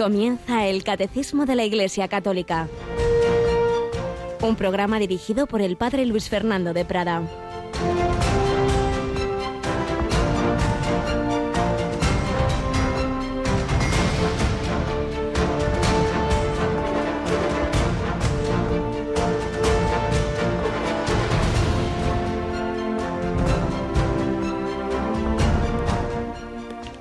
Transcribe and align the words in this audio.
Comienza 0.00 0.66
el 0.66 0.82
Catecismo 0.82 1.44
de 1.44 1.54
la 1.54 1.64
Iglesia 1.66 2.08
Católica, 2.08 2.68
un 4.40 4.56
programa 4.56 4.98
dirigido 4.98 5.46
por 5.46 5.60
el 5.60 5.76
Padre 5.76 6.06
Luis 6.06 6.30
Fernando 6.30 6.72
de 6.72 6.86
Prada. 6.86 7.22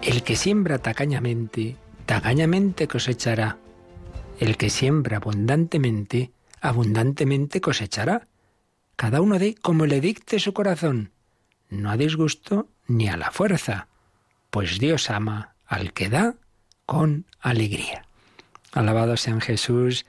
El 0.02 0.22
que 0.24 0.36
siembra 0.36 0.80
tacañamente, 0.80 1.78
cosechará. 2.88 3.58
El 4.40 4.58
que 4.58 4.70
siembra 4.70 5.18
abundantemente, 5.18 6.32
abundantemente 6.62 7.62
cosechará. 7.62 8.28
Cada 8.96 9.22
uno 9.22 9.40
dé 9.40 9.56
como 9.56 9.86
le 9.86 10.02
dicte 10.02 10.40
su 10.40 10.54
corazón, 10.54 11.12
no 11.70 11.90
a 11.90 11.98
disgusto 11.98 12.68
ni 12.88 13.08
a 13.08 13.18
la 13.18 13.32
fuerza, 13.32 13.88
pues 14.50 14.80
Dios 14.80 15.10
ama 15.10 15.56
al 15.66 15.94
que 15.94 16.10
da 16.10 16.36
con 16.86 17.26
alegría. 17.40 18.06
Alabado 18.74 19.16
sean 19.16 19.40
Jesús, 19.40 20.06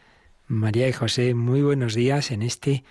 María 0.48 0.88
y 0.88 0.92
José, 0.92 1.34
muy 1.34 1.62
buenos 1.62 1.94
días 1.94 2.30
en 2.30 2.42
este 2.42 2.82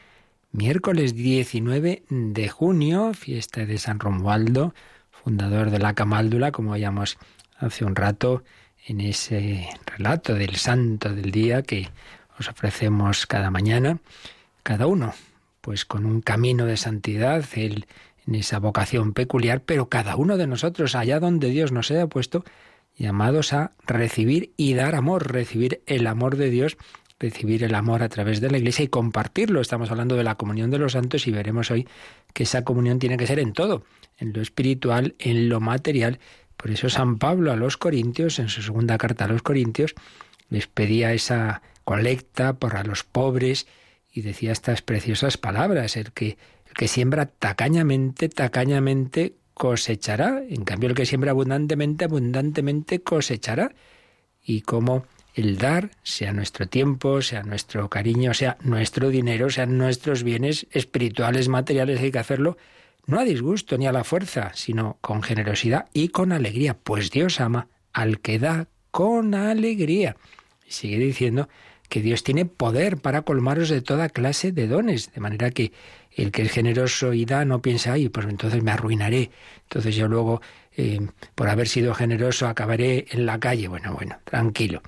miércoles 0.51 1.13
19 1.15 2.03
de 2.09 2.49
junio, 2.49 3.13
fiesta 3.13 3.65
de 3.65 3.77
San 3.77 3.99
Romualdo, 3.99 4.73
fundador 5.11 5.69
de 5.69 5.79
la 5.79 5.93
Camáldula, 5.93 6.51
como 6.51 6.71
veíamos 6.71 7.17
hace 7.57 7.83
un 7.83 7.95
rato 7.95 8.43
en 8.85 9.01
ese 9.01 9.69
relato 9.85 10.33
del 10.35 10.55
santo 10.55 11.13
del 11.13 11.31
día 11.31 11.61
que 11.61 11.89
os 12.39 12.49
ofrecemos 12.49 13.25
cada 13.25 13.51
mañana, 13.51 13.99
cada 14.63 14.87
uno, 14.87 15.13
pues 15.61 15.85
con 15.85 16.05
un 16.05 16.21
camino 16.21 16.65
de 16.65 16.77
santidad, 16.77 17.45
él 17.53 17.85
en 18.25 18.35
esa 18.35 18.59
vocación 18.59 19.13
peculiar, 19.13 19.61
pero 19.61 19.89
cada 19.89 20.15
uno 20.15 20.37
de 20.37 20.47
nosotros, 20.47 20.95
allá 20.95 21.19
donde 21.19 21.49
Dios 21.49 21.71
nos 21.71 21.91
haya 21.91 22.07
puesto, 22.07 22.43
llamados 22.95 23.53
a 23.53 23.71
recibir 23.85 24.53
y 24.57 24.73
dar 24.73 24.95
amor, 24.95 25.31
recibir 25.31 25.81
el 25.85 26.05
amor 26.05 26.35
de 26.35 26.49
Dios, 26.49 26.77
recibir 27.19 27.63
el 27.63 27.75
amor 27.75 28.03
a 28.03 28.09
través 28.09 28.39
de 28.41 28.49
la 28.49 28.57
Iglesia 28.57 28.85
y 28.85 28.87
compartirlo. 28.87 29.61
Estamos 29.61 29.91
hablando 29.91 30.15
de 30.15 30.23
la 30.23 30.35
comunión 30.35 30.69
de 30.69 30.79
los 30.79 30.93
santos 30.93 31.27
y 31.27 31.31
veremos 31.31 31.71
hoy 31.71 31.87
que 32.33 32.43
esa 32.43 32.63
comunión 32.63 32.99
tiene 32.99 33.17
que 33.17 33.27
ser 33.27 33.39
en 33.39 33.53
todo, 33.53 33.83
en 34.17 34.33
lo 34.33 34.41
espiritual, 34.41 35.15
en 35.19 35.49
lo 35.49 35.59
material. 35.59 36.19
Por 36.59 36.71
eso 36.71 36.89
San 36.89 37.19
Pablo 37.19 37.53
a 37.53 37.55
los 37.55 37.77
Corintios, 37.77 38.37
en 38.37 38.49
su 38.49 38.61
segunda 38.61 38.97
carta 38.97 39.23
a 39.23 39.27
los 39.29 39.41
Corintios, 39.41 39.95
les 40.49 40.67
pedía 40.67 41.13
esa 41.13 41.61
colecta 41.85 42.59
para 42.59 42.83
los 42.83 43.05
pobres 43.05 43.65
y 44.11 44.23
decía 44.23 44.51
estas 44.51 44.81
preciosas 44.81 45.37
palabras, 45.37 45.95
el 45.95 46.11
que, 46.11 46.37
el 46.67 46.73
que 46.75 46.89
siembra 46.89 47.27
tacañamente, 47.27 48.27
tacañamente 48.27 49.35
cosechará, 49.53 50.43
en 50.49 50.65
cambio 50.65 50.89
el 50.89 50.95
que 50.95 51.05
siembra 51.05 51.31
abundantemente, 51.31 52.03
abundantemente 52.03 53.01
cosechará. 53.01 53.73
Y 54.43 54.61
como 54.61 55.05
el 55.35 55.57
dar, 55.59 55.91
sea 56.03 56.33
nuestro 56.33 56.67
tiempo, 56.67 57.21
sea 57.21 57.43
nuestro 57.43 57.89
cariño, 57.89 58.33
sea 58.33 58.57
nuestro 58.63 59.09
dinero, 59.09 59.49
sean 59.49 59.77
nuestros 59.77 60.23
bienes 60.23 60.67
espirituales, 60.71 61.47
materiales, 61.47 62.01
hay 62.01 62.11
que 62.11 62.19
hacerlo 62.19 62.57
no 63.09 63.19
a 63.19 63.25
disgusto 63.25 63.75
ni 63.77 63.87
a 63.87 63.91
la 63.91 64.03
fuerza, 64.03 64.51
sino 64.53 64.99
con 65.01 65.23
generosidad 65.23 65.87
y 65.93 66.09
con 66.09 66.31
alegría, 66.31 66.75
pues 66.75 67.09
Dios 67.09 67.41
ama 67.41 67.67
al 67.91 68.19
que 68.19 68.37
da 68.37 68.67
con 68.91 69.33
alegría. 69.33 70.15
Y 70.67 70.71
sigue 70.71 70.99
diciendo 70.99 71.49
que 71.89 72.01
Dios 72.01 72.23
tiene 72.23 72.45
poder 72.45 72.97
para 72.97 73.23
colmaros 73.23 73.69
de 73.69 73.81
toda 73.81 74.09
clase 74.09 74.51
de 74.51 74.67
dones, 74.67 75.11
de 75.11 75.21
manera 75.21 75.49
que 75.49 75.73
el 76.11 76.31
que 76.31 76.43
es 76.43 76.51
generoso 76.51 77.13
y 77.13 77.25
da 77.25 77.45
no 77.45 77.63
piensa, 77.63 77.93
ay, 77.93 78.09
pues 78.09 78.27
entonces 78.27 78.61
me 78.61 78.69
arruinaré, 78.69 79.31
entonces 79.63 79.95
yo 79.95 80.07
luego, 80.07 80.39
eh, 80.77 80.99
por 81.33 81.49
haber 81.49 81.67
sido 81.67 81.95
generoso, 81.95 82.47
acabaré 82.47 83.07
en 83.09 83.25
la 83.25 83.39
calle. 83.39 83.67
Bueno, 83.67 83.95
bueno, 83.95 84.19
tranquilo, 84.23 84.83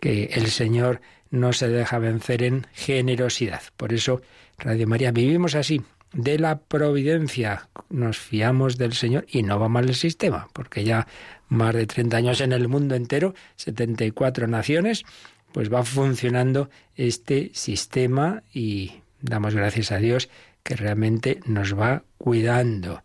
que 0.00 0.24
el 0.32 0.48
Señor 0.48 1.00
no 1.30 1.52
se 1.52 1.68
deja 1.68 2.00
vencer 2.00 2.42
en 2.42 2.66
generosidad. 2.72 3.62
Por 3.76 3.92
eso, 3.92 4.20
Radio 4.58 4.88
María, 4.88 5.12
vivimos 5.12 5.54
así, 5.54 5.80
de 6.12 6.38
la 6.38 6.60
providencia. 6.60 7.68
Nos 7.88 8.18
fiamos 8.18 8.78
del 8.78 8.92
Señor 8.92 9.26
y 9.28 9.42
no 9.42 9.58
va 9.58 9.68
mal 9.68 9.88
el 9.88 9.94
sistema, 9.94 10.48
porque 10.52 10.84
ya 10.84 11.06
más 11.48 11.74
de 11.74 11.86
30 11.86 12.16
años 12.16 12.40
en 12.40 12.52
el 12.52 12.68
mundo 12.68 12.94
entero, 12.94 13.34
74 13.56 14.46
naciones, 14.46 15.04
pues 15.52 15.72
va 15.72 15.84
funcionando 15.84 16.70
este 16.96 17.50
sistema 17.54 18.42
y 18.52 19.02
damos 19.20 19.54
gracias 19.54 19.92
a 19.92 19.98
Dios 19.98 20.28
que 20.62 20.76
realmente 20.76 21.40
nos 21.46 21.78
va 21.78 22.04
cuidando. 22.18 23.02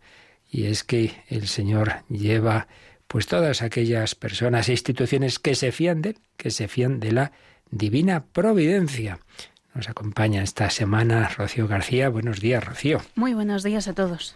Y 0.50 0.64
es 0.64 0.84
que 0.84 1.12
el 1.28 1.46
Señor 1.46 2.04
lleva 2.08 2.68
pues 3.06 3.26
todas 3.26 3.62
aquellas 3.62 4.14
personas 4.14 4.68
e 4.68 4.72
instituciones 4.72 5.38
que 5.38 5.54
se 5.54 5.72
fían 5.72 6.02
de 6.02 6.10
él, 6.10 6.18
que 6.36 6.50
se 6.50 6.68
fían 6.68 7.00
de 7.00 7.12
la 7.12 7.32
divina 7.70 8.24
providencia. 8.26 9.18
Nos 9.78 9.88
acompaña 9.88 10.42
esta 10.42 10.70
semana 10.70 11.28
Rocío 11.28 11.68
García. 11.68 12.08
Buenos 12.08 12.40
días, 12.40 12.64
Rocío. 12.64 13.00
Muy 13.14 13.32
buenos 13.32 13.62
días 13.62 13.86
a 13.86 13.94
todos. 13.94 14.34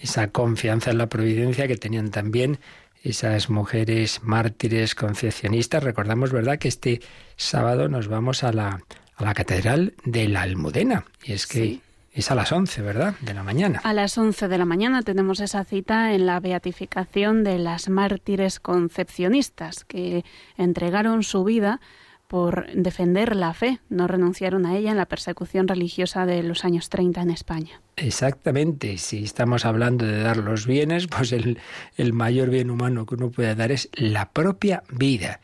Esa 0.00 0.28
confianza 0.28 0.90
en 0.90 0.96
la 0.96 1.10
providencia 1.10 1.68
que 1.68 1.76
tenían 1.76 2.10
también 2.10 2.58
esas 3.02 3.50
mujeres 3.50 4.22
mártires 4.22 4.94
concepcionistas. 4.94 5.82
Recordamos, 5.82 6.32
¿verdad?, 6.32 6.58
que 6.58 6.68
este 6.68 7.02
sábado 7.36 7.90
nos 7.90 8.08
vamos 8.08 8.42
a 8.44 8.52
la, 8.54 8.80
a 9.16 9.24
la 9.24 9.34
Catedral 9.34 9.92
de 10.06 10.26
la 10.26 10.40
Almudena. 10.40 11.04
Y 11.22 11.34
es 11.34 11.46
que 11.46 11.80
es 12.14 12.30
a 12.30 12.34
las 12.34 12.50
11, 12.50 12.80
¿verdad?, 12.80 13.14
de 13.20 13.34
la 13.34 13.42
mañana. 13.42 13.82
A 13.84 13.92
las 13.92 14.16
11 14.16 14.48
de 14.48 14.56
la 14.56 14.64
mañana 14.64 15.02
tenemos 15.02 15.40
esa 15.40 15.64
cita 15.64 16.14
en 16.14 16.24
la 16.24 16.40
beatificación 16.40 17.44
de 17.44 17.58
las 17.58 17.90
mártires 17.90 18.58
concepcionistas 18.58 19.84
que 19.84 20.24
entregaron 20.56 21.24
su 21.24 21.44
vida 21.44 21.78
por 22.28 22.70
defender 22.74 23.34
la 23.34 23.54
fe, 23.54 23.80
no 23.88 24.06
renunciaron 24.06 24.66
a 24.66 24.76
ella 24.76 24.90
en 24.90 24.98
la 24.98 25.06
persecución 25.06 25.66
religiosa 25.66 26.26
de 26.26 26.42
los 26.42 26.64
años 26.64 26.90
30 26.90 27.22
en 27.22 27.30
España. 27.30 27.80
Exactamente, 27.96 28.98
si 28.98 29.24
estamos 29.24 29.64
hablando 29.64 30.04
de 30.04 30.20
dar 30.20 30.36
los 30.36 30.66
bienes, 30.66 31.06
pues 31.08 31.32
el, 31.32 31.58
el 31.96 32.12
mayor 32.12 32.50
bien 32.50 32.70
humano 32.70 33.06
que 33.06 33.14
uno 33.14 33.30
puede 33.30 33.54
dar 33.54 33.72
es 33.72 33.88
la 33.94 34.30
propia 34.30 34.84
vida. 34.90 35.40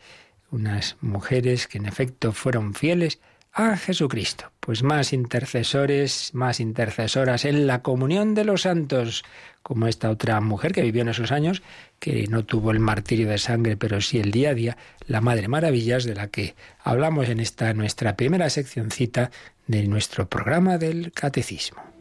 Unas 0.51 0.95
mujeres 1.01 1.67
que 1.67 1.79
en 1.79 1.87
efecto 1.87 2.31
fueron 2.31 2.75
fieles 2.75 3.19
a 3.51 3.75
Jesucristo. 3.75 4.51
Pues 4.65 4.81
más 4.81 5.13
intercesores, 5.13 6.33
más 6.33 6.59
intercesoras 6.59 7.45
en 7.45 7.67
la 7.67 7.83
comunión 7.83 8.33
de 8.33 8.45
los 8.45 8.63
santos, 8.63 9.23
como 9.61 9.85
esta 9.85 10.09
otra 10.09 10.41
mujer 10.41 10.71
que 10.71 10.81
vivió 10.81 11.03
en 11.03 11.09
esos 11.09 11.31
años, 11.31 11.61
que 11.99 12.25
no 12.29 12.45
tuvo 12.45 12.71
el 12.71 12.79
martirio 12.79 13.29
de 13.29 13.37
sangre, 13.37 13.77
pero 13.77 14.01
sí 14.01 14.17
el 14.17 14.31
día 14.31 14.49
a 14.49 14.53
día, 14.55 14.77
la 15.05 15.21
Madre 15.21 15.47
Maravillas, 15.47 16.03
de 16.05 16.15
la 16.15 16.29
que 16.29 16.55
hablamos 16.83 17.29
en 17.29 17.41
esta 17.41 17.75
nuestra 17.75 18.15
primera 18.15 18.49
seccioncita 18.49 19.29
de 19.67 19.87
nuestro 19.87 20.27
programa 20.27 20.79
del 20.79 21.11
Catecismo. 21.11 21.94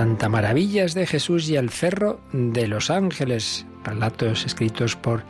Santa 0.00 0.30
Maravillas 0.30 0.94
de 0.94 1.06
Jesús 1.06 1.50
y 1.50 1.56
el 1.56 1.68
Cerro 1.68 2.20
de 2.32 2.68
los 2.68 2.88
Ángeles, 2.88 3.66
relatos 3.84 4.46
escritos 4.46 4.96
por 4.96 5.24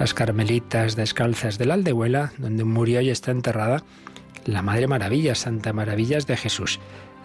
las 0.00 0.12
Carmelitas 0.12 0.96
Descalzas 0.96 1.56
de 1.56 1.66
la 1.66 1.74
Aldehuela, 1.74 2.32
donde 2.36 2.64
murió 2.64 3.00
y 3.00 3.10
está 3.10 3.30
enterrada 3.30 3.84
la 4.44 4.60
Madre 4.60 4.88
Maravilla, 4.88 5.36
Santa 5.36 5.72
Maravillas 5.72 6.26
de 6.26 6.36
Jesús. 6.36 6.80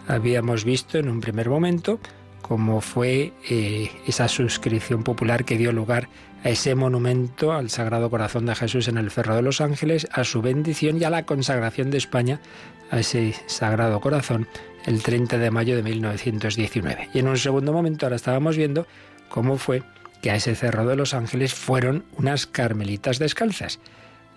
Habíamos 0.06 0.64
visto 0.64 0.96
en 0.96 1.08
un 1.08 1.20
primer 1.20 1.48
momento 1.48 1.98
cómo 2.42 2.80
fue 2.80 3.32
eh, 3.50 3.90
esa 4.06 4.28
suscripción 4.28 5.02
popular 5.02 5.44
que 5.44 5.58
dio 5.58 5.72
lugar 5.72 6.08
a 6.44 6.50
ese 6.50 6.76
monumento 6.76 7.52
al 7.52 7.70
Sagrado 7.70 8.08
Corazón 8.08 8.46
de 8.46 8.54
Jesús 8.54 8.86
en 8.86 8.98
el 8.98 9.10
Cerro 9.10 9.34
de 9.34 9.42
los 9.42 9.60
Ángeles, 9.60 10.06
a 10.12 10.22
su 10.22 10.42
bendición 10.42 11.00
y 11.00 11.04
a 11.04 11.10
la 11.10 11.26
consagración 11.26 11.90
de 11.90 11.98
España 11.98 12.40
a 12.90 13.00
ese 13.00 13.34
Sagrado 13.46 14.00
Corazón 14.00 14.46
el 14.86 15.02
30 15.02 15.38
de 15.38 15.50
mayo 15.50 15.76
de 15.76 15.82
1919. 15.82 17.10
Y 17.14 17.18
en 17.18 17.28
un 17.28 17.38
segundo 17.38 17.72
momento 17.72 18.06
ahora 18.06 18.16
estábamos 18.16 18.56
viendo 18.56 18.86
cómo 19.28 19.56
fue 19.56 19.82
que 20.22 20.30
a 20.30 20.36
ese 20.36 20.54
Cerro 20.54 20.86
de 20.86 20.96
los 20.96 21.14
Ángeles 21.14 21.54
fueron 21.54 22.04
unas 22.16 22.46
carmelitas 22.46 23.18
descalzas. 23.18 23.80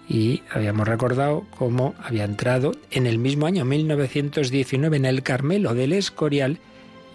Y 0.09 0.43
habíamos 0.51 0.87
recordado 0.87 1.45
cómo 1.57 1.95
había 2.01 2.23
entrado 2.23 2.71
en 2.91 3.07
el 3.07 3.19
mismo 3.19 3.45
año, 3.45 3.65
1919, 3.65 4.97
en 4.97 5.05
el 5.05 5.23
Carmelo 5.23 5.73
del 5.73 5.93
Escorial, 5.93 6.59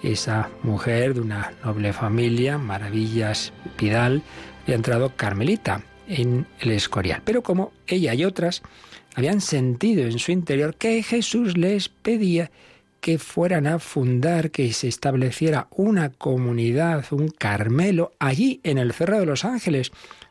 esa 0.02 0.50
mujer 0.62 1.14
de 1.14 1.20
una 1.20 1.52
noble 1.64 1.93
familia, 1.93 2.58
Maravillas 2.58 3.52
Pidal, 3.76 4.23
había 4.62 4.76
entrado 4.76 5.12
carmelita. 5.17 5.82
en 6.08 6.46
el 6.61 6.73
Escorial. 6.73 7.23
Pero 7.25 7.43
como 7.43 7.73
ella 7.87 8.12
y 8.14 8.25
otras 8.25 8.62
habían 9.14 9.41
sentido 9.41 10.05
en 10.05 10.19
su 10.19 10.32
interior 10.32 10.75
que 10.76 11.03
Jesús 11.03 11.56
les 11.56 11.88
pedía 11.88 12.50
que 13.00 13.19
fueran 13.19 13.67
a 13.67 13.81
fundar, 13.81 14.53
que 14.53 14.73
se 14.73 14.87
estableciera 14.87 15.67
una 15.73 16.11
comunidad, 16.11 17.05
un 17.11 17.29
Carmelo, 17.29 18.12
allí 18.20 18.61
en 18.62 18.79
el 18.79 18.93
Cerro 18.93 19.19
de 19.19 19.26
los 19.26 19.44
Ángeles, 19.44 19.91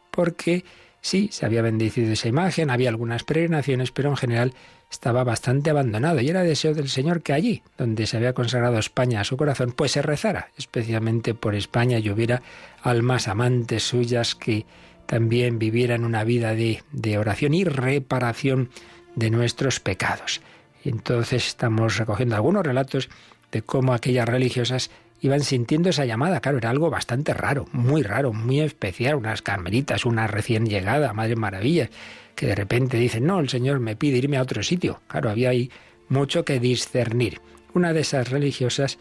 porque 0.10 0.64
sí, 1.02 1.28
se 1.34 1.46
había 1.46 1.62
bendecido 1.62 2.14
esa 2.14 2.30
imagen, 2.30 2.70
había 2.70 2.88
algunas 2.88 3.26
peregrinaciones, 3.26 3.92
pero 3.92 4.10
en 4.10 4.16
general 4.16 4.54
estaba 4.90 5.26
bastante 5.26 5.70
abandonado 5.70 6.22
y 6.22 6.30
era 6.30 6.44
deseo 6.44 6.74
del 6.74 6.88
Señor 6.88 7.22
que 7.22 7.34
allí, 7.34 7.62
donde 7.78 8.08
se 8.08 8.16
había 8.16 8.34
consagrado 8.34 8.80
España 8.80 9.20
a 9.20 9.26
su 9.26 9.36
corazón, 9.36 9.74
pues 9.74 9.92
se 9.92 10.02
rezara 10.02 10.50
especialmente 10.58 11.34
por 11.34 11.56
España 11.56 12.00
y 12.00 12.10
hubiera 12.10 12.42
almas 12.84 13.28
amantes 13.28 13.84
suyas 13.84 14.34
que 14.34 14.66
también 15.12 15.60
vivieran 15.60 16.06
una 16.06 16.24
vida 16.24 16.56
de, 16.56 17.18
oración 17.18 17.54
y 17.54 17.66
reparación 17.66 18.70
de 19.14 19.30
nuestros 19.30 19.82
pecados. 19.82 20.40
Entonces 20.86 21.48
estamos 21.48 21.98
recogiendo 21.98 22.38
algunos 22.38 22.66
relatos 22.66 23.10
de 23.52 23.62
cómo 23.62 23.94
aquellas 23.94 24.26
religiosas 24.26 24.90
iban 25.20 25.42
sintiendo 25.42 25.90
esa 25.90 26.06
llamada. 26.06 26.40
Claro, 26.40 26.60
era 26.60 26.70
algo 26.70 26.90
bastante 26.90 27.34
raro, 27.34 27.66
muy 27.74 28.04
raro, 28.04 28.32
muy 28.32 28.62
especial. 28.62 29.16
Unas 29.16 29.42
carmelitas, 29.42 30.06
una 30.06 30.28
recién 30.28 30.66
llegada, 30.66 31.12
Madre 31.12 31.36
Maravilla, 31.36 31.90
que 32.34 32.46
de 32.46 32.56
repente 32.56 32.96
dicen, 32.96 33.26
no, 33.26 33.42
el 33.42 33.50
Señor 33.50 33.82
me 33.82 33.98
pide 33.98 34.18
irme 34.18 34.38
a 34.38 34.42
otro 34.42 34.64
sitio. 34.64 35.02
Claro, 35.08 35.30
había 35.30 35.50
ahí 35.50 35.70
mucho 36.08 36.46
que 36.46 36.62
discernir. 36.62 37.42
Una 37.74 37.92
de 37.92 38.00
esas 38.00 38.30
religiosas, 38.30 38.98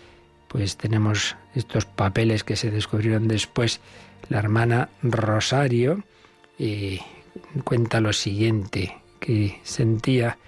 pues 0.50 0.76
tenemos 0.76 1.36
estos 1.54 1.84
papeles 1.84 2.42
que 2.42 2.56
se 2.56 2.72
descubrieron 2.72 3.28
después. 3.28 3.80
La 4.28 4.40
hermana 4.40 4.88
Rosario 5.00 6.02
cuenta 7.62 8.00
lo 8.00 8.12
siguiente, 8.12 8.96
que 9.20 9.60
sentía 9.62 10.38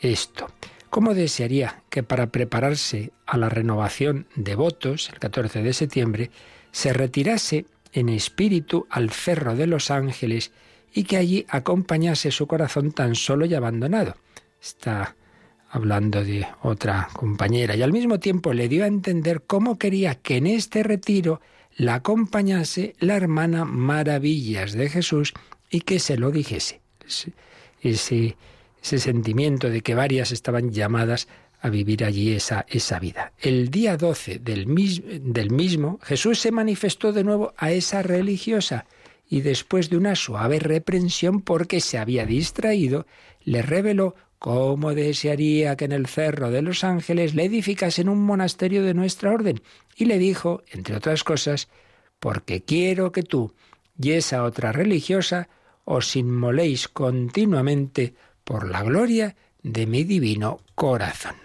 esto. 0.00 0.50
¿Cómo 0.88 1.12
desearía 1.12 1.82
que 1.90 2.02
para 2.02 2.28
prepararse 2.28 3.12
a 3.26 3.36
la 3.36 3.50
renovación 3.50 4.26
de 4.34 4.54
votos, 4.54 5.10
el 5.12 5.18
14 5.18 5.62
de 5.62 5.74
septiembre, 5.74 6.30
se 6.72 6.94
retirase 6.94 7.66
en 7.92 8.08
espíritu 8.08 8.86
al 8.88 9.10
Cerro 9.10 9.56
de 9.56 9.66
los 9.66 9.90
Ángeles 9.90 10.52
y 10.94 11.04
que 11.04 11.18
allí 11.18 11.44
acompañase 11.50 12.30
su 12.30 12.46
corazón 12.46 12.92
tan 12.92 13.14
solo 13.14 13.44
y 13.44 13.54
abandonado? 13.54 14.16
Está 14.60 15.16
hablando 15.70 16.24
de 16.24 16.46
otra 16.62 17.08
compañera 17.12 17.76
y 17.76 17.82
al 17.82 17.92
mismo 17.92 18.18
tiempo 18.20 18.52
le 18.52 18.68
dio 18.68 18.84
a 18.84 18.88
entender 18.88 19.42
cómo 19.46 19.78
quería 19.78 20.16
que 20.16 20.36
en 20.36 20.46
este 20.46 20.82
retiro 20.82 21.40
la 21.76 21.94
acompañase 21.94 22.94
la 22.98 23.16
hermana 23.16 23.64
Maravillas 23.64 24.72
de 24.72 24.88
Jesús 24.88 25.32
y 25.70 25.80
que 25.82 26.00
se 26.00 26.16
lo 26.16 26.30
dijese. 26.30 26.80
Ese 27.80 28.36
ese 28.82 28.98
sentimiento 28.98 29.68
de 29.68 29.82
que 29.82 29.94
varias 29.94 30.32
estaban 30.32 30.70
llamadas 30.70 31.28
a 31.60 31.68
vivir 31.68 32.04
allí 32.04 32.32
esa, 32.32 32.64
esa 32.68 32.98
vida. 32.98 33.32
El 33.38 33.70
día 33.70 33.96
12 33.96 34.38
del, 34.38 34.66
del 35.22 35.50
mismo, 35.50 35.98
Jesús 36.02 36.38
se 36.40 36.52
manifestó 36.52 37.12
de 37.12 37.24
nuevo 37.24 37.52
a 37.58 37.70
esa 37.70 38.02
religiosa 38.02 38.86
y 39.28 39.42
después 39.42 39.90
de 39.90 39.98
una 39.98 40.16
suave 40.16 40.58
reprensión 40.58 41.42
porque 41.42 41.80
se 41.80 41.98
había 41.98 42.24
distraído, 42.24 43.06
le 43.44 43.62
reveló 43.62 44.16
cómo 44.40 44.94
desearía 44.94 45.76
que 45.76 45.84
en 45.84 45.92
el 45.92 46.06
Cerro 46.06 46.50
de 46.50 46.62
los 46.62 46.82
Ángeles 46.82 47.34
le 47.34 47.44
edificasen 47.44 48.08
un 48.08 48.24
monasterio 48.24 48.82
de 48.82 48.94
nuestra 48.94 49.30
orden 49.30 49.60
y 49.94 50.06
le 50.06 50.18
dijo, 50.18 50.62
entre 50.72 50.96
otras 50.96 51.22
cosas, 51.22 51.68
porque 52.18 52.62
quiero 52.62 53.12
que 53.12 53.22
tú 53.22 53.52
y 54.00 54.12
esa 54.12 54.42
otra 54.44 54.72
religiosa 54.72 55.50
os 55.84 56.16
inmoléis 56.16 56.88
continuamente 56.88 58.14
por 58.42 58.70
la 58.70 58.82
gloria 58.82 59.36
de 59.62 59.86
mi 59.86 60.04
divino 60.04 60.60
corazón. 60.74 61.36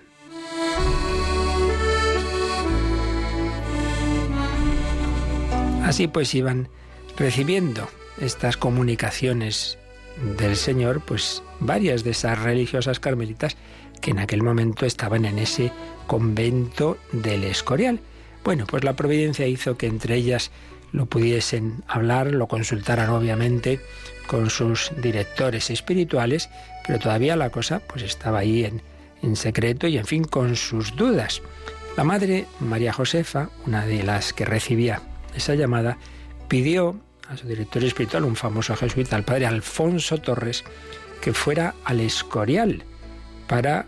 Así 5.84 6.08
pues 6.08 6.34
iban 6.34 6.70
recibiendo 7.18 7.90
estas 8.22 8.56
comunicaciones 8.56 9.78
del 10.38 10.56
Señor, 10.56 11.02
pues 11.02 11.44
varias 11.60 12.04
de 12.04 12.12
esas 12.12 12.40
religiosas 12.42 13.00
carmelitas 13.00 13.58
que 14.02 14.12
en 14.12 14.20
aquel 14.20 14.44
momento 14.44 14.86
estaban 14.86 15.26
en 15.26 15.40
ese 15.40 15.72
convento 16.08 16.98
del 17.12 17.44
Escorial. 17.44 18.00
Bueno, 18.44 18.66
pues 18.68 18.84
la 18.84 18.96
providencia 18.96 19.48
hizo 19.48 19.78
que 19.78 19.88
entre 19.88 20.16
ellas 20.16 20.52
lo 20.92 21.08
pudiesen 21.08 21.84
hablar, 21.88 22.32
lo 22.32 22.48
consultaran 22.48 23.10
obviamente 23.10 23.80
con 24.28 24.50
sus 24.50 24.92
directores 25.02 25.70
espirituales, 25.70 26.50
pero 26.86 27.00
todavía 27.00 27.36
la 27.36 27.50
cosa 27.50 27.80
pues 27.80 28.04
estaba 28.04 28.40
ahí 28.40 28.66
en, 28.66 28.82
en 29.22 29.36
secreto 29.36 29.88
y 29.88 29.98
en 29.98 30.06
fin 30.06 30.24
con 30.24 30.56
sus 30.56 30.96
dudas. 30.96 31.42
La 31.98 32.04
madre 32.04 32.46
María 32.60 32.94
Josefa, 32.94 33.50
una 33.66 33.86
de 33.86 34.04
las 34.04 34.34
que 34.34 34.46
recibía 34.46 35.02
esa 35.36 35.56
llamada, 35.56 35.98
pidió 36.48 37.00
a 37.30 37.38
su 37.38 37.48
director 37.48 37.84
espiritual, 37.84 38.24
un 38.24 38.36
famoso 38.36 38.76
jesuita, 38.76 39.16
al 39.16 39.24
padre 39.24 39.46
Alfonso 39.46 40.18
Torres, 40.18 40.64
que 41.22 41.34
fuera 41.34 41.76
al 41.84 42.00
Escorial 42.02 42.84
para 43.48 43.88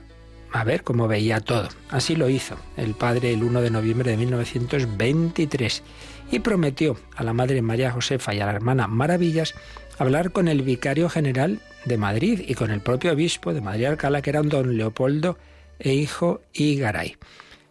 a 0.52 0.64
ver 0.64 0.84
cómo 0.84 1.08
veía 1.08 1.40
todo. 1.40 1.70
Así 1.90 2.16
lo 2.16 2.30
hizo 2.30 2.58
el 2.78 2.94
padre 2.94 3.34
el 3.34 3.44
1 3.44 3.62
de 3.62 3.70
noviembre 3.70 4.12
de 4.12 4.18
1923 4.18 5.84
y 6.32 6.40
prometió 6.40 6.98
a 7.16 7.24
la 7.24 7.34
madre 7.34 7.62
María 7.62 7.92
Josefa 7.92 8.34
y 8.34 8.40
a 8.40 8.46
la 8.46 8.54
hermana 8.54 8.88
Maravillas 8.88 9.54
hablar 9.98 10.32
con 10.32 10.48
el 10.48 10.62
vicario 10.62 11.10
general 11.10 11.60
de 11.86 11.98
Madrid 11.98 12.44
y 12.48 12.54
con 12.56 12.72
el 12.72 12.82
propio 12.82 13.14
obispo 13.14 13.54
de 13.54 13.62
Madrid 13.62 13.86
Alcalá, 13.86 14.22
que 14.22 14.30
era 14.30 14.42
un 14.42 14.50
don 14.50 14.78
Leopoldo 14.78 15.38
e 15.80 15.94
hijo 15.94 16.42
Igaray. 16.54 17.18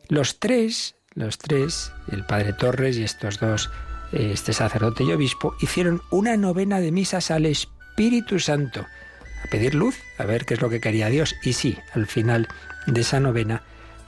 Los 0.09 0.39
tres, 0.39 0.95
los 1.15 1.39
tres, 1.39 1.93
el 2.11 2.25
padre 2.25 2.53
Torres 2.53 2.97
y 2.97 3.03
estos 3.03 3.41
dos, 3.41 3.71
este 4.13 4.53
sacerdote 4.53 5.05
y 5.05 5.13
obispo, 5.13 5.57
hicieron 5.61 6.03
una 6.11 6.37
novena 6.37 6.81
de 6.81 6.93
misas 6.93 7.31
al 7.31 7.47
Espíritu 7.47 8.39
Santo, 8.39 8.87
a 9.45 9.51
pedir 9.51 9.75
luz, 9.75 9.97
a 10.19 10.25
ver 10.25 10.45
qué 10.45 10.55
es 10.55 10.61
lo 10.61 10.71
que 10.71 10.81
quería 10.81 11.09
Dios. 11.09 11.35
Y 11.43 11.53
sí, 11.53 11.77
al 11.95 12.07
final 12.07 12.49
de 12.87 13.01
esa 13.01 13.21
novena, 13.21 13.63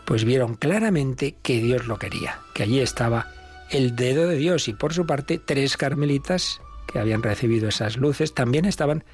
pues 0.05 0.25
vieron 0.25 0.55
claramente 0.55 1.37
que 1.43 1.61
Dios 1.61 1.87
lo 1.87 1.99
quería, 1.99 2.39
que 2.55 2.63
allí 2.63 2.81
estaba 2.81 3.33
el 3.71 3.97
dedo 3.97 4.27
de 4.27 4.37
Dios 4.37 4.69
y 4.69 4.73
por 4.73 4.95
su 4.95 5.07
parte 5.07 5.39
tres 5.39 5.77
carmelitas 5.77 6.61
que 6.87 6.99
habían 6.99 7.23
recibido 7.23 7.69
esas 7.69 7.99
luces 7.99 8.33
también 8.33 8.65
estaban 8.65 9.05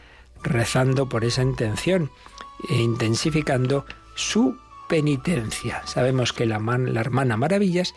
rezando 0.42 1.08
por 1.08 1.24
esa 1.24 1.42
intención 1.42 2.10
e 2.68 2.76
intensificando 2.76 3.84
su 4.14 4.56
penitencia. 4.88 5.82
Sabemos 5.86 6.32
que 6.32 6.46
la, 6.46 6.58
la 6.58 7.00
hermana 7.00 7.36
Maravillas 7.36 7.94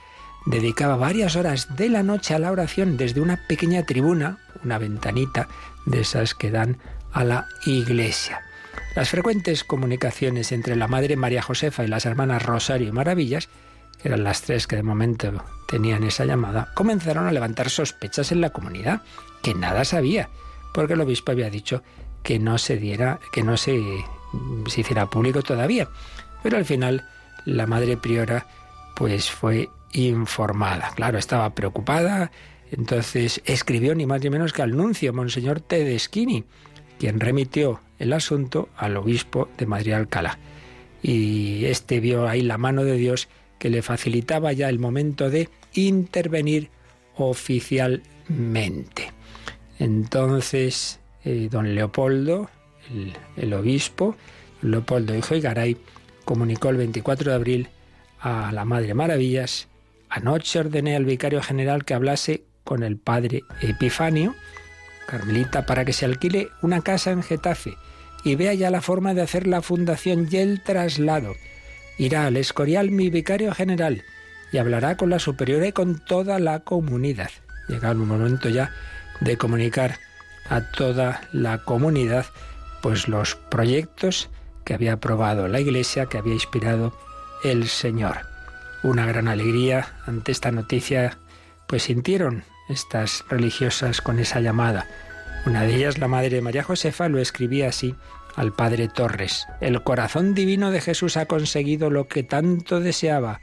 dedicaba 0.48 0.96
varias 0.96 1.36
horas 1.36 1.76
de 1.76 1.90
la 1.90 2.04
noche 2.04 2.34
a 2.34 2.40
la 2.40 2.52
oración 2.52 2.98
desde 2.98 3.22
una 3.22 3.48
pequeña 3.48 3.84
tribuna, 3.84 4.40
una 4.64 4.78
ventanita 4.78 5.48
de 5.86 6.02
esas 6.02 6.34
que 6.34 6.52
dan 6.52 6.78
a 7.12 7.24
la 7.24 7.48
iglesia. 7.66 8.42
Las 8.96 9.10
frecuentes 9.10 9.64
comunicaciones 9.64 10.52
entre 10.52 10.76
la 10.76 10.88
Madre 10.88 11.16
María 11.16 11.42
Josefa 11.42 11.84
y 11.84 11.88
las 11.88 12.06
hermanas 12.06 12.44
Rosario 12.44 12.88
y 12.88 12.92
Maravillas 12.92 13.50
que 14.02 14.10
eran 14.10 14.24
las 14.24 14.42
tres 14.42 14.68
que 14.68 14.76
de 14.76 14.84
momento 14.84 15.44
tenían 15.68 16.04
esa 16.04 16.26
llamada, 16.26 16.72
comenzaron 16.76 17.28
a 17.28 17.32
levantar 17.32 17.70
sospechas 17.70 18.32
en 18.32 18.42
la 18.42 18.52
comunidad, 18.52 19.02
que 19.42 19.54
nada 19.56 19.86
sabía, 19.86 20.30
porque 20.74 20.94
el 20.94 21.02
obispo 21.02 21.32
había 21.32 21.50
dicho 21.50 21.84
que 22.24 22.40
no 22.40 22.58
se 22.58 22.78
diera, 22.78 23.20
que 23.32 23.44
no 23.44 23.58
se, 23.58 23.82
se 24.68 24.82
hiciera 24.82 25.10
público 25.10 25.42
todavía. 25.42 25.90
Pero 26.44 26.58
al 26.58 26.66
final 26.66 27.08
la 27.46 27.66
madre 27.66 27.98
priora 27.98 28.46
pues 28.96 29.30
fue 29.30 29.70
informada. 29.94 30.92
Claro, 30.96 31.18
estaba 31.18 31.50
preocupada, 31.52 32.32
entonces 32.72 33.42
escribió 33.46 33.96
ni 33.96 34.06
más 34.06 34.22
ni 34.22 34.30
menos 34.30 34.54
que 34.54 34.62
al 34.62 34.76
nuncio, 34.76 35.14
Monseñor 35.14 35.62
Tedeschini, 35.62 36.44
quien 37.00 37.20
remitió 37.20 37.82
el 38.00 38.14
asunto 38.14 38.70
al 38.76 38.98
obispo 38.98 39.50
de 39.58 39.66
Madrid 39.66 39.94
Alcalá. 39.94 40.38
Y 41.02 41.66
este 41.66 42.00
vio 42.00 42.28
ahí 42.28 42.42
la 42.42 42.58
mano 42.58 42.84
de 42.84 42.98
Dios 42.98 43.28
que 43.60 43.70
le 43.70 43.82
facilitaba 43.82 44.54
ya 44.54 44.70
el 44.70 44.80
momento 44.80 45.30
de 45.30 45.50
intervenir 45.74 46.70
oficialmente. 47.16 49.12
Entonces, 49.80 51.00
eh, 51.24 51.50
don 51.52 51.76
Leopoldo, 51.76 52.50
el, 53.36 53.54
obispo, 53.54 54.16
Leopoldo 54.62 55.16
Hijo 55.16 55.36
y 55.36 55.42
Garay, 55.42 55.78
comunicó 56.26 56.70
el 56.70 56.78
24 56.78 57.32
de 57.32 57.36
abril 57.36 57.70
a 58.20 58.52
la 58.52 58.66
Madre 58.66 58.94
Maravillas, 58.94 59.68
anoche 60.10 60.60
ordené 60.60 60.96
al 60.96 61.06
vicario 61.06 61.42
general 61.42 61.86
que 61.86 61.94
hablase 61.94 62.46
con 62.64 62.84
el 62.84 62.98
padre 62.98 63.44
Epifanio, 63.62 64.36
Carmelita, 65.08 65.66
para 65.66 65.86
que 65.86 65.94
se 65.94 66.06
alquile 66.06 66.50
una 66.62 66.82
casa 66.82 67.12
en 67.12 67.24
Getafe 67.24 67.78
y 68.24 68.36
vea 68.36 68.54
ya 68.54 68.70
la 68.70 68.82
forma 68.82 69.14
de 69.14 69.22
hacer 69.22 69.48
la 69.48 69.62
fundación 69.62 70.28
y 70.30 70.38
el 70.38 70.62
traslado 70.62 71.36
irá 71.98 72.26
al 72.26 72.38
Escorial 72.38 72.92
mi 72.92 73.10
vicario 73.10 73.54
general 73.54 74.04
y 74.52 74.58
hablará 74.58 74.98
con 74.98 75.10
la 75.10 75.20
superiora 75.20 75.68
y 75.68 75.72
con 75.72 76.00
toda 76.00 76.40
la 76.40 76.60
comunidad. 76.62 77.30
Llega 77.68 77.92
el 77.92 77.98
momento 77.98 78.50
ya 78.50 78.72
de 79.22 79.38
comunicar 79.38 80.00
a 80.50 80.62
toda 80.72 81.22
la 81.32 81.64
comunidad 81.64 82.26
pues 82.82 83.08
los 83.08 83.36
proyectos 83.36 84.30
que 84.64 84.74
había 84.74 84.94
aprobado 84.94 85.48
la 85.48 85.60
Iglesia, 85.60 86.06
que 86.06 86.18
había 86.18 86.34
inspirado 86.34 86.94
el 87.44 87.68
Señor. 87.68 88.37
Una 88.84 89.06
gran 89.06 89.28
alegría 89.28 89.96
ante 90.06 90.32
esta 90.32 90.52
noticia, 90.52 91.18
pues 91.68 91.84
sintieron 91.84 92.44
estas 92.70 93.26
religiosas 93.30 94.02
con 94.02 94.20
esa 94.20 94.40
llamada. 94.40 94.88
Una 95.46 95.64
de 95.64 95.76
ellas, 95.76 95.98
la 95.98 96.08
madre 96.08 96.42
María 96.42 96.64
Josefa, 96.64 97.10
lo 97.10 97.20
escribía 97.20 97.70
así 97.70 97.96
al 98.36 98.54
padre 98.54 98.88
Torres. 98.88 99.48
El 99.62 99.82
corazón 99.84 100.36
divino 100.36 100.72
de 100.72 100.82
Jesús 100.82 101.18
ha 101.18 101.26
conseguido 101.26 101.90
lo 101.90 102.08
que 102.08 102.24
tanto 102.24 102.80
deseaba. 102.80 103.42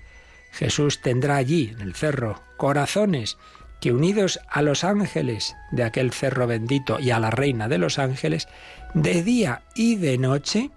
Jesús 0.52 1.00
tendrá 1.02 1.36
allí, 1.36 1.70
en 1.72 1.80
el 1.80 1.94
cerro, 1.94 2.40
corazones 2.56 3.36
que 3.80 3.92
unidos 3.92 4.40
a 4.48 4.62
los 4.62 4.84
ángeles 4.84 5.56
de 5.72 5.82
aquel 5.82 6.12
cerro 6.12 6.46
bendito 6.46 7.00
y 7.00 7.10
a 7.10 7.18
la 7.18 7.30
reina 7.30 7.68
de 7.68 7.78
los 7.78 7.98
ángeles, 7.98 8.48
de 8.94 9.22
día 9.22 9.62
y 9.74 9.96
de 9.96 10.16
noche, 10.16 10.70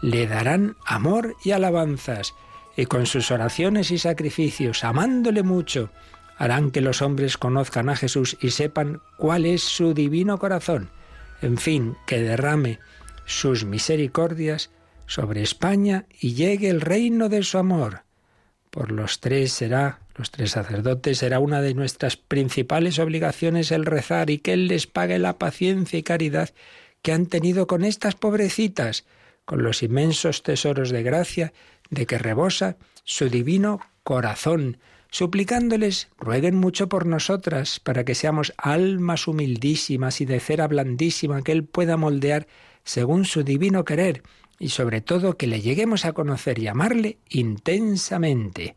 le 0.00 0.26
darán 0.26 0.76
amor 0.86 1.36
y 1.44 1.50
alabanzas, 1.50 2.34
y 2.76 2.86
con 2.86 3.06
sus 3.06 3.30
oraciones 3.30 3.90
y 3.90 3.98
sacrificios, 3.98 4.84
amándole 4.84 5.42
mucho, 5.42 5.90
harán 6.36 6.70
que 6.70 6.82
los 6.82 7.02
hombres 7.02 7.38
conozcan 7.38 7.88
a 7.88 7.96
Jesús 7.96 8.36
y 8.40 8.50
sepan 8.50 9.00
cuál 9.16 9.46
es 9.46 9.62
su 9.62 9.94
divino 9.94 10.38
corazón. 10.38 10.90
En 11.40 11.56
fin, 11.56 11.96
que 12.06 12.20
derrame 12.20 12.78
sus 13.24 13.64
misericordias 13.64 14.70
sobre 15.06 15.42
España 15.42 16.06
y 16.20 16.34
llegue 16.34 16.68
el 16.68 16.80
reino 16.80 17.28
de 17.28 17.42
su 17.42 17.58
amor. 17.58 18.02
Por 18.70 18.92
los 18.92 19.20
tres 19.20 19.52
será, 19.52 20.00
los 20.16 20.30
tres 20.30 20.50
sacerdotes, 20.50 21.18
será 21.18 21.40
una 21.40 21.62
de 21.62 21.72
nuestras 21.72 22.16
principales 22.16 22.98
obligaciones 22.98 23.70
el 23.70 23.86
rezar 23.86 24.28
y 24.28 24.38
que 24.38 24.52
Él 24.52 24.68
les 24.68 24.86
pague 24.86 25.18
la 25.18 25.38
paciencia 25.38 25.98
y 25.98 26.02
caridad 26.02 26.50
que 27.00 27.12
han 27.12 27.26
tenido 27.26 27.66
con 27.66 27.84
estas 27.84 28.16
pobrecitas, 28.16 29.06
con 29.44 29.62
los 29.62 29.82
inmensos 29.82 30.42
tesoros 30.42 30.90
de 30.90 31.02
gracia 31.02 31.52
de 31.90 32.06
que 32.06 32.18
rebosa 32.18 32.76
su 33.04 33.28
divino 33.28 33.80
corazón, 34.02 34.78
suplicándoles 35.10 36.08
rueguen 36.18 36.56
mucho 36.56 36.88
por 36.88 37.06
nosotras, 37.06 37.80
para 37.80 38.04
que 38.04 38.14
seamos 38.14 38.52
almas 38.56 39.28
humildísimas 39.28 40.20
y 40.20 40.24
de 40.24 40.40
cera 40.40 40.68
blandísima 40.68 41.42
que 41.42 41.52
Él 41.52 41.64
pueda 41.64 41.96
moldear 41.96 42.46
según 42.84 43.24
su 43.24 43.42
divino 43.42 43.84
querer, 43.84 44.22
y 44.58 44.70
sobre 44.70 45.00
todo 45.00 45.36
que 45.36 45.46
le 45.46 45.60
lleguemos 45.60 46.04
a 46.04 46.12
conocer 46.12 46.58
y 46.58 46.66
amarle 46.66 47.18
intensamente. 47.28 48.76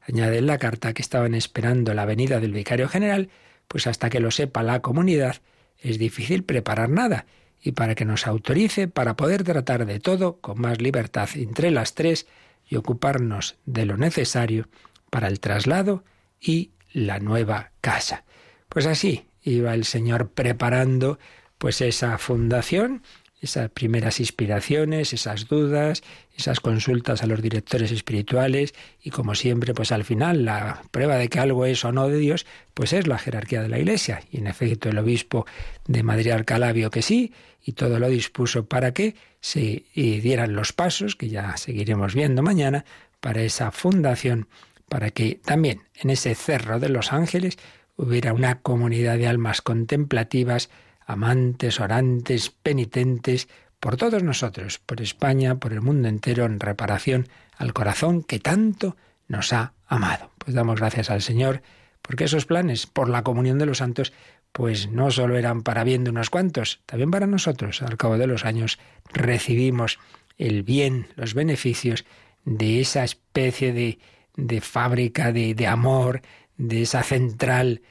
Añade 0.00 0.38
en 0.38 0.46
la 0.46 0.58
carta 0.58 0.92
que 0.92 1.02
estaban 1.02 1.34
esperando 1.34 1.94
la 1.94 2.04
venida 2.04 2.40
del 2.40 2.52
vicario 2.52 2.88
general, 2.88 3.30
pues 3.68 3.86
hasta 3.86 4.10
que 4.10 4.20
lo 4.20 4.30
sepa 4.30 4.62
la 4.62 4.82
comunidad 4.82 5.36
es 5.78 5.98
difícil 5.98 6.44
preparar 6.44 6.88
nada, 6.88 7.26
y 7.64 7.72
para 7.72 7.94
que 7.94 8.04
nos 8.04 8.26
autorice 8.26 8.86
para 8.88 9.16
poder 9.16 9.42
tratar 9.42 9.86
de 9.86 9.98
todo 9.98 10.38
con 10.40 10.60
más 10.60 10.82
libertad 10.82 11.30
entre 11.34 11.70
las 11.70 11.94
tres 11.94 12.26
y 12.68 12.76
ocuparnos 12.76 13.56
de 13.64 13.86
lo 13.86 13.96
necesario 13.96 14.68
para 15.08 15.28
el 15.28 15.40
traslado 15.40 16.04
y 16.38 16.72
la 16.92 17.18
nueva 17.18 17.72
casa. 17.80 18.24
Pues 18.68 18.86
así 18.86 19.26
iba 19.42 19.72
el 19.72 19.86
Señor 19.86 20.28
preparando 20.28 21.18
pues 21.56 21.80
esa 21.80 22.18
fundación 22.18 23.02
esas 23.44 23.70
primeras 23.70 24.20
inspiraciones, 24.20 25.12
esas 25.12 25.46
dudas, 25.46 26.02
esas 26.36 26.60
consultas 26.60 27.22
a 27.22 27.26
los 27.26 27.40
directores 27.40 27.92
espirituales 27.92 28.74
y 29.02 29.10
como 29.10 29.34
siempre, 29.34 29.74
pues 29.74 29.92
al 29.92 30.04
final 30.04 30.44
la 30.44 30.82
prueba 30.90 31.16
de 31.16 31.28
que 31.28 31.38
algo 31.38 31.64
es 31.66 31.84
o 31.84 31.92
no 31.92 32.08
de 32.08 32.18
Dios, 32.18 32.46
pues 32.74 32.92
es 32.92 33.06
la 33.06 33.18
jerarquía 33.18 33.62
de 33.62 33.68
la 33.68 33.78
Iglesia. 33.78 34.22
Y 34.30 34.38
en 34.38 34.46
efecto 34.46 34.88
el 34.88 34.98
obispo 34.98 35.46
de 35.86 36.02
Madrid 36.02 36.32
Alcalá 36.32 36.72
que 36.90 37.02
sí 37.02 37.32
y 37.64 37.72
todo 37.72 37.98
lo 37.98 38.08
dispuso 38.08 38.66
para 38.66 38.92
que 38.92 39.14
se 39.40 39.84
dieran 39.94 40.54
los 40.54 40.72
pasos, 40.72 41.16
que 41.16 41.28
ya 41.28 41.56
seguiremos 41.56 42.14
viendo 42.14 42.42
mañana, 42.42 42.84
para 43.20 43.42
esa 43.42 43.70
fundación, 43.70 44.48
para 44.88 45.10
que 45.10 45.40
también 45.42 45.82
en 45.94 46.10
ese 46.10 46.34
cerro 46.34 46.78
de 46.78 46.90
los 46.90 47.12
ángeles 47.12 47.58
hubiera 47.96 48.32
una 48.32 48.60
comunidad 48.60 49.16
de 49.16 49.28
almas 49.28 49.62
contemplativas, 49.62 50.68
amantes, 51.06 51.80
orantes, 51.80 52.50
penitentes, 52.50 53.48
por 53.80 53.96
todos 53.96 54.22
nosotros, 54.22 54.78
por 54.78 55.00
España, 55.02 55.56
por 55.56 55.72
el 55.72 55.82
mundo 55.82 56.08
entero, 56.08 56.46
en 56.46 56.60
reparación 56.60 57.28
al 57.56 57.72
corazón 57.72 58.22
que 58.22 58.38
tanto 58.38 58.96
nos 59.28 59.52
ha 59.52 59.74
amado. 59.86 60.30
Pues 60.38 60.54
damos 60.54 60.80
gracias 60.80 61.10
al 61.10 61.22
Señor, 61.22 61.62
porque 62.02 62.24
esos 62.24 62.46
planes 62.46 62.86
por 62.86 63.08
la 63.08 63.22
comunión 63.22 63.58
de 63.58 63.66
los 63.66 63.78
santos, 63.78 64.12
pues 64.52 64.88
no 64.88 65.10
solo 65.10 65.36
eran 65.36 65.62
para 65.62 65.84
bien 65.84 66.04
de 66.04 66.10
unos 66.10 66.30
cuantos, 66.30 66.80
también 66.86 67.10
para 67.10 67.26
nosotros. 67.26 67.82
Al 67.82 67.96
cabo 67.96 68.18
de 68.18 68.26
los 68.26 68.44
años 68.44 68.78
recibimos 69.12 69.98
el 70.38 70.62
bien, 70.62 71.08
los 71.16 71.34
beneficios 71.34 72.04
de 72.44 72.80
esa 72.80 73.04
especie 73.04 73.72
de, 73.72 73.98
de 74.36 74.60
fábrica 74.60 75.32
de, 75.32 75.54
de 75.54 75.66
amor, 75.66 76.22
de 76.56 76.82
esa 76.82 77.02
central 77.02 77.82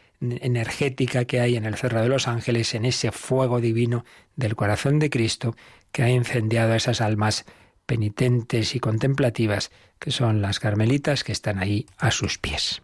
energética 0.41 1.25
que 1.25 1.39
hay 1.39 1.55
en 1.55 1.65
el 1.65 1.75
Cerro 1.75 2.01
de 2.01 2.09
los 2.09 2.27
Ángeles, 2.27 2.73
en 2.73 2.85
ese 2.85 3.11
fuego 3.11 3.59
divino 3.61 4.05
del 4.35 4.55
corazón 4.55 4.99
de 4.99 5.09
Cristo 5.09 5.55
que 5.91 6.03
ha 6.03 6.09
incendiado 6.09 6.73
a 6.73 6.77
esas 6.77 7.01
almas 7.01 7.45
penitentes 7.85 8.75
y 8.75 8.79
contemplativas 8.79 9.71
que 9.99 10.11
son 10.11 10.41
las 10.41 10.59
carmelitas 10.59 11.23
que 11.23 11.31
están 11.31 11.59
ahí 11.59 11.85
a 11.97 12.11
sus 12.11 12.37
pies. 12.37 12.81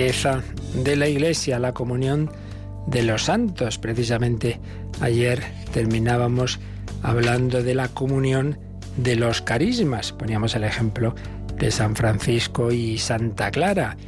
De 0.00 0.96
la 0.96 1.08
Iglesia, 1.08 1.58
la 1.58 1.74
comunión 1.74 2.30
de 2.86 3.02
los 3.02 3.24
santos. 3.24 3.76
Precisamente 3.76 4.58
ayer 5.02 5.42
terminábamos 5.74 6.58
hablando 7.02 7.62
de 7.62 7.74
la 7.74 7.88
comunión 7.88 8.58
de 8.96 9.16
los 9.16 9.42
carismas. 9.42 10.12
Poníamos 10.12 10.54
el 10.54 10.64
ejemplo 10.64 11.14
de 11.58 11.70
San 11.70 11.96
Francisco 11.96 12.72
y 12.72 12.96
Santa 12.96 13.50
Clara. 13.50 13.98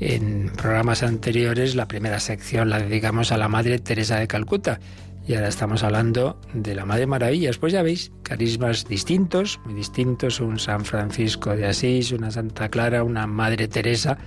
En 0.00 0.50
programas 0.50 1.04
anteriores 1.04 1.76
la 1.76 1.86
primera 1.86 2.18
sección 2.18 2.68
la 2.68 2.80
dedicamos 2.80 3.30
a 3.30 3.38
la 3.38 3.46
Madre 3.46 3.78
Teresa 3.78 4.18
de 4.18 4.26
Calcuta 4.26 4.80
y 5.28 5.34
ahora 5.34 5.46
estamos 5.46 5.84
hablando 5.84 6.40
de 6.54 6.74
la 6.74 6.84
Madre 6.84 7.06
Maravillas. 7.06 7.58
Pues 7.58 7.72
ya 7.72 7.82
veis, 7.82 8.10
carismas 8.24 8.88
distintos, 8.88 9.60
muy 9.64 9.74
distintos, 9.74 10.40
un 10.40 10.58
San 10.58 10.84
Francisco 10.84 11.54
de 11.54 11.66
Asís, 11.66 12.10
una 12.10 12.32
Santa 12.32 12.68
Clara, 12.68 13.04
una 13.04 13.28
Madre 13.28 13.68
Teresa 13.68 14.18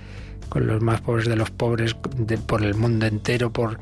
con 0.50 0.66
los 0.66 0.82
más 0.82 1.00
pobres 1.00 1.26
de 1.26 1.36
los 1.36 1.50
pobres 1.50 1.94
por 2.46 2.62
el 2.62 2.74
mundo 2.74 3.06
entero, 3.06 3.50
por 3.50 3.78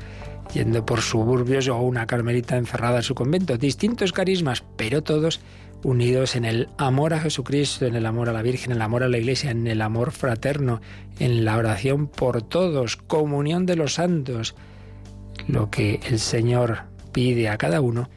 yendo 0.53 0.85
por 0.85 1.01
suburbios 1.01 1.67
o 1.67 1.77
una 1.77 2.07
carmelita 2.07 2.57
encerrada 2.57 2.97
en 2.97 3.03
su 3.03 3.15
convento. 3.15 3.57
Distintos 3.57 4.13
carismas, 4.13 4.63
pero 4.77 5.03
todos 5.03 5.41
unidos 5.83 6.35
en 6.35 6.45
el 6.45 6.69
amor 6.77 7.13
a 7.13 7.19
Jesucristo, 7.19 7.85
en 7.85 7.95
el 7.95 8.05
amor 8.05 8.29
a 8.29 8.33
la 8.33 8.41
Virgen, 8.41 8.71
en 8.71 8.77
el 8.77 8.81
amor 8.81 9.03
a 9.03 9.09
la 9.09 9.17
Iglesia, 9.17 9.51
en 9.51 9.67
el 9.67 9.81
amor 9.81 10.11
fraterno, 10.11 10.81
en 11.19 11.45
la 11.45 11.57
oración 11.57 12.07
por 12.07 12.41
todos, 12.41 12.95
comunión 12.95 13.65
de 13.65 13.75
los 13.75 13.95
santos. 13.95 14.55
Lo 15.47 15.69
que 15.69 15.99
el 16.07 16.19
Señor 16.19 16.83
pide 17.11 17.49
a 17.49 17.57
cada 17.57 17.81
uno 17.81 18.09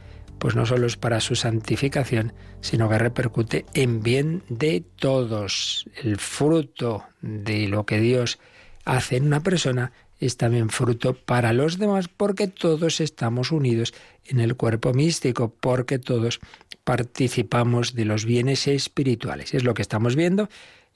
pues 0.42 0.56
no 0.56 0.66
solo 0.66 0.88
es 0.88 0.96
para 0.96 1.20
su 1.20 1.36
santificación, 1.36 2.32
sino 2.62 2.88
que 2.88 2.98
repercute 2.98 3.64
en 3.74 4.02
bien 4.02 4.42
de 4.48 4.82
todos. 4.96 5.86
El 6.02 6.16
fruto 6.16 7.04
de 7.20 7.68
lo 7.68 7.86
que 7.86 8.00
Dios 8.00 8.40
hace 8.84 9.18
en 9.18 9.26
una 9.26 9.44
persona 9.44 9.92
es 10.18 10.36
también 10.38 10.68
fruto 10.70 11.14
para 11.14 11.52
los 11.52 11.78
demás 11.78 12.08
porque 12.08 12.48
todos 12.48 13.00
estamos 13.00 13.52
unidos 13.52 13.94
en 14.24 14.40
el 14.40 14.56
cuerpo 14.56 14.92
místico, 14.92 15.54
porque 15.60 16.00
todos 16.00 16.40
participamos 16.82 17.94
de 17.94 18.04
los 18.04 18.24
bienes 18.24 18.66
espirituales. 18.66 19.54
Es 19.54 19.62
lo 19.62 19.74
que 19.74 19.82
estamos 19.82 20.16
viendo 20.16 20.48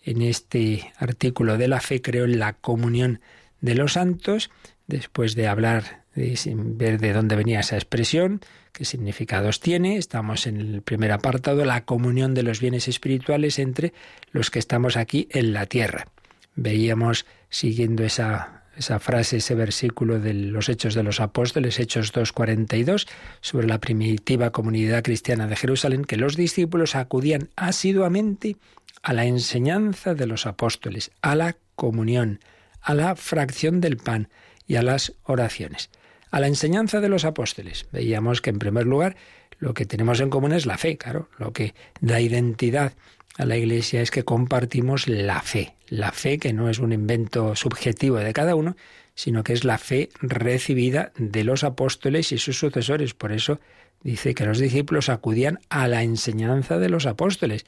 en 0.02 0.22
este 0.22 0.92
artículo 0.96 1.56
de 1.56 1.68
la 1.68 1.80
fe, 1.80 2.02
creo, 2.02 2.24
en 2.24 2.40
la 2.40 2.54
comunión 2.54 3.20
de 3.60 3.76
los 3.76 3.92
santos, 3.92 4.50
después 4.88 5.36
de 5.36 5.46
hablar, 5.46 6.02
de 6.16 6.54
ver 6.56 6.99
de 6.99 7.12
dónde 7.12 7.37
venía 7.37 7.61
esa 7.61 7.76
expresión, 7.76 8.40
qué 8.73 8.85
significados 8.85 9.61
tiene. 9.61 9.99
Estamos 9.99 10.46
en 10.46 10.56
el 10.56 10.82
primer 10.82 11.12
apartado, 11.12 11.64
la 11.64 11.85
comunión 11.85 12.35
de 12.35 12.42
los 12.42 12.61
bienes 12.61 12.88
espirituales 12.88 13.58
entre 13.58 13.92
los 14.32 14.50
que 14.50 14.58
estamos 14.58 14.96
aquí 14.96 15.28
en 15.30 15.52
la 15.52 15.66
tierra. 15.66 16.06
Veíamos, 16.54 17.26
siguiendo 17.50 18.02
esa, 18.02 18.64
esa 18.76 18.99
frase, 18.99 19.37
ese 19.37 19.54
versículo 19.54 20.18
de 20.18 20.32
los 20.32 20.70
Hechos 20.70 20.94
de 20.94 21.02
los 21.02 21.20
Apóstoles, 21.20 21.78
Hechos 21.78 22.14
2.42, 22.14 23.06
sobre 23.42 23.66
la 23.66 23.78
primitiva 23.78 24.50
comunidad 24.52 25.02
cristiana 25.02 25.46
de 25.46 25.56
Jerusalén, 25.56 26.06
que 26.06 26.16
los 26.16 26.35
discípulos 26.35 26.94
acudían 26.94 27.50
asiduamente 27.56 28.56
a 29.02 29.12
la 29.12 29.26
enseñanza 29.26 30.14
de 30.14 30.26
los 30.26 30.46
apóstoles, 30.46 31.11
a 31.20 31.35
la 31.37 31.56
comunión, 31.75 32.40
a 32.80 32.94
la 32.94 33.16
fracción 33.16 33.82
del 33.82 33.99
pan 33.99 34.28
y 34.66 34.76
a 34.76 34.82
las 34.82 35.12
oraciones. 35.25 35.90
A 36.37 36.40
la 36.40 36.49
enseñanza 36.49 37.00
de 37.00 37.09
los 37.09 37.25
apóstoles. 37.25 37.87
Veíamos 37.93 38.43
que 38.43 38.50
en 38.50 38.59
primer 38.59 38.85
lugar 38.85 39.16
lo 39.59 39.73
que 39.73 39.87
tenemos 39.87 40.21
en 40.21 40.28
común 40.28 40.52
es 40.52 40.66
la 40.66 40.76
fe, 40.76 40.99
claro, 40.99 41.31
lo 41.38 41.55
que 41.55 41.73
da 42.02 42.21
identidad 42.21 42.93
a 43.38 43.47
la 43.47 43.57
Iglesia 43.57 44.02
es 44.02 44.11
que 44.11 44.23
compartimos 44.23 45.09
la 45.09 45.40
fe, 45.40 45.76
la 45.88 46.12
fe 46.12 46.37
que 46.37 46.52
no 46.52 46.69
es 46.69 46.78
un 46.78 46.93
invento 46.93 47.57
subjetivo 47.57 48.19
de 48.19 48.35
cada 48.35 48.55
uno, 48.55 48.76
sino 49.14 49.45
que 49.45 49.55
es 49.55 49.64
la 49.64 49.78
fe 49.78 50.11
recibida 50.21 51.11
de 51.16 51.43
los 51.43 51.64
apóstoles 51.64 52.31
y 52.33 52.37
sus 52.37 52.59
sucesores. 52.59 53.14
Por 53.14 53.33
eso 53.33 53.59
dice 54.02 54.35
que 54.35 54.45
los 54.45 54.59
discípulos 54.59 55.09
acudían 55.09 55.61
a 55.71 55.88
la 55.88 56.02
enseñanza 56.02 56.76
de 56.76 56.90
los 56.90 57.07
apóstoles. 57.07 57.64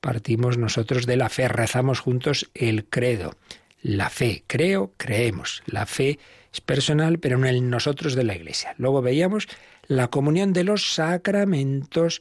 Partimos 0.00 0.58
nosotros 0.58 1.06
de 1.06 1.16
la 1.16 1.28
fe, 1.28 1.48
rezamos 1.48 1.98
juntos 1.98 2.52
el 2.54 2.84
credo. 2.84 3.34
La 3.82 4.10
fe, 4.10 4.44
creo, 4.46 4.92
creemos. 4.96 5.64
La 5.66 5.86
fe 5.86 6.20
es 6.52 6.60
personal, 6.60 7.18
pero 7.18 7.44
en 7.44 7.70
nosotros 7.70 8.14
de 8.14 8.24
la 8.24 8.34
Iglesia. 8.34 8.74
Luego 8.76 9.00
veíamos 9.00 9.48
la 9.86 10.08
comunión 10.08 10.52
de 10.52 10.64
los 10.64 10.94
sacramentos. 10.94 12.20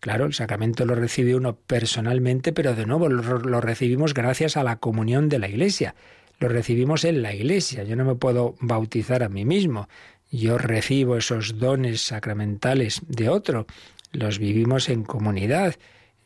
Claro, 0.00 0.26
el 0.26 0.34
sacramento 0.34 0.84
lo 0.84 0.94
recibe 0.94 1.36
uno 1.36 1.56
personalmente, 1.56 2.52
pero 2.52 2.74
de 2.74 2.86
nuevo 2.86 3.08
lo, 3.08 3.38
lo, 3.38 3.60
recibimos 3.60 4.14
gracias 4.14 4.56
a 4.56 4.64
la 4.64 4.76
comunión 4.76 5.28
de 5.28 5.38
la 5.38 5.48
Iglesia. 5.48 5.94
Lo 6.40 6.48
recibimos 6.48 7.04
en 7.04 7.22
la 7.22 7.34
Iglesia. 7.34 7.84
Yo 7.84 7.96
no 7.96 8.04
me 8.04 8.14
puedo 8.14 8.56
bautizar 8.60 9.22
a 9.22 9.28
mí 9.28 9.44
mismo. 9.44 9.88
Yo 10.30 10.58
recibo 10.58 11.16
esos 11.16 11.58
dones 11.58 12.00
sacramentales 12.00 13.02
de 13.06 13.28
otro. 13.28 13.66
Los 14.12 14.38
vivimos 14.38 14.88
en 14.88 15.04
comunidad, 15.04 15.76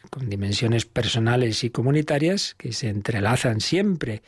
con 0.08 0.30
dimensiones 0.30 0.86
personales 0.86 1.64
y 1.64 1.70
comunitarias 1.70 2.54
que 2.54 2.72
se 2.72 2.88
entrelazan 2.88 3.60
siempre. 3.60 4.22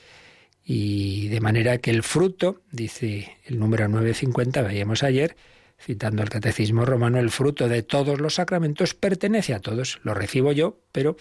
Y 0.68 1.28
de 1.28 1.40
manera 1.40 1.78
que 1.78 1.92
el 1.92 2.02
fruto, 2.02 2.60
dice 2.72 3.38
el 3.44 3.60
número 3.60 3.86
950, 3.86 4.62
veíamos 4.62 5.04
ayer, 5.04 5.36
citando 5.80 6.24
el 6.24 6.28
Catecismo 6.28 6.84
Romano, 6.84 7.18
el 7.18 7.30
fruto 7.30 7.68
de 7.68 7.84
todos 7.84 8.20
los 8.20 8.34
sacramentos 8.34 8.92
pertenece 8.92 9.54
a 9.54 9.60
todos. 9.60 10.00
Lo 10.02 10.12
recibo 10.12 10.50
yo, 10.50 10.80
pero 10.90 11.16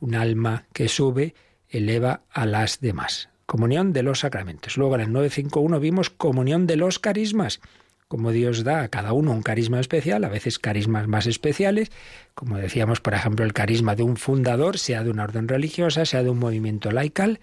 un 0.00 0.16
alma 0.16 0.66
que 0.72 0.88
sube 0.88 1.34
eleva 1.68 2.22
a 2.30 2.44
las 2.44 2.80
demás. 2.80 3.28
Comunión 3.46 3.92
de 3.92 4.02
los 4.02 4.18
sacramentos. 4.18 4.76
Luego 4.76 4.96
en 4.96 5.02
el 5.02 5.12
951 5.12 5.78
vimos 5.78 6.10
comunión 6.10 6.66
de 6.66 6.74
los 6.74 6.98
carismas 6.98 7.60
como 8.08 8.32
Dios 8.32 8.64
da 8.64 8.82
a 8.82 8.88
cada 8.88 9.12
uno 9.12 9.32
un 9.32 9.42
carisma 9.42 9.78
especial, 9.80 10.24
a 10.24 10.30
veces 10.30 10.58
carismas 10.58 11.06
más 11.06 11.26
especiales, 11.26 11.92
como 12.34 12.56
decíamos, 12.56 13.00
por 13.00 13.12
ejemplo, 13.12 13.44
el 13.44 13.52
carisma 13.52 13.94
de 13.94 14.02
un 14.02 14.16
fundador, 14.16 14.78
sea 14.78 15.04
de 15.04 15.10
una 15.10 15.24
orden 15.24 15.46
religiosa, 15.46 16.06
sea 16.06 16.22
de 16.22 16.30
un 16.30 16.38
movimiento 16.38 16.90
laical. 16.90 17.38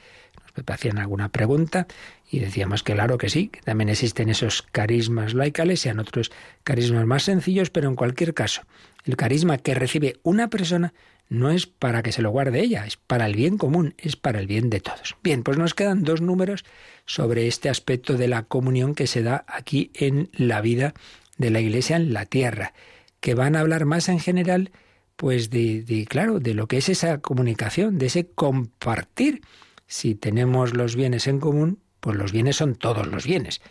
Nos 0.55 0.65
hacían 0.67 0.97
alguna 0.97 1.29
pregunta 1.29 1.88
y 2.29 2.39
decíamos 2.39 2.83
que 2.83 2.93
claro 2.93 3.17
que 3.17 3.29
sí, 3.29 3.50
que 3.50 3.62
también 3.62 3.89
existen 3.89 4.29
esos 4.29 4.62
carismas 4.62 5.33
laicales, 5.33 5.81
sean 5.81 6.00
otros 6.00 6.31
carismas 6.63 7.05
más 7.05 7.24
sencillos, 7.24 7.69
pero 7.69 7.89
en 7.89 7.95
cualquier 7.95 8.33
caso, 8.33 8.62
el 9.05 9.15
carisma 9.15 9.57
que 9.57 9.75
recibe 9.75 10.17
una 10.24 10.50
persona 10.50 10.93
no 11.29 11.50
es 11.50 11.65
para 11.65 12.03
que 12.03 12.12
se 12.12 12.21
lo 12.21 12.29
guarde 12.29 12.62
ella, 12.62 12.85
es 12.85 12.97
para 12.97 13.25
el 13.25 13.35
bien 13.35 13.57
común, 13.57 13.95
es 13.97 14.15
para 14.15 14.39
el 14.39 14.47
bien 14.47 14.69
de 14.69 14.79
todos. 14.79 15.15
Bien, 15.24 15.43
pues 15.43 15.57
nos 15.57 15.74
quedan 15.74 16.03
dos 16.03 16.21
números 16.21 16.65
sobre 17.05 17.47
este 17.47 17.69
aspecto 17.69 18.15
de 18.15 18.27
la 18.27 18.43
comunión 18.43 18.95
que 18.95 19.07
se 19.07 19.24
da 19.24 19.43
aquí 19.47 19.91
en 19.95 20.29
la 20.33 20.62
vida 20.62 20.93
de 21.38 21.50
la 21.50 21.59
Iglesia 21.59 21.95
en 21.95 22.13
la 22.13 22.25
tierra, 22.25 22.74
que 23.20 23.33
van 23.33 23.55
a 23.55 23.61
hablar 23.61 23.85
más 23.85 24.07
en 24.07 24.20
general, 24.20 24.72
pues 25.15 25.50
de, 25.50 25.81
de 25.81 26.05
claro, 26.05 26.39
de 26.39 26.53
lo 26.53 26.68
que 26.68 26.77
es 26.77 26.89
esa 26.89 27.20
comunicación, 27.20 27.98
de 27.98 28.07
ese 28.07 28.27
compartir. 28.27 29.41
Si 29.87 30.15
tenemos 30.15 30.74
los 30.74 30.95
bienes 30.95 31.27
en 31.27 31.39
común, 31.39 31.79
pues 32.00 32.17
los 32.17 32.31
bienes 32.31 32.55
son 32.57 32.75
todos 32.75 33.07
los 33.07 33.25
bienes. 33.25 33.61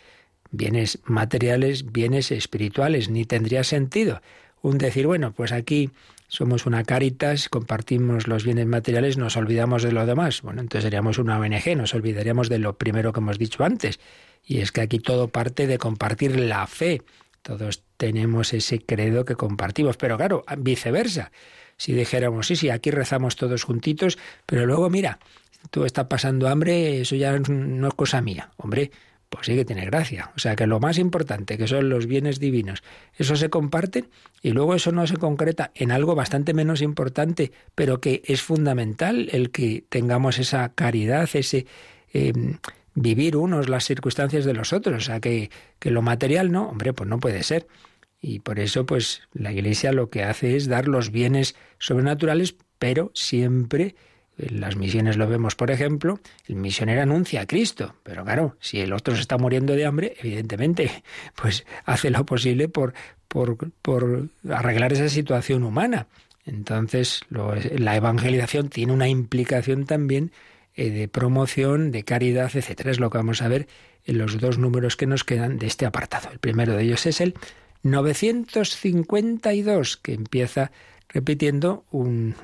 Bienes 0.51 0.99
materiales, 1.05 1.91
bienes 1.91 2.31
espirituales, 2.31 3.09
ni 3.09 3.25
tendría 3.25 3.63
sentido 3.63 4.21
un 4.65 4.77
decir, 4.77 5.05
bueno, 5.05 5.31
pues 5.31 5.51
aquí 5.51 5.91
somos 6.27 6.65
una 6.65 6.83
caritas, 6.83 7.49
compartimos 7.49 8.27
los 8.27 8.43
bienes 8.43 8.65
materiales, 8.65 9.17
nos 9.17 9.37
olvidamos 9.37 9.83
de 9.83 9.91
lo 9.91 10.05
demás. 10.05 10.41
Bueno, 10.41 10.61
entonces 10.61 10.83
seríamos 10.83 11.19
una 11.19 11.39
ONG, 11.39 11.77
nos 11.77 11.93
olvidaríamos 11.93 12.49
de 12.49 12.59
lo 12.59 12.77
primero 12.77 13.13
que 13.13 13.19
hemos 13.19 13.37
dicho 13.37 13.63
antes. 13.63 13.99
Y 14.43 14.59
es 14.59 14.71
que 14.71 14.81
aquí 14.81 14.99
todo 14.99 15.27
parte 15.27 15.67
de 15.67 15.77
compartir 15.77 16.39
la 16.39 16.65
fe. 16.67 17.01
Todos 17.41 17.83
tenemos 17.97 18.53
ese 18.53 18.79
credo 18.79 19.23
que 19.23 19.35
compartimos. 19.35 19.97
Pero 19.97 20.17
claro, 20.17 20.43
viceversa. 20.57 21.31
Si 21.77 21.93
dijéramos, 21.93 22.47
sí, 22.47 22.55
sí, 22.55 22.69
aquí 22.69 22.89
rezamos 22.89 23.35
todos 23.35 23.63
juntitos, 23.63 24.17
pero 24.45 24.65
luego 24.65 24.89
mira, 24.89 25.19
tú 25.71 25.85
estás 25.85 26.05
pasando 26.05 26.47
hambre, 26.47 27.01
eso 27.01 27.15
ya 27.15 27.37
no 27.37 27.87
es 27.87 27.93
cosa 27.93 28.21
mía. 28.21 28.51
Hombre, 28.57 28.91
pues 29.29 29.47
sí 29.47 29.55
que 29.55 29.65
tiene 29.65 29.85
gracia. 29.85 30.31
O 30.35 30.39
sea 30.39 30.55
que 30.55 30.67
lo 30.67 30.79
más 30.79 30.97
importante, 30.97 31.57
que 31.57 31.67
son 31.67 31.89
los 31.89 32.07
bienes 32.07 32.39
divinos, 32.39 32.83
eso 33.17 33.35
se 33.35 33.49
comparte 33.49 34.05
y 34.41 34.51
luego 34.51 34.75
eso 34.75 34.91
no 34.91 35.05
se 35.07 35.17
concreta 35.17 35.71
en 35.75 35.91
algo 35.91 36.15
bastante 36.15 36.53
menos 36.53 36.81
importante, 36.81 37.51
pero 37.73 37.99
que 37.99 38.21
es 38.25 38.41
fundamental 38.41 39.29
el 39.31 39.51
que 39.51 39.83
tengamos 39.89 40.39
esa 40.39 40.69
caridad, 40.73 41.29
ese 41.33 41.65
em, 42.13 42.57
vivir 42.93 43.35
unos 43.35 43.67
las 43.69 43.85
circunstancias 43.85 44.45
de 44.45 44.53
los 44.53 44.73
otros. 44.73 45.03
O 45.03 45.05
sea 45.05 45.19
que, 45.19 45.49
que 45.79 45.91
lo 45.91 46.01
material 46.01 46.51
no, 46.51 46.69
hombre, 46.69 46.93
pues 46.93 47.09
no 47.09 47.19
puede 47.19 47.43
ser. 47.43 47.67
Y 48.21 48.39
por 48.39 48.59
eso, 48.59 48.85
pues, 48.85 49.21
la 49.33 49.51
Iglesia 49.51 49.91
lo 49.91 50.09
que 50.09 50.23
hace 50.23 50.55
es 50.55 50.67
dar 50.67 50.87
los 50.87 51.11
bienes 51.11 51.55
sobrenaturales, 51.77 52.55
pero 52.79 53.11
siempre 53.13 53.95
en 54.37 54.59
las 54.59 54.75
misiones 54.75 55.17
lo 55.17 55.27
vemos, 55.27 55.55
por 55.55 55.71
ejemplo, 55.71 56.19
el 56.47 56.55
misionero 56.55 57.01
anuncia 57.01 57.41
a 57.41 57.47
Cristo, 57.47 57.95
pero 58.03 58.25
claro, 58.25 58.57
si 58.59 58.81
el 58.81 58.93
otro 58.93 59.15
se 59.15 59.21
está 59.21 59.37
muriendo 59.37 59.73
de 59.73 59.85
hambre, 59.85 60.15
evidentemente, 60.19 61.03
pues 61.35 61.65
hace 61.85 62.09
lo 62.09 62.25
posible 62.25 62.67
por, 62.67 62.93
por, 63.27 63.71
por 63.81 64.29
arreglar 64.49 64.93
esa 64.93 65.09
situación 65.09 65.63
humana. 65.63 66.07
Entonces, 66.45 67.21
la 67.29 67.95
evangelización 67.95 68.69
tiene 68.69 68.93
una 68.93 69.07
implicación 69.07 69.85
también 69.85 70.31
eh, 70.75 70.91
de 70.91 71.07
promoción, 71.07 71.91
de 71.91 72.03
caridad, 72.03 72.51
etcétera. 72.53 72.91
Es 72.91 72.99
lo 72.99 73.09
que 73.09 73.17
vamos 73.17 73.41
a 73.41 73.47
ver 73.47 73.67
en 74.05 74.19
los 74.19 74.39
dos 74.39 74.59
números 74.59 74.95
que 74.95 75.07
nos 75.07 75.23
quedan 75.23 75.57
de 75.57 75.65
este 75.67 75.87
apartado. 75.87 76.29
El 76.31 76.37
primero 76.39 76.75
de 76.75 76.83
ellos 76.83 77.07
es 77.07 77.19
el 77.19 77.33
952, 77.81 79.97
que 79.97 80.13
empieza 80.13 80.71
repitiendo 81.15 81.85
un, 81.91 82.35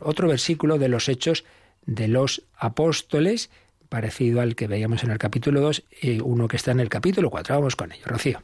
otro 0.00 0.26
versículo 0.26 0.78
de 0.78 0.88
los 0.88 1.10
Hechos 1.10 1.44
de 1.84 2.08
los 2.08 2.42
Apóstoles, 2.56 3.50
parecido 3.90 4.40
al 4.40 4.56
que 4.56 4.66
veíamos 4.66 5.04
en 5.04 5.10
el 5.10 5.18
capítulo 5.18 5.60
2, 5.60 5.84
y 6.00 6.20
uno 6.20 6.48
que 6.48 6.56
está 6.56 6.70
en 6.70 6.80
el 6.80 6.88
capítulo 6.88 7.28
4. 7.28 7.54
Vamos 7.54 7.76
con 7.76 7.92
ello, 7.92 8.04
Rocío. 8.06 8.42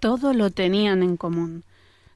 Todo 0.00 0.32
lo 0.32 0.50
tenían 0.50 1.02
en 1.02 1.18
común. 1.18 1.64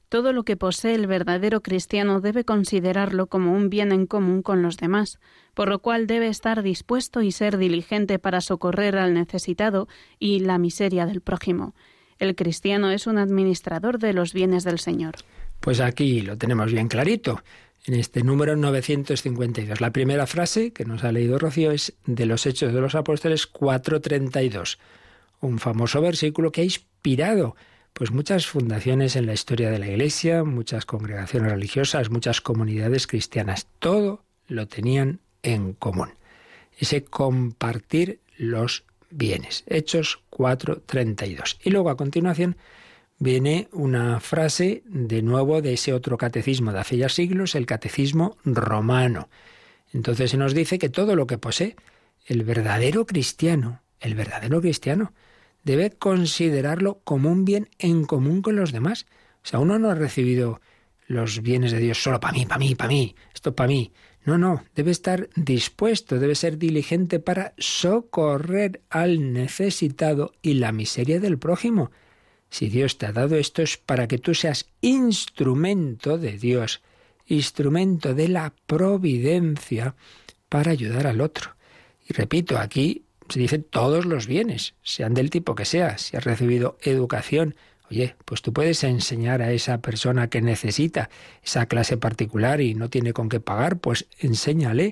Todo 0.09 0.33
lo 0.33 0.41
que 0.41 0.57
posee 0.57 0.95
el 0.95 1.05
verdadero 1.05 1.61
cristiano 1.61 2.19
debe 2.19 2.45
considerarlo 2.45 3.27
como 3.27 3.53
un 3.53 3.69
bien 3.69 3.91
en 3.91 4.07
común 4.07 4.41
con 4.41 4.63
los 4.63 4.77
demás, 4.77 5.19
por 5.53 5.69
lo 5.69 5.79
cual 5.79 6.07
debe 6.07 6.29
estar 6.29 6.63
dispuesto 6.63 7.21
y 7.21 7.31
ser 7.31 7.57
diligente 7.59 8.17
para 8.17 8.41
socorrer 8.41 8.97
al 8.97 9.13
necesitado 9.13 9.87
y 10.17 10.39
la 10.39 10.57
miseria 10.57 11.05
del 11.05 11.21
prójimo. 11.21 11.75
El 12.17 12.35
cristiano 12.35 12.89
es 12.89 13.05
un 13.05 13.19
administrador 13.19 13.99
de 13.99 14.13
los 14.13 14.33
bienes 14.33 14.63
del 14.63 14.79
Señor. 14.79 15.15
Pues 15.61 15.79
aquí 15.79 16.21
lo 16.21 16.37
tenemos 16.37 16.71
bien 16.71 16.87
clarito, 16.87 17.43
en 17.85 17.93
este 17.93 18.23
número 18.23 18.55
952. 18.55 19.79
La 19.79 19.91
primera 19.91 20.25
frase 20.25 20.73
que 20.73 20.85
nos 20.85 21.03
ha 21.03 21.11
leído 21.11 21.37
Rocío 21.37 21.71
es 21.71 21.93
de 22.05 22.25
los 22.25 22.47
Hechos 22.47 22.73
de 22.73 22.81
los 22.81 22.95
Apóstoles 22.95 23.45
432, 23.45 24.79
un 25.39 25.59
famoso 25.59 26.01
versículo 26.01 26.51
que 26.51 26.61
ha 26.61 26.65
inspirado 26.65 27.55
pues 27.93 28.11
muchas 28.11 28.47
fundaciones 28.47 29.15
en 29.15 29.27
la 29.27 29.33
historia 29.33 29.69
de 29.69 29.77
la 29.77 29.87
Iglesia, 29.87 30.43
muchas 30.43 30.85
congregaciones 30.85 31.51
religiosas, 31.51 32.09
muchas 32.09 32.41
comunidades 32.41 33.05
cristianas, 33.05 33.67
todo 33.79 34.23
lo 34.47 34.67
tenían 34.67 35.19
en 35.43 35.73
común. 35.73 36.09
Ese 36.79 37.03
compartir 37.03 38.19
los 38.37 38.83
bienes. 39.11 39.63
Hechos 39.67 40.21
4:32. 40.31 41.57
Y 41.63 41.69
luego 41.69 41.91
a 41.91 41.97
continuación 41.97 42.55
viene 43.21 43.67
una 43.71 44.19
frase 44.19 44.81
de 44.87 45.21
nuevo 45.21 45.61
de 45.61 45.73
ese 45.73 45.93
otro 45.93 46.17
catecismo 46.17 46.73
de 46.73 46.79
hace 46.79 46.97
ya 46.97 47.07
siglos, 47.07 47.53
el 47.53 47.67
catecismo 47.67 48.35
romano. 48.43 49.29
Entonces 49.93 50.31
se 50.31 50.37
nos 50.37 50.55
dice 50.55 50.79
que 50.79 50.89
todo 50.89 51.15
lo 51.15 51.27
que 51.27 51.37
posee 51.37 51.75
el 52.25 52.43
verdadero 52.43 53.05
cristiano, 53.05 53.83
el 53.99 54.15
verdadero 54.15 54.59
cristiano, 54.59 55.13
debe 55.63 55.91
considerarlo 55.91 57.01
como 57.03 57.29
un 57.29 57.45
bien 57.45 57.69
en 57.77 58.05
común 58.05 58.41
con 58.41 58.55
los 58.55 58.71
demás. 58.71 59.05
O 59.43 59.47
sea, 59.47 59.59
uno 59.59 59.77
no 59.77 59.91
ha 59.91 59.95
recibido 59.95 60.59
los 61.05 61.43
bienes 61.43 61.71
de 61.71 61.77
Dios 61.77 62.01
solo 62.01 62.19
para 62.19 62.33
mí, 62.33 62.47
para 62.47 62.57
mí, 62.57 62.73
para 62.73 62.87
mí, 62.87 63.15
esto 63.35 63.55
para 63.55 63.67
mí. 63.67 63.93
No, 64.25 64.39
no, 64.39 64.63
debe 64.73 64.89
estar 64.89 65.29
dispuesto, 65.35 66.17
debe 66.17 66.33
ser 66.33 66.57
diligente 66.57 67.19
para 67.19 67.53
socorrer 67.59 68.81
al 68.89 69.31
necesitado 69.31 70.33
y 70.41 70.55
la 70.55 70.71
miseria 70.71 71.19
del 71.19 71.37
prójimo. 71.37 71.91
Si 72.51 72.67
Dios 72.67 72.97
te 72.97 73.05
ha 73.05 73.13
dado 73.13 73.37
esto 73.37 73.61
es 73.61 73.77
para 73.77 74.07
que 74.07 74.17
tú 74.17 74.35
seas 74.35 74.67
instrumento 74.81 76.17
de 76.17 76.37
Dios, 76.37 76.81
instrumento 77.25 78.13
de 78.13 78.27
la 78.27 78.53
providencia 78.67 79.95
para 80.49 80.71
ayudar 80.71 81.07
al 81.07 81.21
otro. 81.21 81.55
Y 82.07 82.13
repito, 82.13 82.59
aquí 82.59 83.05
se 83.29 83.39
dicen 83.39 83.65
todos 83.67 84.05
los 84.05 84.27
bienes, 84.27 84.73
sean 84.83 85.13
del 85.13 85.29
tipo 85.29 85.55
que 85.55 85.63
sea. 85.63 85.97
Si 85.97 86.17
has 86.17 86.25
recibido 86.25 86.77
educación, 86.81 87.55
oye, 87.89 88.17
pues 88.25 88.41
tú 88.41 88.51
puedes 88.51 88.83
enseñar 88.83 89.41
a 89.41 89.53
esa 89.53 89.79
persona 89.79 90.29
que 90.29 90.41
necesita 90.41 91.09
esa 91.41 91.67
clase 91.67 91.95
particular 91.95 92.59
y 92.59 92.73
no 92.73 92.89
tiene 92.89 93.13
con 93.13 93.29
qué 93.29 93.39
pagar, 93.39 93.79
pues 93.79 94.07
enséñale 94.19 94.91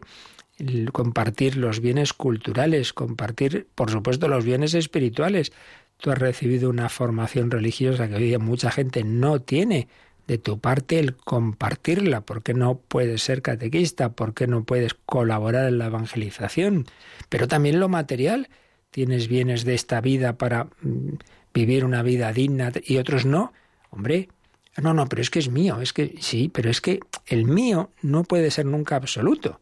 compartir 0.93 1.58
los 1.58 1.82
bienes 1.82 2.13
culturales, 2.13 2.93
compartir, 2.93 3.67
por 3.76 3.91
supuesto, 3.91 4.30
los 4.30 4.45
bienes 4.45 4.74
espirituales. 4.74 5.52
Tú 6.00 6.12
has 6.12 6.18
recibido 6.18 6.70
una 6.70 6.88
formación 6.88 7.52
religiosa 7.52 8.08
que 8.08 8.16
hoy 8.16 8.24
día 8.24 8.40
mucha 8.40 8.72
gente 8.72 9.04
no 9.04 9.42
tiene. 9.42 9.88
De 10.28 10.38
tu 10.38 10.60
parte 10.60 11.00
el 11.00 11.16
compartirla, 11.16 12.22
porque 12.22 12.54
no 12.54 12.78
puedes 12.78 13.24
ser 13.24 13.42
catequista, 13.42 14.14
porque 14.14 14.46
no 14.46 14.64
puedes 14.64 14.94
colaborar 14.94 15.68
en 15.68 15.80
la 15.80 15.88
evangelización, 15.88 16.86
pero 17.30 17.48
también 17.48 17.80
lo 17.80 17.90
material. 17.90 18.48
Tienes 18.92 19.28
bienes 19.28 19.66
de 19.66 19.74
esta 19.74 20.02
vida 20.02 20.38
para 20.38 20.66
mm, 20.82 21.18
vivir 21.52 21.84
una 21.84 22.04
vida 22.04 22.32
digna 22.32 22.72
y 22.84 22.98
otros 22.98 23.26
no. 23.26 23.54
Hombre, 23.90 24.30
no, 24.78 24.94
no, 24.94 25.08
pero 25.08 25.22
es 25.22 25.32
que 25.32 25.40
es 25.40 25.50
mío, 25.50 25.82
es 25.82 25.94
que 25.94 26.16
sí, 26.20 26.50
pero 26.54 26.70
es 26.70 26.80
que 26.80 27.00
el 27.26 27.46
mío 27.46 27.92
no 28.04 28.24
puede 28.24 28.52
ser 28.52 28.68
nunca 28.68 28.96
absoluto. 28.96 29.60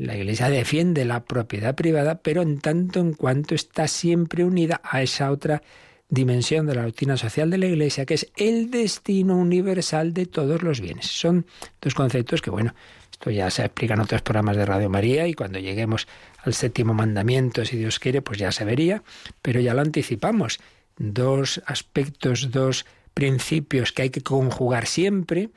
La 0.00 0.16
Iglesia 0.16 0.48
defiende 0.48 1.04
la 1.04 1.24
propiedad 1.24 1.74
privada, 1.74 2.20
pero 2.22 2.40
en 2.40 2.58
tanto 2.58 3.00
en 3.00 3.12
cuanto 3.12 3.54
está 3.54 3.86
siempre 3.86 4.44
unida 4.44 4.80
a 4.82 5.02
esa 5.02 5.30
otra 5.30 5.62
dimensión 6.08 6.66
de 6.66 6.74
la 6.74 6.84
doctrina 6.84 7.18
social 7.18 7.50
de 7.50 7.58
la 7.58 7.66
Iglesia, 7.66 8.06
que 8.06 8.14
es 8.14 8.32
el 8.36 8.70
destino 8.70 9.36
universal 9.36 10.14
de 10.14 10.24
todos 10.24 10.62
los 10.62 10.80
bienes. 10.80 11.06
Son 11.06 11.44
dos 11.82 11.94
conceptos 11.94 12.40
que, 12.40 12.48
bueno, 12.48 12.74
esto 13.12 13.30
ya 13.30 13.50
se 13.50 13.62
explica 13.62 13.92
en 13.92 14.00
otros 14.00 14.22
programas 14.22 14.56
de 14.56 14.64
Radio 14.64 14.88
María 14.88 15.26
y 15.28 15.34
cuando 15.34 15.58
lleguemos 15.58 16.08
al 16.38 16.54
séptimo 16.54 16.94
mandamiento, 16.94 17.66
si 17.66 17.76
Dios 17.76 17.98
quiere, 17.98 18.22
pues 18.22 18.38
ya 18.38 18.52
se 18.52 18.64
vería, 18.64 19.02
pero 19.42 19.60
ya 19.60 19.74
lo 19.74 19.82
anticipamos. 19.82 20.60
Dos 20.96 21.60
aspectos, 21.66 22.50
dos 22.50 22.86
principios 23.12 23.92
que 23.92 24.02
hay 24.02 24.10
que 24.10 24.22
conjugar 24.22 24.86
siempre 24.86 25.50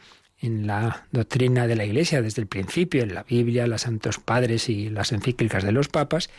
en 0.43 0.67
la 0.67 1.07
doctrina 1.11 1.67
de 1.67 1.77
la 1.77 1.85
Iglesia 1.85 2.21
desde 2.21 2.41
el 2.41 2.47
principio, 2.47 3.01
en 3.01 3.13
la 3.13 3.23
Biblia, 3.23 3.65
los 3.65 3.81
santos 3.81 4.19
padres 4.19 4.67
y 4.67 4.89
las 4.89 5.13
encíclicas 5.13 5.63
de 5.63 5.71
los 5.71 5.87
papas, 5.87 6.29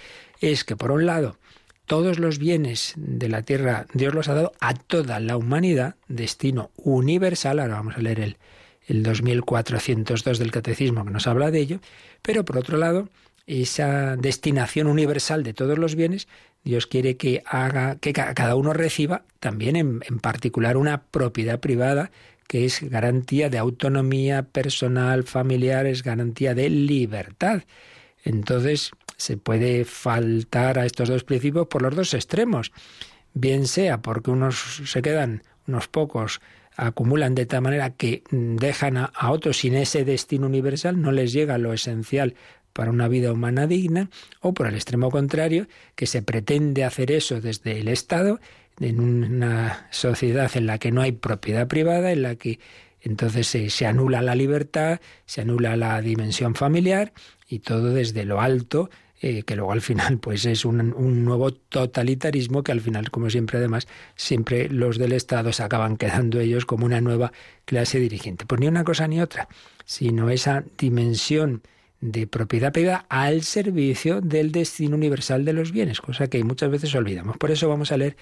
es 0.42 0.62
que 0.62 0.76
por 0.76 0.90
un 0.90 1.06
lado 1.06 1.38
todos 1.86 2.18
los 2.18 2.38
bienes 2.38 2.92
de 2.96 3.30
la 3.30 3.42
tierra 3.42 3.86
Dios 3.94 4.14
los 4.14 4.28
ha 4.28 4.34
dado 4.34 4.52
a 4.60 4.74
toda 4.74 5.20
la 5.20 5.38
humanidad, 5.38 5.96
destino 6.06 6.70
universal, 6.76 7.58
ahora 7.58 7.76
vamos 7.76 7.96
a 7.96 8.00
leer 8.00 8.20
el, 8.20 8.36
el 8.88 9.02
2402 9.02 10.38
del 10.38 10.50
Catecismo 10.50 11.06
que 11.06 11.10
nos 11.10 11.26
habla 11.26 11.50
de 11.50 11.60
ello, 11.60 11.80
pero 12.20 12.44
por 12.44 12.58
otro 12.58 12.76
lado, 12.76 13.08
esa 13.46 14.16
destinación 14.16 14.86
universal 14.86 15.42
de 15.42 15.54
todos 15.54 15.78
los 15.78 15.94
bienes, 15.94 16.28
Dios 16.62 16.86
quiere 16.86 17.16
que 17.16 17.42
haga 17.46 17.96
que 17.96 18.12
cada 18.12 18.54
uno 18.54 18.74
reciba 18.74 19.22
también 19.40 19.76
en, 19.76 20.00
en 20.06 20.18
particular 20.18 20.76
una 20.76 21.02
propiedad 21.04 21.60
privada 21.60 22.10
que 22.54 22.66
es 22.66 22.88
garantía 22.88 23.50
de 23.50 23.58
autonomía 23.58 24.44
personal, 24.44 25.24
familiar, 25.24 25.86
es 25.86 26.04
garantía 26.04 26.54
de 26.54 26.70
libertad. 26.70 27.64
Entonces, 28.22 28.92
se 29.16 29.36
puede 29.36 29.84
faltar 29.84 30.78
a 30.78 30.86
estos 30.86 31.08
dos 31.08 31.24
principios 31.24 31.66
por 31.66 31.82
los 31.82 31.96
dos 31.96 32.14
extremos. 32.14 32.70
Bien 33.32 33.66
sea 33.66 34.02
porque 34.02 34.30
unos 34.30 34.82
se 34.84 35.02
quedan, 35.02 35.42
unos 35.66 35.88
pocos 35.88 36.40
acumulan 36.76 37.34
de 37.34 37.44
tal 37.46 37.62
manera 37.62 37.90
que 37.90 38.22
dejan 38.30 38.98
a, 38.98 39.06
a 39.06 39.32
otros 39.32 39.56
sin 39.56 39.74
ese 39.74 40.04
destino 40.04 40.46
universal, 40.46 41.02
no 41.02 41.10
les 41.10 41.32
llega 41.32 41.58
lo 41.58 41.72
esencial 41.72 42.36
para 42.72 42.92
una 42.92 43.08
vida 43.08 43.32
humana 43.32 43.66
digna, 43.66 44.10
o 44.38 44.54
por 44.54 44.68
el 44.68 44.76
extremo 44.76 45.10
contrario, 45.10 45.66
que 45.96 46.06
se 46.06 46.22
pretende 46.22 46.84
hacer 46.84 47.10
eso 47.10 47.40
desde 47.40 47.80
el 47.80 47.88
Estado 47.88 48.38
en 48.80 49.00
una 49.00 49.86
sociedad 49.90 50.50
en 50.56 50.66
la 50.66 50.78
que 50.78 50.92
no 50.92 51.02
hay 51.02 51.12
propiedad 51.12 51.68
privada, 51.68 52.12
en 52.12 52.22
la 52.22 52.36
que 52.36 52.58
entonces 53.04 53.46
se, 53.46 53.86
anula 53.86 54.22
la 54.22 54.34
libertad, 54.34 55.00
se 55.26 55.42
anula 55.42 55.76
la 55.76 56.00
dimensión 56.00 56.54
familiar 56.54 57.12
y 57.46 57.58
todo 57.58 57.92
desde 57.92 58.24
lo 58.24 58.40
alto, 58.40 58.88
eh, 59.20 59.42
que 59.42 59.56
luego 59.56 59.72
al 59.72 59.82
final 59.82 60.18
pues 60.18 60.46
es 60.46 60.64
un, 60.64 60.92
un, 60.94 61.24
nuevo 61.24 61.52
totalitarismo 61.52 62.62
que 62.62 62.72
al 62.72 62.80
final, 62.80 63.10
como 63.10 63.28
siempre 63.28 63.58
además, 63.58 63.86
siempre 64.16 64.70
los 64.70 64.96
del 64.96 65.12
Estado 65.12 65.52
se 65.52 65.62
acaban 65.62 65.96
quedando 65.98 66.40
ellos 66.40 66.64
como 66.64 66.86
una 66.86 67.02
nueva 67.02 67.32
clase 67.66 68.00
dirigente. 68.00 68.46
Pues 68.46 68.60
ni 68.60 68.68
una 68.68 68.84
cosa 68.84 69.06
ni 69.06 69.20
otra, 69.20 69.48
sino 69.84 70.30
esa 70.30 70.64
dimensión 70.78 71.62
de 72.00 72.26
propiedad 72.26 72.72
privada 72.72 73.06
al 73.08 73.42
servicio 73.42 74.20
del 74.20 74.52
destino 74.52 74.96
universal 74.96 75.44
de 75.44 75.52
los 75.52 75.72
bienes, 75.72 76.00
cosa 76.00 76.28
que 76.28 76.42
muchas 76.44 76.70
veces 76.70 76.94
olvidamos. 76.94 77.36
Por 77.38 77.50
eso 77.50 77.68
vamos 77.68 77.92
a 77.92 77.96
leer 77.96 78.16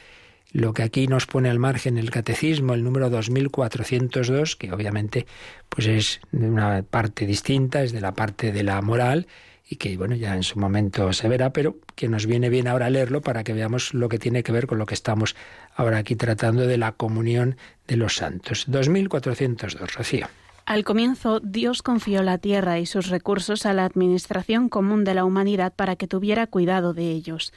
lo 0.52 0.74
que 0.74 0.82
aquí 0.82 1.06
nos 1.06 1.26
pone 1.26 1.48
al 1.48 1.58
margen 1.58 1.98
el 1.98 2.10
catecismo, 2.10 2.74
el 2.74 2.84
número 2.84 3.10
2402, 3.10 4.56
que 4.56 4.72
obviamente 4.72 5.26
pues 5.68 5.86
es 5.86 6.20
una 6.32 6.82
parte 6.82 7.26
distinta, 7.26 7.82
es 7.82 7.92
de 7.92 8.00
la 8.00 8.12
parte 8.12 8.52
de 8.52 8.62
la 8.62 8.80
moral 8.82 9.26
y 9.68 9.76
que 9.76 9.96
bueno, 9.96 10.14
ya 10.14 10.34
en 10.34 10.42
su 10.42 10.58
momento 10.58 11.12
se 11.14 11.28
verá, 11.28 11.52
pero 11.52 11.76
que 11.94 12.08
nos 12.08 12.26
viene 12.26 12.50
bien 12.50 12.68
ahora 12.68 12.90
leerlo 12.90 13.22
para 13.22 13.44
que 13.44 13.54
veamos 13.54 13.94
lo 13.94 14.08
que 14.10 14.18
tiene 14.18 14.42
que 14.42 14.52
ver 14.52 14.66
con 14.66 14.78
lo 14.78 14.84
que 14.84 14.94
estamos 14.94 15.34
ahora 15.74 15.98
aquí 15.98 16.16
tratando 16.16 16.66
de 16.66 16.76
la 16.76 16.92
comunión 16.92 17.56
de 17.88 17.96
los 17.96 18.16
santos. 18.16 18.64
2402, 18.68 19.94
Rocío. 19.94 20.28
Al 20.66 20.84
comienzo, 20.84 21.40
Dios 21.40 21.82
confió 21.82 22.22
la 22.22 22.38
tierra 22.38 22.78
y 22.78 22.86
sus 22.86 23.08
recursos 23.08 23.66
a 23.66 23.72
la 23.72 23.84
administración 23.84 24.68
común 24.68 25.04
de 25.04 25.14
la 25.14 25.24
humanidad 25.24 25.72
para 25.74 25.96
que 25.96 26.06
tuviera 26.06 26.46
cuidado 26.46 26.92
de 26.94 27.10
ellos 27.10 27.52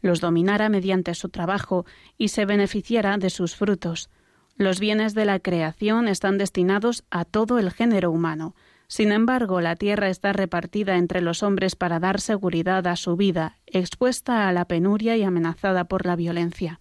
los 0.00 0.20
dominara 0.20 0.68
mediante 0.68 1.14
su 1.14 1.28
trabajo 1.28 1.86
y 2.16 2.28
se 2.28 2.44
beneficiara 2.44 3.18
de 3.18 3.30
sus 3.30 3.54
frutos. 3.54 4.10
Los 4.56 4.80
bienes 4.80 5.14
de 5.14 5.24
la 5.24 5.38
creación 5.38 6.08
están 6.08 6.36
destinados 6.36 7.04
a 7.10 7.24
todo 7.24 7.58
el 7.58 7.70
género 7.70 8.10
humano. 8.10 8.54
Sin 8.88 9.12
embargo, 9.12 9.60
la 9.60 9.76
tierra 9.76 10.08
está 10.08 10.32
repartida 10.32 10.96
entre 10.96 11.20
los 11.20 11.42
hombres 11.42 11.76
para 11.76 12.00
dar 12.00 12.20
seguridad 12.20 12.86
a 12.86 12.96
su 12.96 13.16
vida, 13.16 13.58
expuesta 13.66 14.48
a 14.48 14.52
la 14.52 14.64
penuria 14.64 15.16
y 15.16 15.22
amenazada 15.22 15.84
por 15.84 16.06
la 16.06 16.16
violencia. 16.16 16.80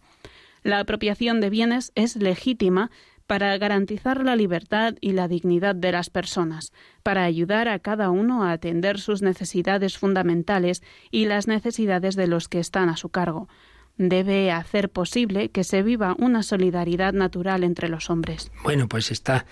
La 0.63 0.79
apropiación 0.79 1.39
de 1.39 1.49
bienes 1.49 1.91
es 1.95 2.15
legítima 2.15 2.91
para 3.27 3.57
garantizar 3.57 4.23
la 4.23 4.35
libertad 4.35 4.95
y 5.01 5.11
la 5.11 5.27
dignidad 5.27 5.75
de 5.75 5.91
las 5.91 6.09
personas, 6.09 6.71
para 7.03 7.23
ayudar 7.23 7.67
a 7.67 7.79
cada 7.79 8.09
uno 8.09 8.43
a 8.43 8.53
atender 8.53 8.99
sus 8.99 9.21
necesidades 9.21 9.97
fundamentales 9.97 10.81
y 11.11 11.25
las 11.25 11.47
necesidades 11.47 12.15
de 12.15 12.27
los 12.27 12.47
que 12.47 12.59
están 12.59 12.89
a 12.89 12.97
su 12.97 13.09
cargo. 13.09 13.49
Debe 13.97 14.51
hacer 14.51 14.89
posible 14.89 15.49
que 15.49 15.63
se 15.63 15.83
viva 15.83 16.15
una 16.19 16.43
solidaridad 16.43 17.13
natural 17.13 17.63
entre 17.63 17.89
los 17.89 18.09
hombres. 18.09 18.51
Bueno, 18.63 18.87
pues 18.87 19.11
está 19.11 19.45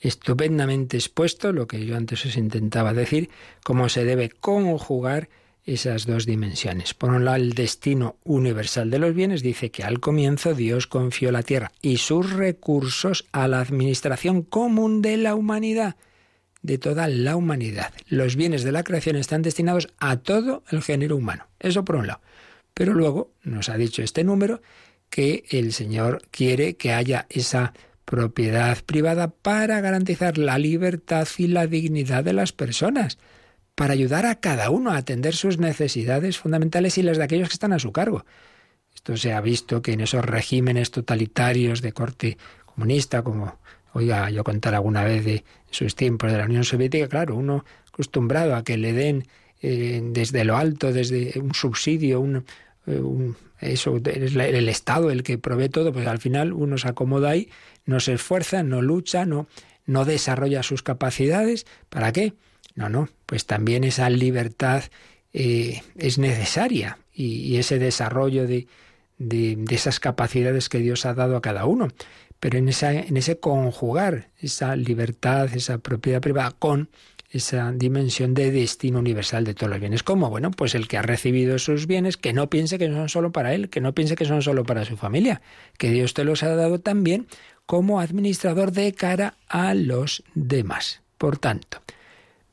estupendamente 0.00 0.96
expuesto 0.96 1.52
lo 1.52 1.66
que 1.66 1.84
yo 1.84 1.96
antes 1.96 2.24
os 2.24 2.36
intentaba 2.36 2.94
decir, 2.94 3.30
cómo 3.62 3.88
se 3.88 4.04
debe 4.04 4.30
conjugar 4.30 5.28
esas 5.72 6.04
dos 6.04 6.26
dimensiones. 6.26 6.94
Por 6.94 7.10
un 7.10 7.24
lado, 7.24 7.36
el 7.36 7.52
destino 7.52 8.16
universal 8.24 8.90
de 8.90 8.98
los 8.98 9.14
bienes 9.14 9.42
dice 9.42 9.70
que 9.70 9.84
al 9.84 10.00
comienzo 10.00 10.54
Dios 10.54 10.86
confió 10.86 11.30
la 11.30 11.42
tierra 11.42 11.70
y 11.80 11.98
sus 11.98 12.32
recursos 12.32 13.26
a 13.32 13.46
la 13.46 13.60
administración 13.60 14.42
común 14.42 15.00
de 15.00 15.16
la 15.16 15.34
humanidad, 15.34 15.96
de 16.62 16.78
toda 16.78 17.06
la 17.08 17.36
humanidad. 17.36 17.92
Los 18.08 18.36
bienes 18.36 18.64
de 18.64 18.72
la 18.72 18.82
creación 18.82 19.16
están 19.16 19.42
destinados 19.42 19.88
a 19.98 20.16
todo 20.16 20.64
el 20.70 20.82
género 20.82 21.16
humano. 21.16 21.46
Eso 21.60 21.84
por 21.84 21.96
un 21.96 22.08
lado. 22.08 22.20
Pero 22.74 22.92
luego 22.92 23.30
nos 23.42 23.68
ha 23.68 23.76
dicho 23.76 24.02
este 24.02 24.24
número 24.24 24.62
que 25.08 25.44
el 25.50 25.72
Señor 25.72 26.22
quiere 26.30 26.74
que 26.74 26.92
haya 26.92 27.26
esa 27.30 27.74
propiedad 28.04 28.78
privada 28.84 29.28
para 29.30 29.80
garantizar 29.80 30.36
la 30.36 30.58
libertad 30.58 31.28
y 31.38 31.46
la 31.46 31.68
dignidad 31.68 32.24
de 32.24 32.32
las 32.32 32.52
personas 32.52 33.18
para 33.80 33.94
ayudar 33.94 34.26
a 34.26 34.34
cada 34.34 34.68
uno 34.68 34.90
a 34.90 34.98
atender 34.98 35.34
sus 35.34 35.56
necesidades 35.56 36.36
fundamentales 36.36 36.98
y 36.98 37.02
las 37.02 37.16
de 37.16 37.24
aquellos 37.24 37.48
que 37.48 37.54
están 37.54 37.72
a 37.72 37.78
su 37.78 37.92
cargo. 37.92 38.26
Esto 38.94 39.16
se 39.16 39.32
ha 39.32 39.40
visto 39.40 39.80
que 39.80 39.92
en 39.92 40.02
esos 40.02 40.22
regímenes 40.22 40.90
totalitarios 40.90 41.80
de 41.80 41.92
corte 41.92 42.36
comunista, 42.66 43.22
como 43.22 43.58
oiga 43.94 44.28
yo 44.28 44.44
contar 44.44 44.74
alguna 44.74 45.02
vez 45.02 45.24
de 45.24 45.44
sus 45.70 45.96
tiempos 45.96 46.30
de 46.30 46.36
la 46.36 46.44
Unión 46.44 46.64
Soviética, 46.64 47.08
claro, 47.08 47.36
uno 47.36 47.64
acostumbrado 47.90 48.54
a 48.54 48.64
que 48.64 48.76
le 48.76 48.92
den 48.92 49.26
eh, 49.62 50.02
desde 50.04 50.44
lo 50.44 50.58
alto, 50.58 50.92
desde 50.92 51.40
un 51.40 51.54
subsidio, 51.54 52.20
un, 52.20 52.44
eh, 52.86 53.00
eso 53.60 53.96
es 53.96 54.36
el 54.36 54.68
Estado 54.68 55.10
el 55.10 55.22
que 55.22 55.38
provee 55.38 55.70
todo, 55.70 55.90
pues 55.90 56.06
al 56.06 56.18
final 56.18 56.52
uno 56.52 56.76
se 56.76 56.86
acomoda 56.86 57.30
ahí, 57.30 57.48
no 57.86 57.98
se 57.98 58.12
esfuerza, 58.12 58.62
no 58.62 58.82
lucha, 58.82 59.24
no, 59.24 59.46
no 59.86 60.04
desarrolla 60.04 60.62
sus 60.62 60.82
capacidades. 60.82 61.64
¿Para 61.88 62.12
qué? 62.12 62.34
No, 62.74 62.88
no, 62.88 63.08
pues 63.26 63.46
también 63.46 63.84
esa 63.84 64.08
libertad 64.10 64.84
eh, 65.32 65.82
es 65.96 66.18
necesaria 66.18 66.98
y, 67.12 67.56
ese 67.56 67.78
desarrollo 67.78 68.46
de, 68.46 68.66
de, 69.18 69.56
esas 69.70 70.00
capacidades 70.00 70.68
que 70.68 70.78
Dios 70.78 71.06
ha 71.06 71.14
dado 71.14 71.36
a 71.36 71.42
cada 71.42 71.66
uno. 71.66 71.88
Pero 72.38 72.58
en, 72.58 72.68
esa, 72.68 72.92
en 72.92 73.16
ese 73.16 73.38
conjugar 73.38 74.30
esa 74.40 74.74
libertad, 74.76 75.54
esa 75.54 75.78
propiedad 75.78 76.22
privada 76.22 76.52
con 76.52 76.88
esa 77.30 77.70
dimensión 77.70 78.34
de 78.34 78.50
destino 78.50 78.98
universal 78.98 79.44
de 79.44 79.54
todos 79.54 79.70
los 79.70 79.78
bienes. 79.78 80.02
¿Cómo? 80.02 80.30
Bueno, 80.30 80.50
pues 80.50 80.74
el 80.74 80.88
que 80.88 80.98
ha 80.98 81.02
recibido 81.02 81.54
esos 81.54 81.86
bienes, 81.86 82.16
que 82.16 82.32
no 82.32 82.50
piense 82.50 82.78
que 82.78 82.88
son 82.88 83.08
solo 83.08 83.30
para 83.30 83.54
él, 83.54 83.68
que 83.68 83.80
no 83.80 83.94
piense 83.94 84.16
que 84.16 84.24
son 84.24 84.42
solo 84.42 84.64
para 84.64 84.84
su 84.84 84.96
familia, 84.96 85.40
que 85.78 85.90
Dios 85.90 86.14
te 86.14 86.24
los 86.24 86.42
ha 86.42 86.54
dado 86.56 86.80
también 86.80 87.28
como 87.66 88.00
administrador 88.00 88.72
de 88.72 88.92
cara 88.92 89.34
a 89.48 89.74
los 89.74 90.24
demás. 90.34 91.02
Por 91.18 91.38
tanto, 91.38 91.82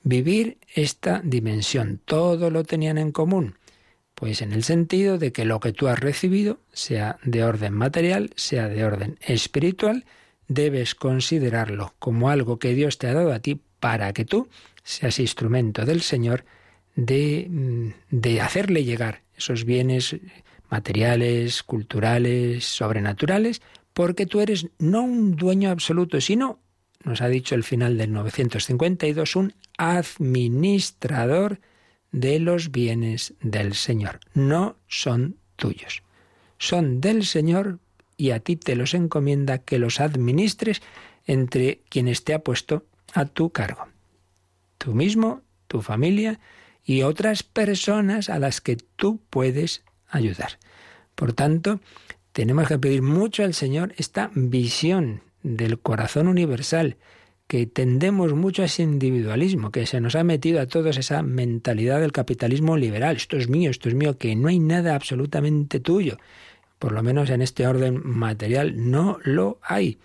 vivir 0.08 0.58
esta 0.74 1.22
dimensión, 1.24 2.00
todo 2.06 2.50
lo 2.50 2.63
tenían 2.63 2.98
en 2.98 3.12
común. 3.12 3.56
Pues 4.15 4.41
en 4.41 4.54
el 4.54 4.63
sentido 4.63 5.17
de 5.17 5.32
que 5.32 5.46
lo 5.46 5.60
que 5.60 5.74
tú 5.74 5.88
has 5.88 6.00
recibido, 6.00 6.60
sea 6.72 7.20
de 7.24 7.43
orden 7.43 7.74
material, 7.74 8.32
sea 8.36 8.67
de 8.67 8.84
orden 8.84 9.20
espiritual, 9.22 10.06
debes 10.48 10.96
considerarlo 10.96 11.93
como 12.00 12.30
algo 12.30 12.58
que 12.58 12.74
Dios 12.74 12.98
te 12.98 13.08
ha 13.08 13.13
dado 13.13 13.34
a 13.34 13.39
ti 13.39 13.62
para 13.80 14.13
que 14.13 14.26
tú 14.26 14.48
seas 14.84 15.20
instrumento 15.20 15.86
del 15.86 16.02
Señor 16.02 16.46
de, 16.96 17.48
mm, 17.50 17.89
de 18.10 18.41
hacerle 18.41 18.86
llegar 18.86 19.22
esos 19.38 19.65
bienes 19.65 20.15
materiales, 20.70 21.63
culturales, 21.63 22.65
sobrenaturales, 22.65 23.62
porque 23.93 24.26
tú 24.26 24.39
eres 24.39 24.67
no 24.80 25.04
un 25.04 25.36
dueño 25.36 25.70
absoluto, 25.70 26.22
sino, 26.22 26.60
nos 27.03 27.21
ha 27.21 27.27
dicho 27.27 27.55
el 27.55 27.63
final 27.63 27.97
del 27.97 28.12
952, 28.12 29.36
un 29.36 29.53
administrador 29.77 31.60
de 32.12 32.39
los 32.39 32.71
bienes 32.71 33.33
del 33.41 33.73
Señor. 33.73 34.19
No 34.33 34.77
son 34.88 35.38
tuyos. 35.55 36.03
Son 36.57 37.01
del 37.01 37.25
Señor 37.25 37.79
y 38.17 38.31
a 38.31 38.39
ti 38.39 38.55
te 38.55 38.75
los 38.75 38.93
encomienda 38.93 39.60
que 39.60 39.79
los 39.79 39.99
administres 39.99 40.81
entre 41.25 41.81
quienes 41.89 42.23
te 42.23 42.33
ha 42.33 42.39
puesto 42.39 42.86
a 43.13 43.25
tu 43.25 43.51
cargo. 43.51 43.88
Tú 44.77 44.93
mismo, 44.93 45.41
tu 45.67 45.81
familia 45.81 46.39
y 46.83 47.03
otras 47.03 47.43
personas 47.43 48.29
a 48.29 48.39
las 48.39 48.62
que 48.62 48.77
tú 48.77 49.19
puedes 49.29 49.83
ayudar. 50.07 50.57
Por 51.15 51.33
tanto, 51.33 51.79
tenemos 52.31 52.67
que 52.67 52.79
pedir 52.79 53.01
mucho 53.01 53.43
al 53.43 53.53
Señor 53.53 53.93
esta 53.97 54.31
visión 54.33 55.21
del 55.55 55.79
corazón 55.79 56.27
universal, 56.27 56.97
que 57.47 57.65
tendemos 57.65 58.33
mucho 58.33 58.62
a 58.62 58.65
ese 58.65 58.83
individualismo, 58.83 59.71
que 59.71 59.86
se 59.86 60.01
nos 60.01 60.15
ha 60.15 60.23
metido 60.23 60.60
a 60.60 60.67
todos 60.67 60.97
esa 60.97 61.21
mentalidad 61.21 62.01
del 62.01 62.12
capitalismo 62.12 62.75
liberal. 62.75 63.15
Esto 63.15 63.38
es 63.38 63.47
mío, 63.47 63.71
esto 63.71 63.88
es 63.88 63.95
mío, 63.95 64.17
que 64.17 64.36
no 64.36 64.49
hay 64.49 64.60
nada 64.60 64.95
absolutamente 64.95 65.79
tuyo. 65.79 66.17
Por 66.77 66.91
lo 66.91 67.01
menos 67.03 67.29
en 67.29 67.41
este 67.41 67.65
orden 67.65 68.01
material 68.03 68.91
no 68.91 69.19
lo 69.23 69.60
hay, 69.63 69.97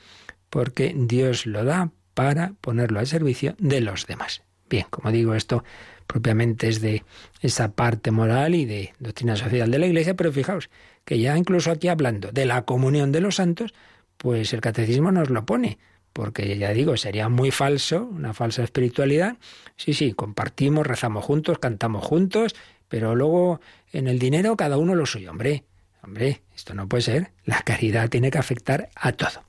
porque 0.50 0.94
Dios 0.96 1.46
lo 1.46 1.64
da 1.64 1.90
para 2.14 2.54
ponerlo 2.60 3.00
al 3.00 3.06
servicio 3.06 3.56
de 3.58 3.80
los 3.80 4.06
demás. 4.06 4.42
Bien, 4.70 4.86
como 4.88 5.10
digo, 5.10 5.34
esto 5.34 5.64
propiamente 6.06 6.68
es 6.68 6.80
de 6.80 7.04
esa 7.40 7.72
parte 7.72 8.10
moral 8.10 8.54
y 8.54 8.64
de 8.64 8.92
doctrina 9.00 9.36
social 9.36 9.70
de 9.70 9.78
la 9.78 9.86
Iglesia, 9.86 10.14
pero 10.14 10.32
fijaos 10.32 10.70
que 11.04 11.18
ya 11.18 11.36
incluso 11.36 11.70
aquí 11.70 11.88
hablando 11.88 12.30
de 12.32 12.46
la 12.46 12.62
comunión 12.62 13.12
de 13.12 13.20
los 13.20 13.36
santos, 13.36 13.74
pues 14.22 14.52
el 14.52 14.60
catecismo 14.60 15.10
nos 15.10 15.30
lo 15.30 15.44
pone 15.44 15.78
porque 16.12 16.56
ya 16.58 16.70
digo, 16.72 16.96
sería 16.96 17.28
muy 17.28 17.50
falso, 17.50 18.04
una 18.04 18.34
falsa 18.34 18.62
espiritualidad. 18.62 19.36
Sí, 19.76 19.94
sí, 19.94 20.12
compartimos, 20.12 20.86
rezamos 20.86 21.24
juntos, 21.24 21.58
cantamos 21.58 22.04
juntos, 22.04 22.54
pero 22.88 23.16
luego 23.16 23.60
en 23.92 24.06
el 24.06 24.20
dinero 24.20 24.56
cada 24.56 24.76
uno 24.76 24.94
lo 24.94 25.06
suyo. 25.06 25.30
Hombre, 25.30 25.64
hombre, 26.02 26.42
esto 26.54 26.74
no 26.74 26.88
puede 26.88 27.02
ser. 27.02 27.32
La 27.44 27.62
caridad 27.62 28.10
tiene 28.10 28.30
que 28.30 28.38
afectar 28.38 28.90
a 28.94 29.12
todo. 29.12 29.44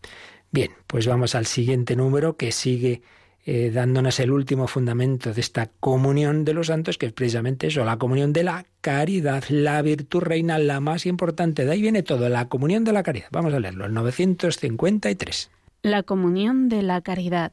Bien, 0.51 0.71
pues 0.87 1.05
vamos 1.05 1.35
al 1.35 1.45
siguiente 1.45 1.95
número 1.95 2.37
que 2.37 2.51
sigue 2.51 3.01
eh, 3.45 3.71
dándonos 3.71 4.19
el 4.21 4.31
último 4.31 4.67
fundamento 4.67 5.33
de 5.33 5.41
esta 5.41 5.69
comunión 5.79 6.45
de 6.45 6.53
los 6.53 6.67
santos, 6.67 6.97
que 6.97 7.07
es 7.07 7.13
precisamente 7.13 7.67
eso, 7.67 7.83
la 7.83 7.97
comunión 7.97 8.31
de 8.31 8.43
la 8.43 8.65
caridad, 8.79 9.43
la 9.49 9.81
virtud 9.81 10.21
reina, 10.21 10.57
la 10.59 10.79
más 10.79 11.05
importante. 11.05 11.65
De 11.65 11.71
ahí 11.71 11.81
viene 11.81 12.03
todo, 12.03 12.29
la 12.29 12.47
comunión 12.47 12.85
de 12.85 12.93
la 12.93 13.03
caridad. 13.03 13.27
Vamos 13.31 13.53
a 13.53 13.59
leerlo, 13.59 13.85
el 13.85 13.93
953. 13.93 15.51
La 15.81 16.03
comunión 16.03 16.69
de 16.69 16.83
la 16.83 17.01
caridad. 17.01 17.51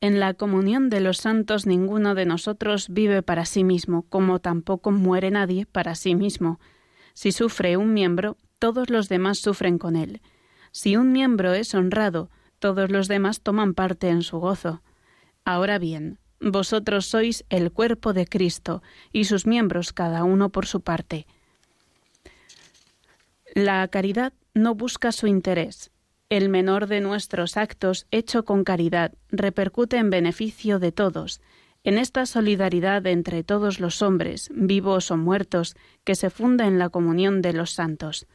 En 0.00 0.20
la 0.20 0.34
comunión 0.34 0.90
de 0.90 1.00
los 1.00 1.16
santos 1.16 1.66
ninguno 1.66 2.14
de 2.14 2.26
nosotros 2.26 2.88
vive 2.88 3.22
para 3.22 3.44
sí 3.46 3.64
mismo, 3.64 4.02
como 4.08 4.38
tampoco 4.38 4.92
muere 4.92 5.30
nadie 5.30 5.66
para 5.66 5.94
sí 5.94 6.14
mismo. 6.14 6.60
Si 7.14 7.32
sufre 7.32 7.76
un 7.76 7.92
miembro, 7.92 8.36
todos 8.58 8.90
los 8.90 9.08
demás 9.08 9.38
sufren 9.38 9.78
con 9.78 9.96
él. 9.96 10.20
Si 10.70 10.96
un 10.96 11.10
miembro 11.10 11.54
es 11.54 11.74
honrado, 11.74 12.30
todos 12.58 12.90
los 12.90 13.08
demás 13.08 13.40
toman 13.40 13.74
parte 13.74 14.08
en 14.08 14.22
su 14.22 14.38
gozo. 14.38 14.82
Ahora 15.44 15.78
bien, 15.78 16.18
vosotros 16.40 17.06
sois 17.06 17.44
el 17.48 17.70
cuerpo 17.70 18.12
de 18.12 18.26
Cristo, 18.26 18.82
y 19.12 19.24
sus 19.24 19.46
miembros 19.46 19.92
cada 19.92 20.24
uno 20.24 20.50
por 20.50 20.66
su 20.66 20.80
parte. 20.80 21.26
La 23.54 23.86
caridad 23.88 24.32
no 24.54 24.74
busca 24.74 25.12
su 25.12 25.26
interés, 25.26 25.90
el 26.30 26.48
menor 26.48 26.86
de 26.86 27.00
nuestros 27.00 27.56
actos, 27.56 28.06
hecho 28.10 28.44
con 28.44 28.64
caridad, 28.64 29.12
repercute 29.30 29.98
en 29.98 30.10
beneficio 30.10 30.78
de 30.78 30.92
todos, 30.92 31.40
en 31.84 31.98
esta 31.98 32.24
solidaridad 32.24 33.06
entre 33.06 33.44
todos 33.44 33.78
los 33.78 34.00
hombres, 34.00 34.48
vivos 34.54 35.10
o 35.10 35.16
muertos, 35.16 35.76
que 36.04 36.14
se 36.14 36.30
funda 36.30 36.66
en 36.66 36.78
la 36.78 36.88
comunión 36.88 37.42
de 37.42 37.52
los 37.52 37.72
santos. 37.72 38.26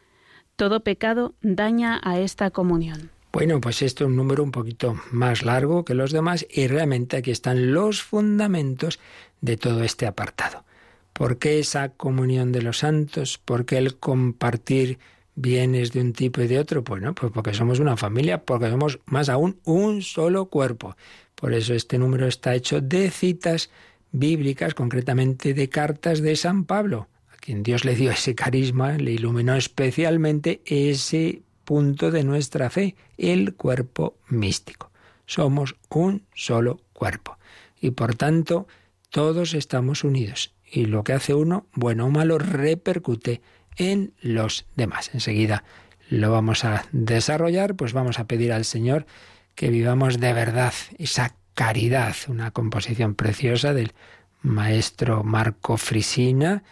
Todo 0.55 0.81
pecado 0.81 1.33
daña 1.41 1.99
a 2.03 2.19
esta 2.19 2.51
comunión. 2.51 3.09
Bueno, 3.31 3.61
pues 3.61 3.83
esto 3.83 4.05
es 4.05 4.09
un 4.09 4.15
número 4.15 4.43
un 4.43 4.51
poquito 4.51 4.99
más 5.11 5.43
largo 5.43 5.85
que 5.85 5.93
los 5.93 6.11
demás 6.11 6.47
y 6.49 6.67
realmente 6.67 7.17
aquí 7.17 7.29
están 7.29 7.73
los 7.73 8.01
fundamentos 8.01 8.99
de 9.41 9.55
todo 9.55 9.83
este 9.83 10.07
apartado. 10.07 10.65
¿Por 11.13 11.37
qué 11.37 11.59
esa 11.59 11.89
comunión 11.89 12.51
de 12.51 12.63
los 12.63 12.79
santos? 12.79 13.37
¿Por 13.37 13.65
qué 13.65 13.77
el 13.77 13.97
compartir 13.97 14.97
bienes 15.35 15.91
de 15.91 16.01
un 16.01 16.13
tipo 16.13 16.41
y 16.41 16.47
de 16.47 16.57
otro? 16.57 16.81
Bueno, 16.81 17.13
pues 17.13 17.31
porque 17.31 17.53
somos 17.53 17.79
una 17.79 17.97
familia, 17.97 18.43
porque 18.43 18.69
somos 18.69 18.99
más 19.05 19.29
aún 19.29 19.59
un 19.63 20.01
solo 20.01 20.45
cuerpo. 20.45 20.95
Por 21.35 21.53
eso 21.53 21.75
este 21.75 21.99
número 21.99 22.25
está 22.25 22.55
hecho 22.55 22.81
de 22.81 23.11
citas 23.11 23.69
bíblicas, 24.11 24.73
concretamente 24.73 25.53
de 25.53 25.69
cartas 25.69 26.21
de 26.21 26.35
San 26.35 26.65
Pablo, 26.65 27.09
a 27.31 27.37
quien 27.37 27.61
Dios 27.61 27.85
le 27.85 27.93
dio 27.93 28.09
ese 28.09 28.33
carisma, 28.33 28.93
le 28.93 29.11
iluminó 29.11 29.55
especialmente 29.55 30.61
ese 30.65 31.43
punto 31.69 32.09
de 32.09 32.23
nuestra 32.23 32.71
fe, 32.71 32.95
el 33.19 33.53
cuerpo 33.53 34.17
místico. 34.27 34.89
Somos 35.27 35.75
un 35.89 36.25
solo 36.33 36.81
cuerpo 36.93 37.37
y 37.79 37.91
por 37.91 38.15
tanto 38.15 38.65
todos 39.11 39.53
estamos 39.53 40.03
unidos 40.03 40.55
y 40.65 40.87
lo 40.87 41.03
que 41.03 41.13
hace 41.13 41.35
uno, 41.35 41.67
bueno 41.73 42.07
o 42.07 42.09
malo, 42.09 42.39
repercute 42.39 43.43
en 43.75 44.13
los 44.19 44.65
demás. 44.75 45.11
Enseguida 45.13 45.63
lo 46.09 46.31
vamos 46.31 46.65
a 46.65 46.87
desarrollar, 46.91 47.75
pues 47.75 47.93
vamos 47.93 48.17
a 48.17 48.25
pedir 48.25 48.51
al 48.51 48.65
Señor 48.65 49.05
que 49.53 49.69
vivamos 49.69 50.19
de 50.19 50.33
verdad 50.33 50.73
esa 50.97 51.35
caridad, 51.53 52.15
una 52.29 52.49
composición 52.49 53.13
preciosa 53.13 53.75
del 53.75 53.93
maestro 54.41 55.23
Marco 55.23 55.77
Frisina, 55.77 56.63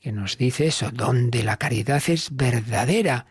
que 0.00 0.12
nos 0.12 0.38
dice 0.38 0.66
eso, 0.66 0.90
donde 0.90 1.42
la 1.42 1.58
caridad 1.58 2.02
es 2.06 2.34
verdadera. 2.34 3.26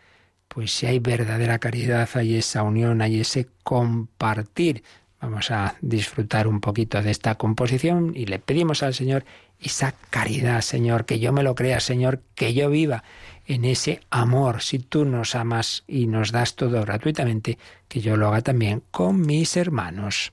Pues 0.52 0.72
si 0.72 0.86
hay 0.86 0.98
verdadera 0.98 1.60
caridad, 1.60 2.08
hay 2.14 2.34
esa 2.34 2.64
unión, 2.64 3.02
hay 3.02 3.20
ese 3.20 3.46
compartir. 3.62 4.82
Vamos 5.20 5.52
a 5.52 5.76
disfrutar 5.80 6.48
un 6.48 6.60
poquito 6.60 7.00
de 7.00 7.12
esta 7.12 7.36
composición 7.36 8.14
y 8.16 8.26
le 8.26 8.40
pedimos 8.40 8.82
al 8.82 8.92
Señor 8.92 9.24
esa 9.60 9.94
caridad, 10.10 10.60
Señor, 10.62 11.04
que 11.04 11.20
yo 11.20 11.32
me 11.32 11.44
lo 11.44 11.54
crea, 11.54 11.78
Señor, 11.78 12.22
que 12.34 12.52
yo 12.52 12.68
viva 12.68 13.04
en 13.46 13.64
ese 13.64 14.00
amor. 14.10 14.60
Si 14.60 14.80
tú 14.80 15.04
nos 15.04 15.36
amas 15.36 15.84
y 15.86 16.08
nos 16.08 16.32
das 16.32 16.56
todo 16.56 16.80
gratuitamente, 16.82 17.56
que 17.86 18.00
yo 18.00 18.16
lo 18.16 18.26
haga 18.26 18.40
también 18.40 18.82
con 18.90 19.20
mis 19.20 19.56
hermanos. 19.56 20.32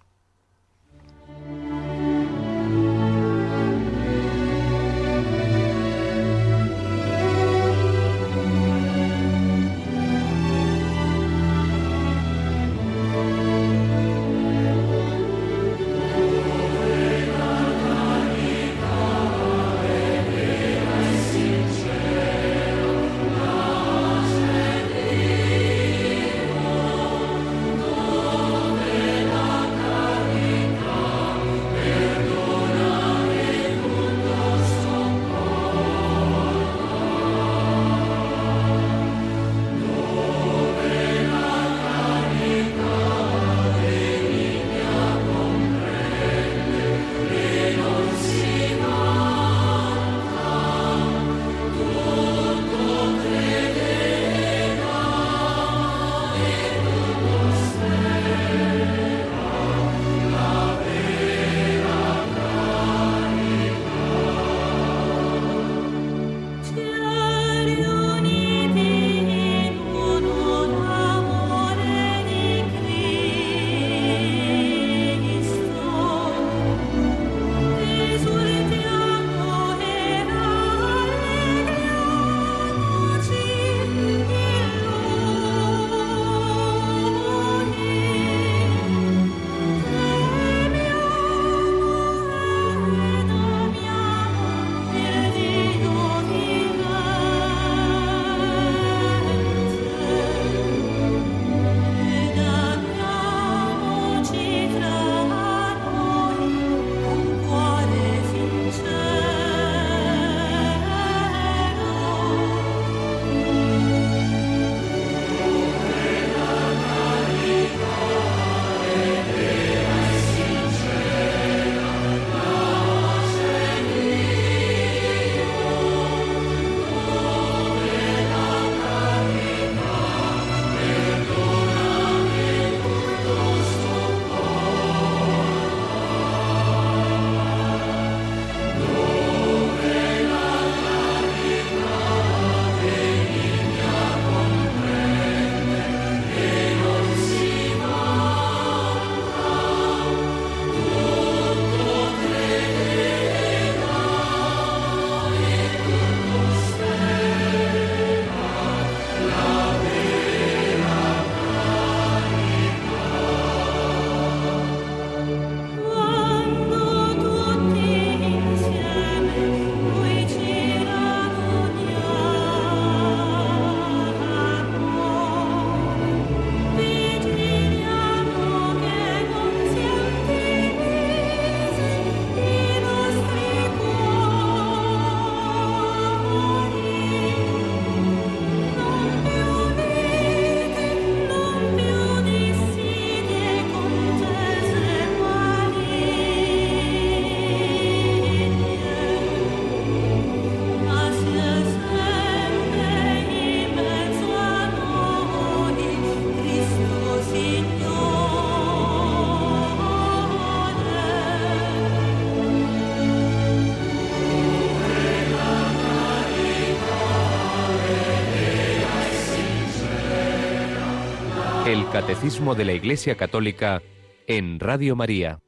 Catecismo 221.97 222.53
de 222.53 222.63
la 222.63 222.73
Iglesia 222.73 223.15
Católica 223.15 223.81
en 224.27 224.59
Radio 224.59 224.95
María. 224.95 225.39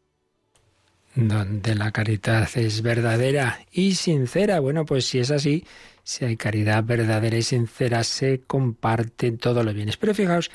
Donde 1.14 1.76
la 1.76 1.92
caridad 1.92 2.50
es 2.56 2.82
verdadera 2.82 3.60
y 3.72 3.94
sincera. 3.94 4.60
Bueno, 4.60 4.84
pues 4.84 5.06
si 5.06 5.20
es 5.20 5.30
así, 5.30 5.64
si 6.02 6.26
hay 6.26 6.38
caridad 6.38 6.84
verdadera 6.84 7.38
y 7.38 7.44
sincera, 7.44 8.04
se 8.04 8.42
comparten 8.42 9.38
todos 9.38 9.64
los 9.64 9.76
bienes. 9.76 9.98
Pero 9.98 10.16
fijaos 10.16 10.50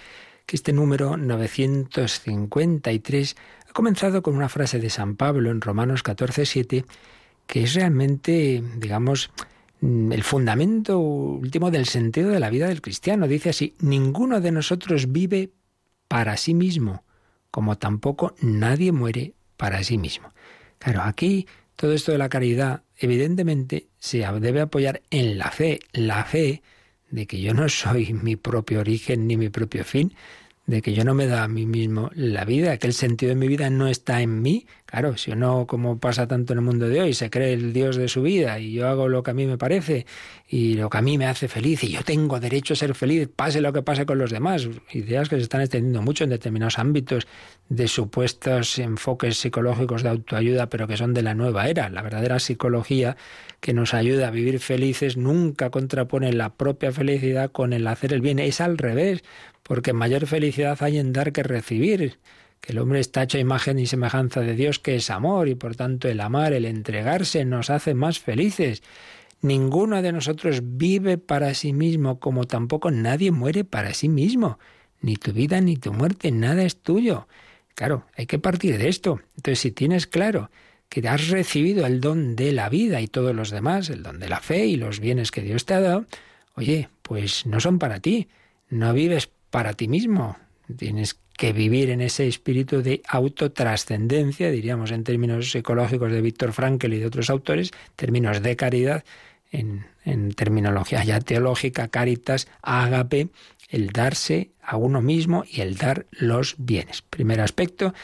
que 0.46 0.56
este 0.56 0.72
número 0.72 1.16
953 1.16 3.36
ha 3.68 3.72
comenzado 3.72 4.20
con 4.20 4.34
una 4.34 4.48
frase 4.48 4.80
de 4.80 4.90
San 4.90 5.14
Pablo 5.14 5.52
en 5.52 5.60
Romanos 5.60 6.02
14, 6.02 6.44
7, 6.44 6.84
que 7.46 7.62
es 7.62 7.74
realmente, 7.74 8.64
digamos, 8.78 9.30
Mm, 9.84 10.12
el 10.12 10.22
fundamento 10.22 10.98
último 10.98 11.70
del 11.70 11.84
sentido 11.84 12.30
de 12.30 12.40
la 12.40 12.48
vida 12.48 12.68
del 12.68 12.80
cristiano. 12.80 13.28
Dice 13.28 13.50
así, 13.50 13.74
ninguno 13.80 14.40
de 14.40 14.50
nosotros 14.50 15.12
vive 15.12 15.50
para 16.14 16.36
sí 16.36 16.54
mismo, 16.54 17.02
como 17.50 17.76
tampoco 17.76 18.36
nadie 18.40 18.92
muere 18.92 19.34
para 19.56 19.82
sí 19.82 19.98
mismo. 19.98 20.32
Claro, 20.78 21.02
aquí 21.02 21.48
todo 21.74 21.92
esto 21.92 22.12
de 22.12 22.18
la 22.18 22.28
caridad 22.28 22.84
evidentemente 22.96 23.88
se 23.98 24.18
debe 24.38 24.60
apoyar 24.60 25.02
en 25.10 25.38
la 25.38 25.50
fe, 25.50 25.80
la 25.92 26.24
fe 26.24 26.62
de 27.10 27.26
que 27.26 27.40
yo 27.40 27.52
no 27.52 27.68
soy 27.68 28.12
mi 28.22 28.36
propio 28.36 28.78
origen 28.78 29.26
ni 29.26 29.36
mi 29.36 29.48
propio 29.48 29.82
fin, 29.82 30.14
de 30.66 30.82
que 30.82 30.92
yo 30.92 31.02
no 31.02 31.14
me 31.14 31.26
da 31.26 31.42
a 31.42 31.48
mí 31.48 31.66
mismo 31.66 32.12
la 32.14 32.44
vida, 32.44 32.76
que 32.76 32.86
el 32.86 32.94
sentido 32.94 33.30
de 33.30 33.34
mi 33.34 33.48
vida 33.48 33.68
no 33.68 33.88
está 33.88 34.22
en 34.22 34.40
mí. 34.40 34.68
Claro, 34.94 35.16
si 35.16 35.32
uno, 35.32 35.66
como 35.66 35.98
pasa 35.98 36.28
tanto 36.28 36.52
en 36.52 36.60
el 36.60 36.64
mundo 36.64 36.88
de 36.88 37.00
hoy, 37.00 37.14
se 37.14 37.28
cree 37.28 37.52
el 37.52 37.72
Dios 37.72 37.96
de 37.96 38.06
su 38.06 38.22
vida 38.22 38.60
y 38.60 38.74
yo 38.74 38.86
hago 38.86 39.08
lo 39.08 39.24
que 39.24 39.32
a 39.32 39.34
mí 39.34 39.44
me 39.44 39.58
parece 39.58 40.06
y 40.48 40.74
lo 40.74 40.88
que 40.88 40.98
a 40.98 41.02
mí 41.02 41.18
me 41.18 41.26
hace 41.26 41.48
feliz 41.48 41.82
y 41.82 41.88
yo 41.90 42.04
tengo 42.04 42.38
derecho 42.38 42.74
a 42.74 42.76
ser 42.76 42.94
feliz, 42.94 43.28
pase 43.34 43.60
lo 43.60 43.72
que 43.72 43.82
pase 43.82 44.06
con 44.06 44.18
los 44.18 44.30
demás. 44.30 44.68
Ideas 44.92 45.28
que 45.28 45.34
se 45.34 45.42
están 45.42 45.62
extendiendo 45.62 46.00
mucho 46.00 46.22
en 46.22 46.30
determinados 46.30 46.78
ámbitos 46.78 47.26
de 47.68 47.88
supuestos 47.88 48.78
enfoques 48.78 49.36
psicológicos 49.36 50.04
de 50.04 50.10
autoayuda, 50.10 50.68
pero 50.68 50.86
que 50.86 50.96
son 50.96 51.12
de 51.12 51.22
la 51.22 51.34
nueva 51.34 51.68
era. 51.68 51.88
La 51.88 52.00
verdadera 52.00 52.38
psicología 52.38 53.16
que 53.58 53.72
nos 53.72 53.94
ayuda 53.94 54.28
a 54.28 54.30
vivir 54.30 54.60
felices 54.60 55.16
nunca 55.16 55.70
contrapone 55.70 56.32
la 56.32 56.54
propia 56.54 56.92
felicidad 56.92 57.50
con 57.50 57.72
el 57.72 57.88
hacer 57.88 58.12
el 58.12 58.20
bien. 58.20 58.38
Es 58.38 58.60
al 58.60 58.78
revés 58.78 59.24
porque 59.64 59.92
mayor 59.92 60.28
felicidad 60.28 60.80
hay 60.82 60.98
en 60.98 61.12
dar 61.12 61.32
que 61.32 61.42
recibir, 61.42 62.18
que 62.64 62.72
el 62.72 62.78
hombre 62.78 62.98
está 62.98 63.24
hecho 63.24 63.36
a 63.36 63.42
imagen 63.42 63.78
y 63.78 63.86
semejanza 63.86 64.40
de 64.40 64.54
Dios, 64.54 64.78
que 64.78 64.96
es 64.96 65.10
amor, 65.10 65.48
y 65.48 65.54
por 65.54 65.76
tanto 65.76 66.08
el 66.08 66.18
amar, 66.20 66.54
el 66.54 66.64
entregarse, 66.64 67.44
nos 67.44 67.68
hace 67.68 67.92
más 67.92 68.18
felices. 68.18 68.82
Ninguno 69.42 70.00
de 70.00 70.12
nosotros 70.12 70.60
vive 70.62 71.18
para 71.18 71.52
sí 71.52 71.74
mismo, 71.74 72.18
como 72.18 72.44
tampoco 72.44 72.90
nadie 72.90 73.32
muere 73.32 73.64
para 73.64 73.92
sí 73.92 74.08
mismo. 74.08 74.58
Ni 75.02 75.16
tu 75.16 75.34
vida 75.34 75.60
ni 75.60 75.76
tu 75.76 75.92
muerte, 75.92 76.30
nada 76.32 76.62
es 76.62 76.80
tuyo. 76.80 77.28
Claro, 77.74 78.06
hay 78.16 78.24
que 78.24 78.38
partir 78.38 78.78
de 78.78 78.88
esto. 78.88 79.20
Entonces, 79.36 79.58
si 79.58 79.70
tienes 79.70 80.06
claro 80.06 80.50
que 80.88 81.06
has 81.06 81.28
recibido 81.28 81.84
el 81.84 82.00
don 82.00 82.34
de 82.34 82.52
la 82.52 82.70
vida 82.70 83.02
y 83.02 83.08
todos 83.08 83.34
los 83.34 83.50
demás, 83.50 83.90
el 83.90 84.02
don 84.02 84.18
de 84.18 84.30
la 84.30 84.40
fe 84.40 84.64
y 84.64 84.76
los 84.76 85.00
bienes 85.00 85.30
que 85.32 85.42
Dios 85.42 85.66
te 85.66 85.74
ha 85.74 85.80
dado, 85.80 86.06
oye, 86.54 86.88
pues 87.02 87.44
no 87.44 87.60
son 87.60 87.78
para 87.78 88.00
ti. 88.00 88.28
No 88.70 88.94
vives 88.94 89.28
para 89.50 89.74
ti 89.74 89.86
mismo. 89.86 90.38
Tienes 90.78 91.18
que 91.36 91.52
vivir 91.52 91.90
en 91.90 92.00
ese 92.00 92.26
espíritu 92.26 92.82
de 92.82 93.02
autotrascendencia, 93.08 94.50
diríamos 94.50 94.90
en 94.92 95.04
términos 95.04 95.50
psicológicos 95.50 96.12
de 96.12 96.20
Víctor 96.20 96.52
Frankl 96.52 96.92
y 96.92 97.00
de 97.00 97.06
otros 97.06 97.30
autores, 97.30 97.72
términos 97.96 98.42
de 98.42 98.56
caridad, 98.56 99.04
en, 99.50 100.34
terminología 100.34 101.04
ya 101.04 101.20
teológica, 101.20 101.88
caritas, 101.88 102.48
ágape, 102.62 103.28
el 103.68 103.90
darse 103.90 104.50
a 104.62 104.76
uno 104.76 105.00
mismo 105.00 105.44
y 105.50 105.60
el 105.60 105.76
dar 105.76 106.06
los 106.10 106.56
bienes. 106.58 107.02
Primer 107.02 107.40
aspecto, 107.40 107.94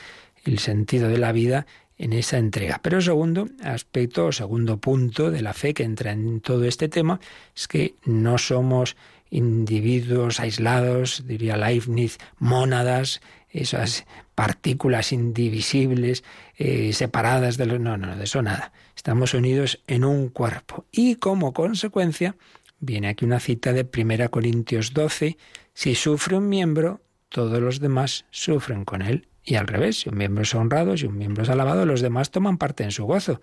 el 0.44 0.58
sentido 0.58 1.08
de 1.08 1.18
la 1.18 1.32
vida 1.32 1.66
en 1.98 2.14
esa 2.14 2.38
entrega. 2.38 2.80
Pero 2.82 3.00
segundo 3.00 3.48
aspecto, 3.62 4.32
segundo 4.32 4.78
punto 4.78 5.30
de 5.30 5.42
la 5.42 5.52
fe 5.52 5.74
que 5.74 5.82
entra 5.82 6.12
en 6.12 6.40
todo 6.40 6.64
este 6.64 6.88
tema, 6.88 7.20
es 7.54 7.68
que 7.68 7.94
no 8.04 8.38
somos 8.38 8.96
individuos 9.30 10.40
aislados, 10.40 11.24
diría 11.26 11.56
Leibniz, 11.56 12.18
mónadas, 12.38 13.20
esas 13.48 14.06
partículas 14.34 15.12
indivisibles, 15.12 16.24
eh, 16.56 16.92
separadas 16.92 17.56
de 17.56 17.66
los... 17.66 17.80
No, 17.80 17.96
no, 17.96 18.16
de 18.16 18.24
eso 18.24 18.42
nada. 18.42 18.72
Estamos 18.96 19.34
unidos 19.34 19.80
en 19.86 20.04
un 20.04 20.28
cuerpo. 20.28 20.86
Y 20.92 21.16
como 21.16 21.52
consecuencia, 21.52 22.36
viene 22.78 23.08
aquí 23.08 23.24
una 23.24 23.40
cita 23.40 23.72
de 23.72 23.88
1 23.96 24.30
Corintios 24.30 24.92
12, 24.94 25.36
si 25.74 25.94
sufre 25.94 26.36
un 26.36 26.48
miembro, 26.48 27.00
todos 27.28 27.60
los 27.60 27.80
demás 27.80 28.24
sufren 28.30 28.84
con 28.84 29.02
él. 29.02 29.28
Y 29.42 29.54
al 29.54 29.66
revés, 29.66 30.00
si 30.00 30.08
un 30.08 30.18
miembro 30.18 30.42
es 30.42 30.54
honrado, 30.54 30.96
si 30.96 31.06
un 31.06 31.16
miembro 31.16 31.42
es 31.42 31.48
alabado, 31.48 31.86
los 31.86 32.02
demás 32.02 32.30
toman 32.30 32.58
parte 32.58 32.84
en 32.84 32.92
su 32.92 33.04
gozo. 33.04 33.40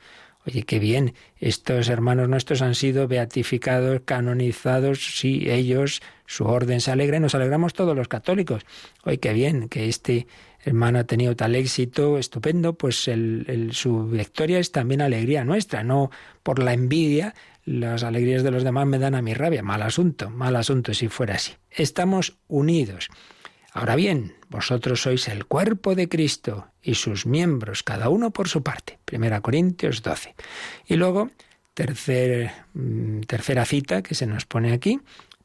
Oye, 0.47 0.63
qué 0.63 0.79
bien, 0.79 1.13
estos 1.39 1.89
hermanos 1.89 2.29
nuestros 2.29 2.61
han 2.61 2.73
sido 2.73 3.09
beatificados, 3.09 4.01
canonizados, 4.05 5.17
sí, 5.17 5.49
ellos, 5.49 6.01
su 6.25 6.45
orden 6.45 6.79
se 6.79 6.89
alegra 6.89 7.17
y 7.17 7.19
nos 7.19 7.35
alegramos 7.35 7.73
todos 7.73 7.97
los 7.97 8.07
católicos. 8.07 8.63
Oye, 9.03 9.19
qué 9.19 9.33
bien 9.33 9.67
que 9.67 9.89
este 9.89 10.25
hermano 10.63 10.99
ha 10.99 11.03
tenido 11.03 11.35
tal 11.35 11.53
éxito, 11.53 12.17
estupendo, 12.17 12.77
pues 12.77 13.09
su 13.71 14.07
victoria 14.07 14.59
es 14.59 14.71
también 14.71 15.01
alegría 15.01 15.43
nuestra, 15.43 15.83
no 15.83 16.11
por 16.43 16.59
la 16.59 16.71
envidia, 16.73 17.35
las 17.65 18.03
alegrías 18.03 18.41
de 18.41 18.51
los 18.51 18.63
demás 18.63 18.87
me 18.87 18.99
dan 18.99 19.15
a 19.15 19.21
mi 19.21 19.33
rabia, 19.33 19.63
mal 19.63 19.81
asunto, 19.81 20.29
mal 20.29 20.55
asunto 20.55 20.93
si 20.93 21.09
fuera 21.09 21.35
así. 21.35 21.55
Estamos 21.69 22.37
unidos. 22.47 23.09
Ahora 23.73 23.95
bien, 23.95 24.33
vosotros 24.49 25.01
sois 25.01 25.27
el 25.27 25.45
cuerpo 25.45 25.93
de 25.93 26.07
Cristo 26.07 26.67
y 26.81 26.95
sus 26.95 27.25
miembros, 27.25 27.83
cada 27.83 28.09
uno 28.09 28.31
por 28.31 28.47
su 28.47 28.63
parte. 28.63 28.99
Primera 29.05 29.41
Corintios 29.41 30.01
12. 30.01 30.35
Y 30.87 30.95
luego, 30.95 31.29
mm, 32.73 33.21
tercera 33.21 33.65
cita 33.65 34.01
que 34.01 34.15
se 34.15 34.25
nos 34.25 34.45
pone 34.45 34.71
aquí. 34.71 34.99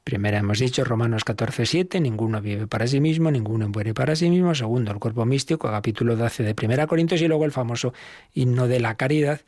Primera 0.05 0.39
hemos 0.39 0.59
dicho 0.59 0.85
Romanos 0.85 1.23
14, 1.23 1.65
7, 1.65 2.01
ninguno 2.01 2.41
vive 2.41 2.67
para 2.67 2.89
sí 2.89 3.01
mismo, 3.01 3.31
ninguno 3.31 3.69
muere 3.69 3.95
para 3.95 4.17
sí 4.17 4.29
mismo. 4.31 4.55
Segundo, 4.55 4.91
el 4.91 4.99
cuerpo 4.99 5.25
místico, 5.25 5.71
capítulo 5.71 6.17
12 6.17 6.43
de 6.43 6.55
Primera 6.55 6.87
Corintios. 6.87 7.21
Y 7.23 7.29
luego 7.29 7.45
el 7.45 7.53
famoso 7.53 7.93
himno 8.35 8.67
de 8.67 8.81
la 8.81 8.97
caridad, 8.97 9.43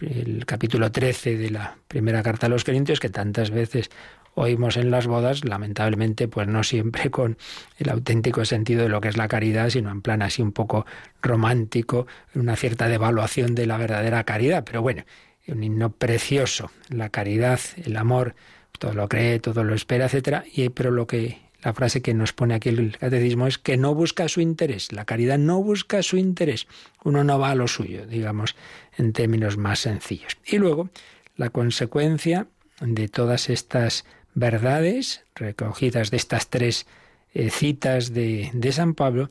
el 0.00 0.44
capítulo 0.46 0.90
13 0.90 1.36
de 1.36 1.50
la 1.50 1.76
primera 1.86 2.22
carta 2.22 2.46
a 2.46 2.48
los 2.48 2.64
Corintios, 2.64 2.98
que 2.98 3.10
tantas 3.10 3.50
veces 3.50 3.90
oímos 4.34 4.76
en 4.76 4.90
las 4.90 5.06
bodas, 5.06 5.44
lamentablemente, 5.44 6.28
pues 6.28 6.48
no 6.48 6.62
siempre 6.62 7.10
con 7.10 7.36
el 7.78 7.90
auténtico 7.90 8.44
sentido 8.44 8.82
de 8.82 8.88
lo 8.88 9.00
que 9.00 9.08
es 9.08 9.16
la 9.16 9.28
caridad, 9.28 9.70
sino 9.70 9.90
en 9.90 10.02
plan 10.02 10.22
así 10.22 10.42
un 10.42 10.52
poco 10.52 10.86
romántico, 11.20 12.06
una 12.34 12.56
cierta 12.56 12.88
devaluación 12.88 13.54
de 13.54 13.66
la 13.66 13.76
verdadera 13.76 14.24
caridad. 14.24 14.64
Pero 14.64 14.82
bueno, 14.82 15.04
un 15.48 15.62
himno 15.62 15.90
precioso, 15.92 16.70
la 16.88 17.08
caridad, 17.08 17.60
el 17.84 17.96
amor, 17.96 18.34
todo 18.78 18.94
lo 18.94 19.08
cree, 19.08 19.38
todo 19.38 19.64
lo 19.64 19.74
espera, 19.74 20.06
etcétera. 20.06 20.44
Y 20.52 20.68
pero 20.70 20.90
lo 20.90 21.06
que 21.06 21.38
la 21.62 21.72
frase 21.74 22.02
que 22.02 22.14
nos 22.14 22.32
pone 22.32 22.54
aquí 22.54 22.70
el 22.70 22.96
catecismo 22.98 23.46
es 23.46 23.58
que 23.58 23.76
no 23.76 23.94
busca 23.94 24.28
su 24.28 24.40
interés. 24.40 24.92
La 24.92 25.04
caridad 25.04 25.38
no 25.38 25.62
busca 25.62 26.02
su 26.02 26.16
interés. 26.16 26.66
Uno 27.04 27.22
no 27.22 27.38
va 27.38 27.50
a 27.50 27.54
lo 27.54 27.68
suyo, 27.68 28.06
digamos, 28.06 28.56
en 28.96 29.12
términos 29.12 29.56
más 29.56 29.80
sencillos. 29.80 30.36
Y 30.44 30.58
luego, 30.58 30.90
la 31.36 31.50
consecuencia 31.50 32.48
de 32.80 33.08
todas 33.08 33.48
estas 33.48 34.04
verdades 34.34 35.24
recogidas 35.34 36.10
de 36.10 36.16
estas 36.16 36.48
tres 36.48 36.86
eh, 37.34 37.50
citas 37.50 38.12
de, 38.12 38.50
San 38.72 38.94
Pablo, 38.94 39.30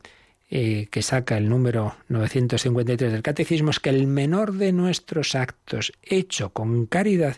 eh, 0.50 0.88
que 0.92 1.02
saca 1.02 1.38
el 1.38 1.50
número 1.50 1.96
953 2.10 3.12
del 3.12 3.22
Catecismo, 3.22 3.72
es 3.72 3.80
que 3.80 3.90
el 3.90 4.08
menor 4.08 4.54
de 4.54 4.72
nuestros 4.72 5.36
actos 5.36 5.94
hecho 6.04 6.52
con 6.52 6.86
caridad 6.86 7.38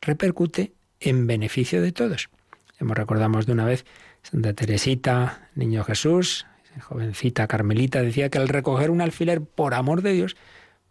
repercute 0.00 0.72
en 1.00 1.26
beneficio 1.26 1.82
de 1.82 1.92
todos. 1.92 2.28
Hemos 2.78 2.96
recordamos 2.96 3.46
de 3.46 3.52
una 3.52 3.64
vez 3.64 3.84
Santa 4.22 4.52
Teresita, 4.52 5.48
Niño 5.54 5.84
Jesús, 5.84 6.46
jovencita 6.80 7.46
carmelita, 7.46 8.02
decía 8.02 8.28
que 8.28 8.38
al 8.38 8.48
recoger 8.48 8.90
un 8.90 9.00
alfiler 9.00 9.42
por 9.42 9.74
amor 9.74 10.02
de 10.02 10.12
Dios 10.12 10.36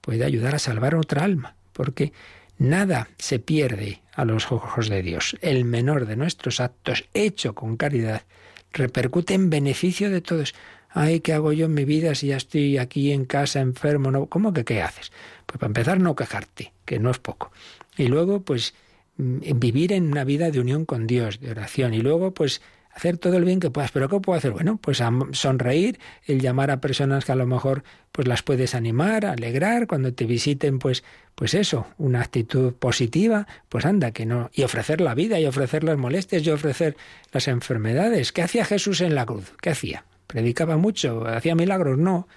puede 0.01 0.25
ayudar 0.25 0.55
a 0.55 0.59
salvar 0.59 0.95
otra 0.95 1.23
alma, 1.23 1.55
porque 1.71 2.13
Nada 2.57 3.09
se 3.17 3.39
pierde 3.39 4.01
a 4.13 4.25
los 4.25 4.51
ojos 4.51 4.89
de 4.89 5.01
Dios. 5.01 5.37
El 5.41 5.65
menor 5.65 6.05
de 6.05 6.15
nuestros 6.15 6.59
actos, 6.59 7.05
hecho 7.13 7.55
con 7.55 7.77
caridad, 7.77 8.23
repercute 8.71 9.33
en 9.33 9.49
beneficio 9.49 10.09
de 10.09 10.21
todos. 10.21 10.53
Ay, 10.89 11.21
¿qué 11.21 11.33
hago 11.33 11.53
yo 11.53 11.65
en 11.65 11.73
mi 11.73 11.85
vida 11.85 12.13
si 12.13 12.27
ya 12.27 12.37
estoy 12.37 12.77
aquí 12.77 13.11
en 13.11 13.25
casa 13.25 13.59
enfermo? 13.59 14.11
No, 14.11 14.27
¿Cómo 14.27 14.53
que 14.53 14.63
qué 14.63 14.81
haces? 14.81 15.11
Pues 15.45 15.59
para 15.59 15.69
empezar, 15.69 15.99
no 15.99 16.15
quejarte, 16.15 16.73
que 16.85 16.99
no 16.99 17.09
es 17.09 17.19
poco. 17.19 17.51
Y 17.97 18.07
luego, 18.07 18.41
pues, 18.41 18.75
mm, 19.17 19.59
vivir 19.59 19.91
en 19.93 20.05
una 20.11 20.23
vida 20.23 20.51
de 20.51 20.59
unión 20.59 20.85
con 20.85 21.07
Dios, 21.07 21.39
de 21.39 21.51
oración. 21.51 21.93
Y 21.93 22.01
luego, 22.01 22.33
pues, 22.33 22.61
hacer 22.95 23.17
todo 23.17 23.37
el 23.37 23.45
bien 23.45 23.59
que 23.59 23.69
puedas. 23.69 23.91
¿Pero 23.91 24.09
qué 24.09 24.19
puedo 24.19 24.37
hacer? 24.37 24.51
Bueno, 24.51 24.77
pues 24.81 25.01
sonreír, 25.31 25.99
el 26.25 26.39
llamar 26.39 26.71
a 26.71 26.81
personas 26.81 27.25
que 27.25 27.31
a 27.31 27.35
lo 27.35 27.47
mejor 27.47 27.83
pues 28.11 28.27
las 28.27 28.43
puedes 28.43 28.75
animar, 28.75 29.25
alegrar, 29.25 29.87
cuando 29.87 30.13
te 30.13 30.25
visiten, 30.25 30.79
pues, 30.79 31.03
pues 31.35 31.55
eso, 31.55 31.87
una 31.97 32.21
actitud 32.21 32.73
positiva, 32.73 33.47
pues 33.69 33.85
anda, 33.85 34.11
que 34.11 34.25
no, 34.25 34.51
y 34.53 34.63
ofrecer 34.63 35.01
la 35.01 35.15
vida, 35.15 35.39
y 35.39 35.47
ofrecer 35.47 35.83
las 35.83 35.97
molestias, 35.97 36.45
y 36.45 36.51
ofrecer 36.51 36.95
las 37.31 37.47
enfermedades. 37.47 38.31
¿Qué 38.31 38.43
hacía 38.43 38.65
Jesús 38.65 39.01
en 39.01 39.15
la 39.15 39.25
cruz? 39.25 39.53
¿Qué 39.59 39.71
hacía? 39.71 40.05
predicaba 40.33 40.77
mucho, 40.77 41.27
hacía 41.27 41.53
milagros, 41.53 41.99
no. 41.99 42.27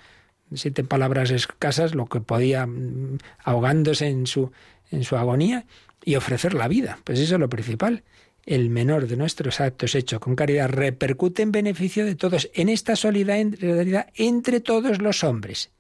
Siete 0.55 0.85
palabras 0.85 1.31
escasas, 1.31 1.95
lo 1.95 2.07
que 2.07 2.21
podía 2.21 2.67
mm, 2.67 3.19
ahogándose 3.43 4.09
en 4.09 4.27
su, 4.27 4.53
en 4.91 5.03
su 5.03 5.17
agonía 5.17 5.65
y 6.05 6.17
ofrecer 6.17 6.53
la 6.53 6.69
vida. 6.69 6.99
Pues 7.05 7.19
eso 7.19 7.35
es 7.35 7.41
lo 7.41 7.49
principal. 7.49 8.05
El 8.47 8.71
menor 8.71 9.09
de 9.09 9.17
nuestros 9.17 9.61
actos 9.61 9.95
hecho 9.95 10.21
con 10.21 10.37
caridad 10.37 10.71
repercute 10.71 11.43
en 11.43 11.53
beneficio 11.53 12.07
de 12.07 12.15
todos, 12.15 12.49
en 12.55 12.69
esta 12.69 12.97
solidaridad 12.97 14.09
entre 14.15 14.61
todos 14.61 15.03
los 15.03 15.25
hombres, 15.25 15.71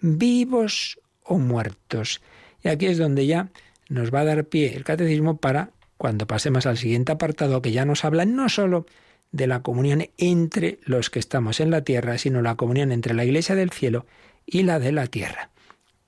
vivos 0.00 0.98
o 1.22 1.38
muertos. 1.38 2.22
Y 2.64 2.68
aquí 2.68 2.86
es 2.86 2.98
donde 2.98 3.26
ya 3.26 3.50
nos 3.88 4.12
va 4.12 4.20
a 4.20 4.24
dar 4.24 4.46
pie 4.46 4.74
el 4.74 4.82
catecismo 4.82 5.36
para, 5.36 5.70
cuando 5.98 6.26
pasemos 6.26 6.66
al 6.66 6.78
siguiente 6.78 7.12
apartado, 7.12 7.62
que 7.62 7.72
ya 7.72 7.84
nos 7.84 8.04
habla 8.04 8.24
no 8.24 8.48
solo 8.48 8.86
de 9.30 9.46
la 9.46 9.62
comunión 9.62 10.08
entre 10.16 10.78
los 10.84 11.10
que 11.10 11.18
estamos 11.18 11.60
en 11.60 11.70
la 11.70 11.82
tierra, 11.82 12.18
sino 12.18 12.42
la 12.42 12.56
comunión 12.56 12.92
entre 12.92 13.14
la 13.14 13.24
Iglesia 13.24 13.54
del 13.54 13.70
cielo 13.70 14.06
y 14.46 14.62
la 14.62 14.78
de 14.78 14.92
la 14.92 15.06
tierra. 15.06 15.50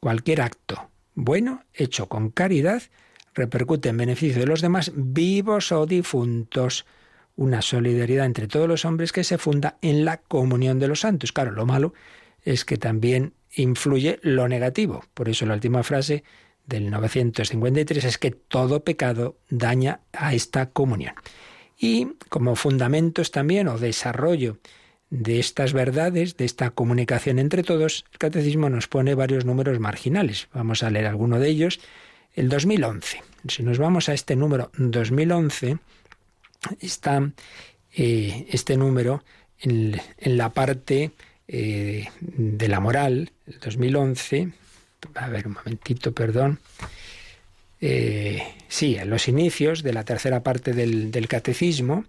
Cualquier 0.00 0.40
acto 0.40 0.88
bueno, 1.20 1.64
hecho 1.74 2.08
con 2.08 2.30
caridad, 2.30 2.80
repercute 3.38 3.88
en 3.88 3.96
beneficio 3.96 4.40
de 4.40 4.46
los 4.46 4.60
demás, 4.60 4.92
vivos 4.94 5.72
o 5.72 5.86
difuntos. 5.86 6.84
Una 7.36 7.62
solidaridad 7.62 8.26
entre 8.26 8.48
todos 8.48 8.68
los 8.68 8.84
hombres 8.84 9.12
que 9.12 9.24
se 9.24 9.38
funda 9.38 9.78
en 9.80 10.04
la 10.04 10.18
comunión 10.18 10.78
de 10.78 10.88
los 10.88 11.00
santos. 11.00 11.32
Claro, 11.32 11.52
lo 11.52 11.64
malo 11.64 11.94
es 12.42 12.64
que 12.64 12.76
también 12.76 13.32
influye 13.54 14.18
lo 14.22 14.48
negativo. 14.48 15.04
Por 15.14 15.28
eso 15.28 15.46
la 15.46 15.54
última 15.54 15.82
frase 15.82 16.24
del 16.66 16.90
953 16.90 18.04
es 18.04 18.18
que 18.18 18.32
todo 18.32 18.84
pecado 18.84 19.36
daña 19.48 20.00
a 20.12 20.34
esta 20.34 20.70
comunión. 20.70 21.14
Y 21.78 22.08
como 22.28 22.56
fundamentos 22.56 23.30
también 23.30 23.68
o 23.68 23.78
desarrollo 23.78 24.58
de 25.10 25.38
estas 25.38 25.72
verdades, 25.72 26.36
de 26.36 26.44
esta 26.44 26.70
comunicación 26.70 27.38
entre 27.38 27.62
todos, 27.62 28.04
el 28.12 28.18
catecismo 28.18 28.68
nos 28.68 28.88
pone 28.88 29.14
varios 29.14 29.44
números 29.44 29.78
marginales. 29.78 30.48
Vamos 30.52 30.82
a 30.82 30.90
leer 30.90 31.06
alguno 31.06 31.38
de 31.38 31.48
ellos. 31.48 31.80
El 32.34 32.48
2011. 32.48 33.27
Si 33.46 33.62
nos 33.62 33.78
vamos 33.78 34.08
a 34.08 34.14
este 34.14 34.34
número 34.34 34.70
2011, 34.76 35.78
está 36.80 37.30
eh, 37.94 38.46
este 38.50 38.76
número 38.76 39.22
en, 39.60 40.00
la 40.24 40.52
parte 40.52 41.12
eh, 41.46 42.08
de 42.20 42.68
la 42.68 42.80
moral, 42.80 43.30
el 43.46 43.60
2011. 43.60 44.52
A 45.14 45.28
ver, 45.28 45.46
un 45.46 45.54
momentito, 45.54 46.12
perdón. 46.12 46.58
Eh, 47.80 48.42
sí, 48.68 48.96
en 48.96 49.08
los 49.08 49.28
inicios 49.28 49.82
de 49.82 49.92
la 49.92 50.04
tercera 50.04 50.42
parte 50.42 50.72
del, 50.72 51.28
catecismo, 51.28 52.04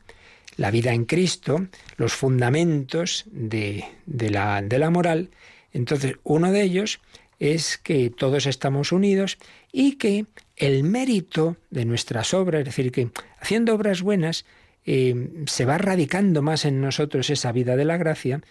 la 0.57 0.71
vida 0.71 0.93
en 0.93 1.05
Cristo, 1.05 1.67
los 1.97 2.13
fundamentos 2.13 3.25
de, 3.27 3.86
la, 4.07 4.61
de 4.63 4.80
la 4.80 4.89
moral. 4.89 5.30
Entonces, 5.73 6.15
uno 6.23 6.51
de 6.51 6.63
ellos 6.63 6.99
es 7.39 7.77
que 7.77 8.09
todos 8.09 8.47
estamos 8.47 8.91
unidos 8.91 9.38
y 9.71 9.93
que 9.93 10.25
el 10.60 10.84
mérito 10.84 11.57
de 11.72 11.86
nuestras 11.86 12.34
obras, 12.34 12.60
es 12.60 12.66
decir, 12.66 12.91
que 12.91 13.10
haciendo 13.39 13.74
obras 13.74 14.01
buenas, 14.01 14.45
eh, 14.86 15.30
se 15.47 15.66
va 15.66 15.78
radicando 15.78 16.41
más 16.41 16.66
en 16.66 16.82
nosotros 16.82 17.30
esa 17.30 17.51
vida 17.51 17.76
de 17.76 17.86
la 17.86 17.97
gracia 17.97 18.41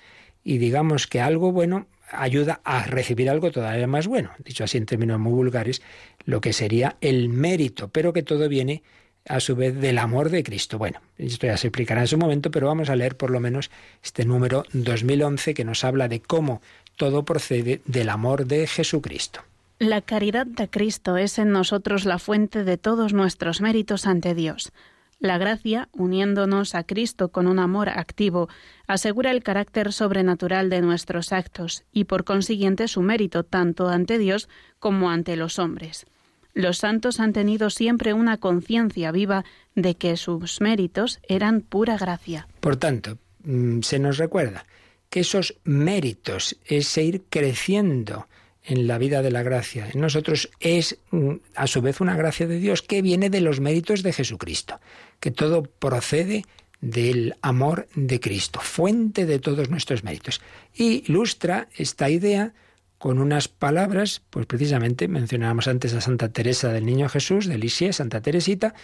y 0.42 0.58
digamos 0.58 1.06
que 1.06 1.20
algo 1.20 1.52
bueno 1.52 1.86
ayuda 2.10 2.60
a 2.64 2.84
recibir 2.84 3.28
algo 3.28 3.50
todavía 3.50 3.86
más 3.86 4.06
bueno, 4.06 4.30
dicho 4.44 4.64
así 4.64 4.78
en 4.78 4.86
términos 4.86 5.20
muy 5.20 5.32
vulgares, 5.32 5.82
lo 6.24 6.40
que 6.40 6.54
sería 6.54 6.96
el 7.02 7.28
mérito, 7.28 7.88
pero 7.88 8.14
que 8.14 8.22
todo 8.22 8.48
viene 8.48 8.82
a 9.26 9.40
su 9.40 9.56
vez 9.56 9.78
del 9.78 9.98
amor 9.98 10.30
de 10.30 10.42
Cristo. 10.42 10.78
Bueno, 10.78 11.02
esto 11.18 11.46
ya 11.46 11.58
se 11.58 11.66
explicará 11.68 12.00
en 12.00 12.08
su 12.08 12.16
momento, 12.16 12.50
pero 12.50 12.68
vamos 12.68 12.88
a 12.88 12.96
leer 12.96 13.16
por 13.16 13.30
lo 13.30 13.40
menos 13.40 13.70
este 14.02 14.24
número 14.24 14.64
2011 14.72 15.52
que 15.52 15.64
nos 15.64 15.84
habla 15.84 16.08
de 16.08 16.20
cómo 16.20 16.62
todo 16.96 17.26
procede 17.26 17.82
del 17.84 18.08
amor 18.08 18.46
de 18.46 18.66
Jesucristo. 18.66 19.42
La 19.80 20.00
caridad 20.00 20.44
de 20.44 20.68
Cristo 20.68 21.16
es 21.16 21.38
en 21.38 21.52
nosotros 21.52 22.04
la 22.04 22.18
fuente 22.18 22.64
de 22.64 22.78
todos 22.78 23.12
nuestros 23.12 23.60
méritos 23.60 24.08
ante 24.08 24.34
Dios. 24.34 24.72
La 25.20 25.38
gracia, 25.38 25.88
uniéndonos 25.92 26.74
a 26.74 26.82
Cristo 26.82 27.30
con 27.30 27.46
un 27.46 27.60
amor 27.60 27.88
activo, 27.88 28.48
asegura 28.88 29.30
el 29.30 29.44
carácter 29.44 29.92
sobrenatural 29.92 30.68
de 30.68 30.80
nuestros 30.80 31.32
actos 31.32 31.84
y 31.92 32.04
por 32.04 32.24
consiguiente 32.24 32.88
su 32.88 33.02
mérito 33.02 33.44
tanto 33.44 33.88
ante 33.88 34.18
Dios 34.18 34.48
como 34.80 35.10
ante 35.10 35.36
los 35.36 35.60
hombres. 35.60 36.06
Los 36.54 36.78
santos 36.78 37.20
han 37.20 37.32
tenido 37.32 37.70
siempre 37.70 38.14
una 38.14 38.38
conciencia 38.38 39.12
viva 39.12 39.44
de 39.76 39.94
que 39.94 40.16
sus 40.16 40.60
méritos 40.60 41.20
eran 41.28 41.60
pura 41.60 41.96
gracia. 41.96 42.48
Por 42.58 42.76
tanto, 42.78 43.18
mm, 43.44 43.82
se 43.82 44.00
nos 44.00 44.18
recuerda 44.18 44.66
que 45.08 45.20
esos 45.20 45.56
méritos 45.62 46.58
es 46.64 46.98
ir 46.98 47.22
creciendo 47.30 48.26
en 48.68 48.86
la 48.86 48.98
vida 48.98 49.22
de 49.22 49.30
la 49.30 49.42
gracia. 49.42 49.88
En 49.92 50.00
nosotros 50.00 50.50
es 50.60 50.98
mm, 51.10 51.36
a 51.54 51.66
su 51.66 51.80
vez 51.80 52.00
una 52.00 52.16
gracia 52.16 52.46
de 52.46 52.60
Dios 52.60 52.82
que 52.82 53.02
viene 53.02 53.30
de 53.30 53.40
los 53.40 53.60
méritos 53.60 54.02
de 54.02 54.12
Jesucristo, 54.12 54.78
que 55.20 55.30
todo 55.30 55.62
procede 55.62 56.44
del 56.80 57.34
amor 57.40 57.88
de 57.94 58.20
Cristo, 58.20 58.60
fuente 58.60 59.26
de 59.26 59.38
todos 59.38 59.70
nuestros 59.70 60.04
méritos. 60.04 60.40
Y 60.74 61.04
ilustra 61.08 61.68
esta 61.76 62.10
idea 62.10 62.52
con 62.98 63.18
unas 63.18 63.48
palabras, 63.48 64.22
pues 64.28 64.46
precisamente 64.46 65.08
mencionábamos 65.08 65.66
antes 65.66 65.94
a 65.94 66.00
Santa 66.00 66.28
Teresa 66.28 66.70
del 66.72 66.84
Niño 66.84 67.08
Jesús, 67.08 67.46
de 67.46 67.56
Lisieux, 67.56 67.96
Santa 67.96 68.20
Teresita, 68.20 68.74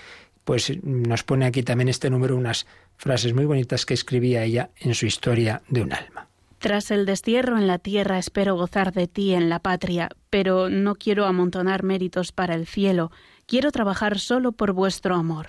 pues 0.45 0.73
nos 0.83 1.25
pone 1.25 1.45
aquí 1.45 1.63
también 1.63 1.89
este 1.89 2.11
número 2.11 2.37
unas 2.37 2.67
frases 2.97 3.35
muy 3.35 3.45
bonitas 3.45 3.85
que 3.85 3.95
escribía 3.95 4.45
ella 4.45 4.71
en 4.77 4.95
su 4.95 5.07
historia 5.07 5.63
de 5.69 5.83
un 5.83 5.93
alma. 5.93 6.29
Tras 6.65 6.91
el 6.91 7.05
destierro 7.05 7.59
en 7.59 7.67
la 7.67 7.79
tierra 7.79 8.17
espero 8.17 8.57
gozar 8.57 8.95
de 8.95 9.07
ti 9.07 9.35
en 9.35 9.51
la 9.51 9.59
patria, 9.59 10.09
pero 10.31 10.71
no 10.71 10.95
quiero 10.95 11.27
amontonar 11.27 11.83
méritos 11.83 12.33
para 12.33 12.55
el 12.55 12.67
cielo, 12.67 13.11
quiero 13.45 13.71
trabajar 13.71 14.19
solo 14.19 14.53
por 14.53 14.73
vuestro 14.73 15.15
amor. 15.15 15.49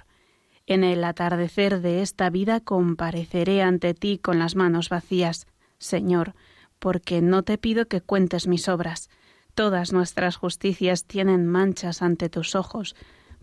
En 0.66 0.84
el 0.84 1.01
atardecer 1.05 1.80
de 1.80 2.01
esta 2.01 2.30
vida 2.30 2.59
compareceré 2.59 3.61
ante 3.61 3.93
ti 3.93 4.18
con 4.18 4.39
las 4.39 4.57
manos 4.57 4.89
vacías, 4.89 5.47
Señor, 5.78 6.36
porque 6.80 7.22
no 7.22 7.43
te 7.43 7.57
pido 7.57 7.86
que 7.86 8.01
cuentes 8.01 8.45
mis 8.45 8.68
obras. 8.68 9.09
Todas 9.53 9.93
nuestras 9.93 10.36
justicias 10.36 11.05
tienen 11.05 11.47
manchas 11.47 12.01
ante 12.01 12.28
tus 12.28 12.55
ojos, 12.55 12.93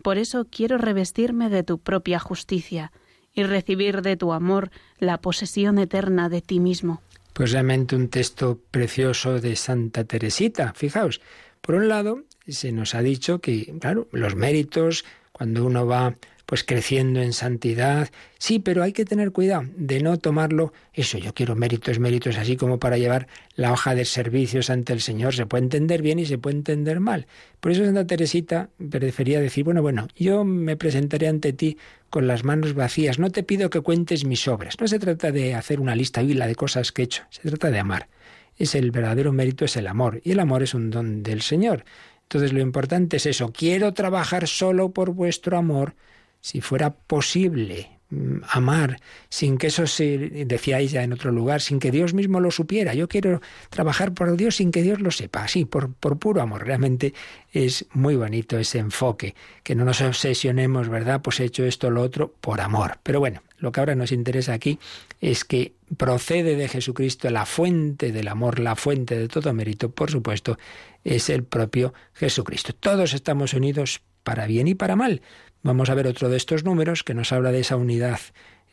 por 0.03 0.19
eso 0.19 0.45
quiero 0.47 0.77
revestirme 0.77 1.49
de 1.49 1.63
tu 1.63 1.79
propia 1.79 2.19
justicia 2.19 2.91
y 3.33 3.41
recibir 3.41 4.03
de 4.03 4.15
tu 4.15 4.31
amor 4.31 4.69
la 4.99 5.17
posesión 5.17 5.79
eterna 5.79 6.29
de 6.29 6.43
ti 6.43 6.59
mismo. 6.59 7.01
Pues 7.33 7.51
realmente 7.51 7.95
un 7.95 8.09
texto 8.09 8.59
precioso 8.71 9.39
de 9.39 9.55
Santa 9.55 10.03
Teresita. 10.03 10.73
Fijaos, 10.75 11.21
por 11.61 11.75
un 11.75 11.87
lado, 11.87 12.23
se 12.47 12.71
nos 12.71 12.93
ha 12.93 13.01
dicho 13.01 13.39
que, 13.39 13.73
claro, 13.79 14.07
los 14.11 14.35
méritos, 14.35 15.05
cuando 15.31 15.65
uno 15.65 15.87
va 15.87 16.15
pues 16.45 16.63
creciendo 16.63 17.21
en 17.21 17.33
santidad. 17.33 18.09
Sí, 18.37 18.59
pero 18.59 18.83
hay 18.83 18.91
que 18.93 19.05
tener 19.05 19.31
cuidado 19.31 19.63
de 19.75 20.01
no 20.01 20.17
tomarlo 20.17 20.73
eso, 20.93 21.17
yo 21.17 21.33
quiero 21.33 21.55
méritos, 21.55 21.99
méritos, 21.99 22.37
así 22.37 22.57
como 22.57 22.79
para 22.79 22.97
llevar 22.97 23.27
la 23.55 23.71
hoja 23.71 23.95
de 23.95 24.05
servicios 24.05 24.69
ante 24.69 24.93
el 24.93 25.01
Señor. 25.01 25.33
Se 25.33 25.45
puede 25.45 25.63
entender 25.63 26.01
bien 26.01 26.19
y 26.19 26.25
se 26.25 26.37
puede 26.37 26.57
entender 26.57 26.99
mal. 26.99 27.27
Por 27.59 27.71
eso 27.71 27.85
Santa 27.85 28.05
Teresita 28.05 28.69
prefería 28.89 29.39
decir, 29.39 29.63
bueno, 29.63 29.81
bueno, 29.81 30.07
yo 30.15 30.43
me 30.43 30.75
presentaré 30.75 31.27
ante 31.27 31.53
ti 31.53 31.77
con 32.09 32.27
las 32.27 32.43
manos 32.43 32.73
vacías, 32.73 33.17
no 33.17 33.31
te 33.31 33.43
pido 33.43 33.69
que 33.69 33.81
cuentes 33.81 34.25
mis 34.25 34.47
obras. 34.47 34.79
No 34.79 34.87
se 34.87 34.99
trata 34.99 35.31
de 35.31 35.55
hacer 35.55 35.79
una 35.79 35.95
lista 35.95 36.21
vila 36.21 36.45
de 36.45 36.55
cosas 36.55 36.91
que 36.91 37.01
he 37.01 37.05
hecho, 37.05 37.23
se 37.29 37.41
trata 37.41 37.71
de 37.71 37.79
amar. 37.79 38.09
Es 38.55 38.75
el 38.75 38.91
verdadero 38.91 39.31
mérito, 39.31 39.65
es 39.65 39.77
el 39.77 39.87
amor, 39.87 40.21
y 40.23 40.31
el 40.31 40.39
amor 40.39 40.61
es 40.61 40.75
un 40.75 40.91
don 40.91 41.23
del 41.23 41.41
Señor. 41.41 41.85
Entonces 42.23 42.53
lo 42.53 42.61
importante 42.61 43.17
es 43.17 43.25
eso, 43.25 43.51
quiero 43.51 43.93
trabajar 43.93 44.47
solo 44.47 44.91
por 44.91 45.11
vuestro 45.11 45.57
amor, 45.57 45.95
si 46.43 46.59
fuera 46.59 46.93
posible 46.93 47.89
mm, 48.09 48.39
amar 48.49 48.99
sin 49.29 49.57
que 49.57 49.67
eso 49.67 49.87
se 49.87 50.17
decía 50.45 50.79
ella 50.79 51.01
en 51.03 51.13
otro 51.13 51.31
lugar, 51.31 51.61
sin 51.61 51.79
que 51.79 51.89
Dios 51.89 52.13
mismo 52.13 52.41
lo 52.41 52.51
supiera. 52.51 52.93
Yo 52.93 53.07
quiero 53.07 53.41
trabajar 53.69 54.13
por 54.13 54.35
Dios 54.35 54.57
sin 54.57 54.71
que 54.71 54.83
Dios 54.83 54.99
lo 54.99 55.09
sepa, 55.09 55.45
así, 55.45 55.63
por, 55.63 55.93
por 55.93 56.19
puro 56.19 56.41
amor. 56.41 56.65
Realmente 56.65 57.13
es 57.53 57.85
muy 57.93 58.17
bonito 58.17 58.59
ese 58.59 58.79
enfoque, 58.79 59.35
que 59.63 59.73
no 59.73 59.85
nos 59.85 60.01
obsesionemos, 60.01 60.89
¿verdad? 60.89 61.21
Pues 61.21 61.39
he 61.39 61.45
hecho 61.45 61.63
esto, 61.63 61.89
lo 61.89 62.01
otro, 62.01 62.33
por 62.41 62.59
amor. 62.59 62.99
Pero 63.03 63.21
bueno, 63.21 63.41
lo 63.57 63.71
que 63.71 63.79
ahora 63.79 63.95
nos 63.95 64.11
interesa 64.11 64.51
aquí 64.51 64.79
es 65.21 65.45
que 65.45 65.73
procede 65.95 66.57
de 66.57 66.67
Jesucristo 66.67 67.29
la 67.29 67.45
fuente 67.45 68.11
del 68.11 68.27
amor, 68.27 68.59
la 68.59 68.75
fuente 68.75 69.17
de 69.17 69.29
todo 69.29 69.53
mérito, 69.53 69.91
por 69.91 70.11
supuesto, 70.11 70.57
es 71.05 71.29
el 71.29 71.45
propio 71.45 71.93
Jesucristo. 72.13 72.73
Todos 72.77 73.13
estamos 73.13 73.53
unidos 73.53 74.01
para 74.23 74.45
bien 74.45 74.67
y 74.67 74.75
para 74.75 74.97
mal, 74.97 75.21
Vamos 75.63 75.89
a 75.89 75.95
ver 75.95 76.07
otro 76.07 76.27
de 76.29 76.35
estos 76.35 76.65
números 76.65 77.03
que 77.03 77.13
nos 77.13 77.31
habla 77.31 77.51
de 77.51 77.61
esa 77.61 77.77
unidad 77.77 78.19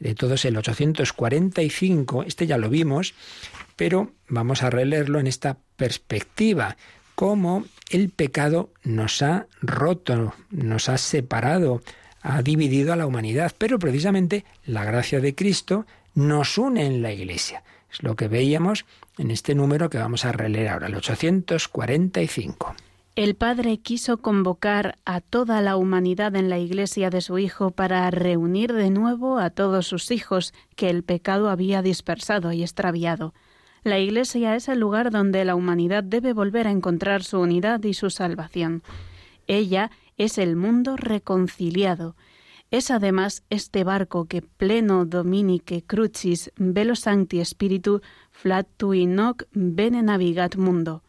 de 0.00 0.14
todos 0.16 0.44
el 0.44 0.56
845, 0.56 2.24
este 2.24 2.46
ya 2.46 2.58
lo 2.58 2.68
vimos, 2.68 3.14
pero 3.76 4.10
vamos 4.28 4.62
a 4.62 4.70
releerlo 4.70 5.20
en 5.20 5.26
esta 5.26 5.58
perspectiva, 5.76 6.76
cómo 7.14 7.64
el 7.90 8.08
pecado 8.08 8.70
nos 8.82 9.22
ha 9.22 9.46
roto, 9.60 10.34
nos 10.50 10.88
ha 10.88 10.98
separado, 10.98 11.82
ha 12.22 12.42
dividido 12.42 12.92
a 12.92 12.96
la 12.96 13.06
humanidad, 13.06 13.52
pero 13.56 13.78
precisamente 13.78 14.44
la 14.64 14.84
gracia 14.84 15.20
de 15.20 15.34
Cristo 15.34 15.86
nos 16.14 16.58
une 16.58 16.86
en 16.86 17.02
la 17.02 17.12
Iglesia. 17.12 17.62
Es 17.92 18.02
lo 18.02 18.16
que 18.16 18.26
veíamos 18.26 18.84
en 19.18 19.30
este 19.30 19.54
número 19.54 19.90
que 19.90 19.98
vamos 19.98 20.24
a 20.24 20.32
releer 20.32 20.68
ahora, 20.68 20.88
el 20.88 20.96
845. 20.96 22.74
El 23.16 23.34
Padre 23.34 23.78
quiso 23.78 24.18
convocar 24.18 24.96
a 25.04 25.20
toda 25.20 25.60
la 25.60 25.76
humanidad 25.76 26.36
en 26.36 26.48
la 26.48 26.60
iglesia 26.60 27.10
de 27.10 27.20
su 27.20 27.38
Hijo 27.38 27.72
para 27.72 28.08
reunir 28.12 28.72
de 28.72 28.88
nuevo 28.90 29.38
a 29.38 29.50
todos 29.50 29.88
sus 29.88 30.12
hijos 30.12 30.54
que 30.76 30.90
el 30.90 31.02
pecado 31.02 31.50
había 31.50 31.82
dispersado 31.82 32.52
y 32.52 32.62
extraviado. 32.62 33.34
La 33.82 33.98
iglesia 33.98 34.54
es 34.54 34.68
el 34.68 34.78
lugar 34.78 35.10
donde 35.10 35.44
la 35.44 35.56
humanidad 35.56 36.04
debe 36.04 36.32
volver 36.32 36.68
a 36.68 36.70
encontrar 36.70 37.24
su 37.24 37.40
unidad 37.40 37.82
y 37.82 37.94
su 37.94 38.10
salvación. 38.10 38.82
Ella 39.48 39.90
es 40.16 40.38
el 40.38 40.54
mundo 40.54 40.96
reconciliado. 40.96 42.14
Es 42.70 42.92
además 42.92 43.42
este 43.50 43.82
barco 43.82 44.26
que 44.26 44.40
pleno 44.40 45.04
dominique 45.04 45.82
crucis 45.82 46.52
velo 46.56 46.94
sancti 46.94 47.44
spiritu 47.44 48.02
flatui 48.30 49.06
noc 49.06 49.42
bene 49.52 50.00
navigat 50.02 50.54
mundo 50.54 51.02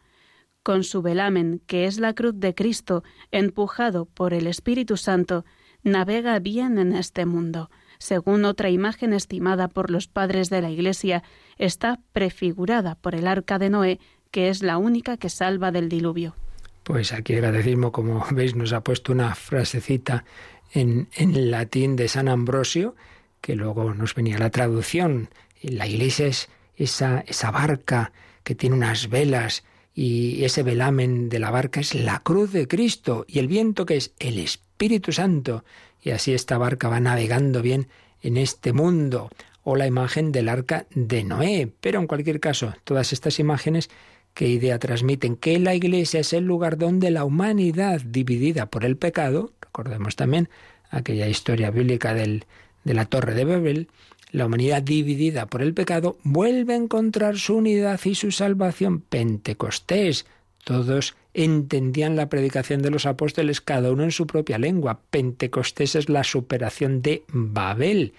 con 0.62 0.84
su 0.84 1.02
velamen, 1.02 1.60
que 1.66 1.86
es 1.86 1.98
la 1.98 2.14
cruz 2.14 2.34
de 2.36 2.54
Cristo, 2.54 3.02
empujado 3.30 4.06
por 4.06 4.34
el 4.34 4.46
Espíritu 4.46 4.96
Santo, 4.96 5.44
navega 5.82 6.38
bien 6.38 6.78
en 6.78 6.92
este 6.92 7.26
mundo. 7.26 7.70
Según 7.98 8.44
otra 8.44 8.70
imagen 8.70 9.12
estimada 9.12 9.68
por 9.68 9.90
los 9.90 10.08
padres 10.08 10.50
de 10.50 10.62
la 10.62 10.70
Iglesia, 10.70 11.22
está 11.58 12.00
prefigurada 12.12 12.96
por 12.96 13.14
el 13.14 13.26
arca 13.26 13.58
de 13.58 13.70
Noé, 13.70 14.00
que 14.30 14.48
es 14.48 14.62
la 14.62 14.78
única 14.78 15.16
que 15.16 15.28
salva 15.28 15.70
del 15.70 15.88
diluvio. 15.88 16.34
Pues 16.82 17.12
aquí 17.12 17.34
el 17.34 17.92
como 17.92 18.24
veis, 18.32 18.56
nos 18.56 18.72
ha 18.72 18.82
puesto 18.82 19.12
una 19.12 19.34
frasecita 19.34 20.24
en, 20.72 21.08
en 21.14 21.50
latín 21.50 21.96
de 21.96 22.08
San 22.08 22.28
Ambrosio, 22.28 22.96
que 23.40 23.54
luego 23.54 23.94
nos 23.94 24.14
venía 24.14 24.38
la 24.38 24.50
traducción. 24.50 25.28
La 25.62 25.86
iglesia 25.86 26.26
es 26.26 26.48
esa, 26.76 27.20
esa 27.26 27.50
barca 27.50 28.12
que 28.42 28.54
tiene 28.54 28.74
unas 28.74 29.08
velas 29.08 29.64
y 29.94 30.44
ese 30.44 30.62
velamen 30.62 31.28
de 31.28 31.38
la 31.38 31.50
barca 31.50 31.80
es 31.80 31.94
la 31.94 32.20
cruz 32.20 32.52
de 32.52 32.66
Cristo 32.66 33.24
y 33.28 33.38
el 33.38 33.48
viento 33.48 33.84
que 33.84 33.96
es 33.96 34.12
el 34.18 34.38
Espíritu 34.38 35.12
Santo. 35.12 35.64
Y 36.02 36.10
así 36.10 36.32
esta 36.32 36.58
barca 36.58 36.88
va 36.88 37.00
navegando 37.00 37.62
bien 37.62 37.88
en 38.22 38.36
este 38.36 38.72
mundo. 38.72 39.30
O 39.64 39.76
la 39.76 39.86
imagen 39.86 40.32
del 40.32 40.48
arca 40.48 40.86
de 40.90 41.22
Noé. 41.22 41.70
Pero 41.80 42.00
en 42.00 42.06
cualquier 42.06 42.40
caso, 42.40 42.74
todas 42.84 43.12
estas 43.12 43.38
imágenes, 43.38 43.90
¿qué 44.34 44.48
idea 44.48 44.78
transmiten? 44.78 45.36
Que 45.36 45.58
la 45.58 45.74
iglesia 45.74 46.20
es 46.20 46.32
el 46.32 46.44
lugar 46.44 46.78
donde 46.78 47.10
la 47.10 47.24
humanidad 47.24 48.00
dividida 48.00 48.66
por 48.66 48.84
el 48.84 48.96
pecado, 48.96 49.52
recordemos 49.60 50.16
también 50.16 50.48
aquella 50.90 51.28
historia 51.28 51.70
bíblica 51.70 52.12
del, 52.12 52.44
de 52.82 52.94
la 52.94 53.04
torre 53.04 53.34
de 53.34 53.44
Babel, 53.44 53.88
la 54.32 54.46
humanidad 54.46 54.82
dividida 54.82 55.46
por 55.46 55.62
el 55.62 55.74
pecado 55.74 56.18
vuelve 56.24 56.72
a 56.72 56.78
encontrar 56.78 57.36
su 57.36 57.56
unidad 57.56 58.00
y 58.04 58.14
su 58.14 58.32
salvación. 58.32 59.00
Pentecostés. 59.00 60.26
Todos 60.64 61.14
entendían 61.34 62.16
la 62.16 62.28
predicación 62.28 62.82
de 62.82 62.90
los 62.90 63.04
apóstoles, 63.04 63.60
cada 63.60 63.92
uno 63.92 64.04
en 64.04 64.10
su 64.10 64.26
propia 64.26 64.58
lengua. 64.58 65.00
Pentecostés 65.10 65.96
es 65.96 66.08
la 66.08 66.24
superación 66.24 67.02
de 67.02 67.24
Babel. 67.28 68.14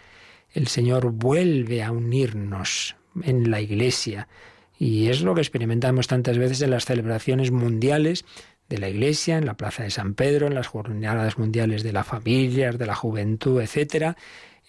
El 0.54 0.68
Señor 0.68 1.12
vuelve 1.12 1.82
a 1.82 1.92
unirnos 1.92 2.96
en 3.24 3.50
la 3.50 3.60
Iglesia. 3.60 4.28
Y 4.78 5.08
es 5.08 5.22
lo 5.22 5.34
que 5.34 5.42
experimentamos 5.42 6.08
tantas 6.08 6.38
veces 6.38 6.62
en 6.62 6.72
las 6.72 6.86
celebraciones 6.86 7.52
mundiales 7.52 8.24
de 8.70 8.78
la 8.78 8.90
Iglesia, 8.90 9.38
en 9.38 9.46
la 9.46 9.56
Plaza 9.56 9.84
de 9.84 9.90
San 9.90 10.14
Pedro, 10.14 10.46
en 10.46 10.54
las 10.54 10.68
jornadas 10.68 11.40
mundiales 11.40 11.82
de 11.82 11.94
la 11.94 12.04
familia, 12.04 12.72
de 12.72 12.86
la 12.86 12.96
juventud, 12.96 13.62
etcétera, 13.62 14.16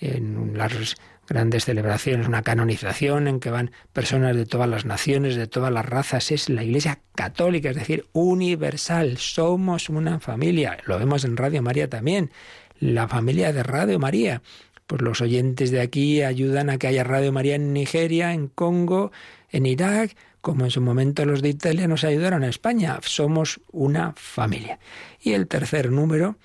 en 0.00 0.56
las 0.56 0.96
grandes 1.26 1.64
celebraciones, 1.64 2.26
una 2.26 2.42
canonización 2.42 3.28
en 3.28 3.40
que 3.40 3.50
van 3.50 3.70
personas 3.92 4.36
de 4.36 4.46
todas 4.46 4.68
las 4.68 4.84
naciones, 4.84 5.36
de 5.36 5.46
todas 5.46 5.72
las 5.72 5.86
razas. 5.86 6.30
Es 6.30 6.48
la 6.48 6.64
Iglesia 6.64 7.00
católica, 7.14 7.70
es 7.70 7.76
decir, 7.76 8.06
universal. 8.12 9.18
Somos 9.18 9.88
una 9.88 10.20
familia. 10.20 10.78
Lo 10.86 10.98
vemos 10.98 11.24
en 11.24 11.36
Radio 11.36 11.62
María 11.62 11.88
también. 11.88 12.30
La 12.78 13.08
familia 13.08 13.52
de 13.52 13.62
Radio 13.62 13.98
María. 13.98 14.42
Pues 14.86 15.00
los 15.00 15.20
oyentes 15.20 15.70
de 15.70 15.80
aquí 15.80 16.22
ayudan 16.22 16.68
a 16.68 16.78
que 16.78 16.88
haya 16.88 17.04
Radio 17.04 17.32
María 17.32 17.54
en 17.54 17.72
Nigeria, 17.72 18.32
en 18.32 18.48
Congo, 18.48 19.12
en 19.50 19.64
Irak, 19.66 20.14
como 20.42 20.64
en 20.64 20.70
su 20.70 20.82
momento 20.82 21.24
los 21.24 21.40
de 21.40 21.48
Italia 21.48 21.88
nos 21.88 22.04
ayudaron 22.04 22.42
a 22.42 22.48
España. 22.48 22.98
Somos 23.02 23.60
una 23.72 24.12
familia. 24.14 24.78
Y 25.20 25.32
el 25.32 25.46
tercer 25.48 25.90
número 25.90 26.36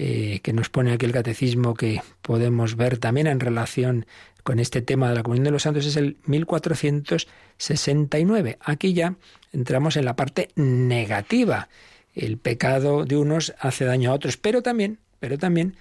eh, 0.00 0.38
que 0.44 0.52
nos 0.52 0.68
pone 0.68 0.92
aquí 0.92 1.06
el 1.06 1.12
catecismo 1.12 1.74
que 1.74 2.00
podemos 2.22 2.76
ver 2.76 2.98
también 2.98 3.26
en 3.26 3.40
relación 3.40 4.06
con 4.44 4.60
este 4.60 4.80
tema 4.80 5.08
de 5.08 5.16
la 5.16 5.24
comunión 5.24 5.46
de 5.46 5.50
los 5.50 5.64
santos 5.64 5.86
es 5.86 5.96
el 5.96 6.18
1469. 6.26 8.58
Aquí 8.60 8.92
ya 8.92 9.16
entramos 9.52 9.96
en 9.96 10.04
la 10.04 10.14
parte 10.14 10.50
negativa. 10.54 11.68
El 12.14 12.38
pecado 12.38 13.06
de 13.06 13.16
unos 13.16 13.54
hace 13.58 13.86
daño 13.86 14.12
a 14.12 14.14
otros, 14.14 14.36
pero 14.36 14.62
también, 14.62 15.00
pero 15.18 15.36
también 15.36 15.74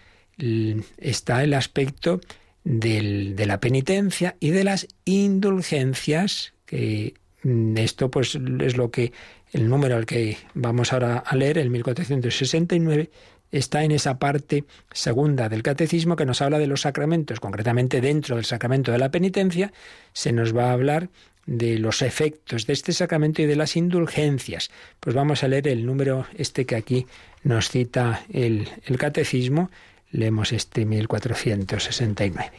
está 0.97 1.43
el 1.43 1.53
aspecto 1.53 2.19
de 2.63 3.45
la 3.45 3.59
penitencia 3.59 4.35
y 4.39 4.49
de 4.49 4.63
las 4.63 4.87
indulgencias, 5.05 6.53
que 6.65 7.13
mm, 7.43 7.77
esto 7.77 8.09
pues 8.09 8.33
es 8.33 8.77
lo 8.77 8.89
que 8.89 9.13
el 9.51 9.69
número 9.69 9.95
al 9.95 10.07
que 10.07 10.39
vamos 10.55 10.91
ahora 10.91 11.19
a 11.19 11.35
leer, 11.35 11.59
el 11.59 11.69
1469, 11.69 13.11
está 13.51 13.83
en 13.83 13.91
esa 13.91 14.19
parte 14.19 14.65
segunda 14.91 15.49
del 15.49 15.63
catecismo 15.63 16.15
que 16.15 16.25
nos 16.25 16.41
habla 16.41 16.59
de 16.59 16.67
los 16.67 16.81
sacramentos. 16.81 17.39
Concretamente, 17.39 18.01
dentro 18.01 18.35
del 18.35 18.45
sacramento 18.45 18.91
de 18.91 18.97
la 18.97 19.11
penitencia, 19.11 19.71
se 20.13 20.31
nos 20.31 20.55
va 20.55 20.69
a 20.69 20.73
hablar 20.73 21.09
de 21.45 21.79
los 21.79 22.01
efectos 22.01 22.67
de 22.67 22.73
este 22.73 22.91
sacramento 22.91 23.41
y 23.41 23.45
de 23.45 23.55
las 23.55 23.77
indulgencias. 23.77 24.69
Pues 24.99 25.15
vamos 25.15 25.43
a 25.43 25.47
leer 25.47 25.67
el 25.69 25.85
número 25.85 26.27
este 26.35 26.65
que 26.65 26.75
aquí 26.75 27.07
nos 27.43 27.69
cita 27.69 28.23
el, 28.31 28.67
el 28.85 28.97
catecismo. 28.97 29.71
Leemos 30.11 30.51
este 30.51 30.85
1469. 30.85 32.51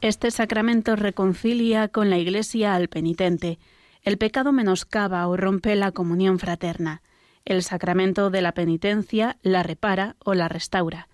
Este 0.00 0.32
sacramento 0.32 0.96
reconcilia 0.96 1.86
con 1.88 2.10
la 2.10 2.18
Iglesia 2.18 2.74
al 2.74 2.88
penitente. 2.88 3.58
El 4.02 4.18
pecado 4.18 4.50
menoscaba 4.50 5.26
o 5.28 5.36
rompe 5.36 5.76
la 5.76 5.92
comunión 5.92 6.40
fraterna. 6.40 7.02
El 7.44 7.62
sacramento 7.62 8.30
de 8.30 8.42
la 8.42 8.52
penitencia 8.52 9.36
la 9.42 9.62
repara 9.62 10.16
o 10.24 10.34
la 10.34 10.48
restaura. 10.48 11.08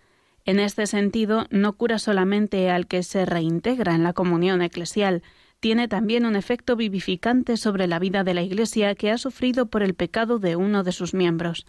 En 0.44 0.60
este 0.60 0.86
sentido, 0.86 1.46
no 1.50 1.74
cura 1.74 1.98
solamente 1.98 2.70
al 2.70 2.86
que 2.86 3.02
se 3.02 3.26
reintegra 3.26 3.94
en 3.94 4.02
la 4.02 4.12
comunión 4.12 4.62
eclesial, 4.62 5.22
tiene 5.60 5.88
también 5.88 6.24
un 6.24 6.36
efecto 6.36 6.76
vivificante 6.76 7.56
sobre 7.56 7.86
la 7.86 7.98
vida 7.98 8.24
de 8.24 8.34
la 8.34 8.42
Iglesia 8.42 8.94
que 8.94 9.10
ha 9.10 9.18
sufrido 9.18 9.66
por 9.66 9.82
el 9.82 9.94
pecado 9.94 10.38
de 10.38 10.56
uno 10.56 10.84
de 10.84 10.92
sus 10.92 11.14
miembros. 11.14 11.66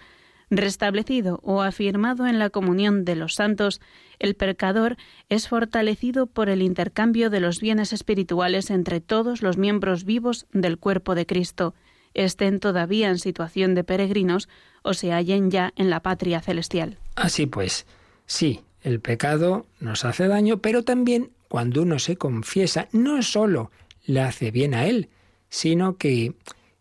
Restablecido 0.52 1.40
o 1.44 1.62
afirmado 1.62 2.26
en 2.26 2.40
la 2.40 2.50
comunión 2.50 3.06
de 3.06 3.16
los 3.16 3.36
santos, 3.36 3.82
el 4.18 4.36
pecador 4.36 4.98
es 5.30 5.48
fortalecido 5.48 6.26
por 6.26 6.50
el 6.50 6.62
intercambio 6.62 7.30
de 7.30 7.40
los 7.40 7.60
bienes 7.60 7.94
espirituales 7.94 8.72
entre 8.72 9.00
todos 9.00 9.44
los 9.44 9.58
miembros 9.58 10.06
vivos 10.06 10.48
del 10.52 10.78
cuerpo 10.78 11.14
de 11.14 11.26
Cristo, 11.26 11.76
estén 12.14 12.60
todavía 12.60 13.10
en 13.10 13.20
situación 13.20 13.76
de 13.76 13.84
peregrinos 13.84 14.50
o 14.84 14.94
se 14.94 15.12
hallen 15.12 15.52
ya 15.52 15.74
en 15.76 15.90
la 15.90 16.02
patria 16.02 16.42
celestial. 16.42 16.98
Así 17.16 17.46
pues, 17.46 17.86
sí, 18.26 18.62
el 18.82 19.00
pecado 19.00 19.66
nos 19.80 20.06
hace 20.06 20.28
daño, 20.28 20.60
pero 20.60 20.84
también 20.84 21.32
cuando 21.48 21.82
uno 21.82 22.00
se 22.00 22.16
confiesa, 22.16 22.88
no 22.92 23.22
solo 23.24 23.72
le 24.06 24.22
hace 24.22 24.52
bien 24.52 24.74
a 24.74 24.86
él, 24.86 25.10
sino 25.50 25.98
que 25.98 26.34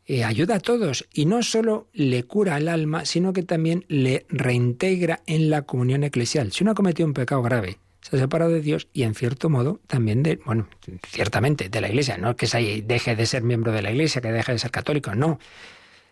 eh, 0.07 0.25
ayuda 0.25 0.57
a 0.57 0.61
todos 0.61 1.07
y 1.13 1.27
no 1.27 1.43
solo 1.43 1.89
le 1.93 2.23
cura 2.25 2.57
al 2.57 2.69
alma, 2.69 3.05
sino 3.05 3.33
que 3.33 3.43
también 3.43 3.85
le 3.89 4.27
reintegra 4.29 5.21
en 5.27 5.51
la 5.51 5.63
comunión 5.63 6.05
eclesial. 6.05 6.53
Si 6.53 6.65
uno 6.65 6.73
ha 6.73 6.75
cometido 6.75 7.07
un 7.07 7.15
pecado 7.15 7.43
grave, 7.43 7.79
se 8.09 8.17
ha 8.17 8.19
separado 8.19 8.51
de 8.53 8.61
Dios 8.61 8.89
y 8.93 9.03
en 9.03 9.15
cierto 9.15 9.51
modo 9.51 9.81
también 9.87 10.23
de, 10.23 10.37
bueno, 10.45 10.69
ciertamente 11.07 11.69
de 11.69 11.81
la 11.81 11.89
Iglesia, 11.89 12.17
no 12.17 12.37
que 12.37 12.47
se 12.47 12.83
deje 12.83 13.17
de 13.17 13.27
ser 13.27 13.43
miembro 13.43 13.73
de 13.73 13.83
la 13.83 13.91
Iglesia, 13.91 14.21
que 14.21 14.33
deje 14.33 14.53
de 14.53 14.59
ser 14.59 14.71
católico, 14.71 15.15
no, 15.15 15.39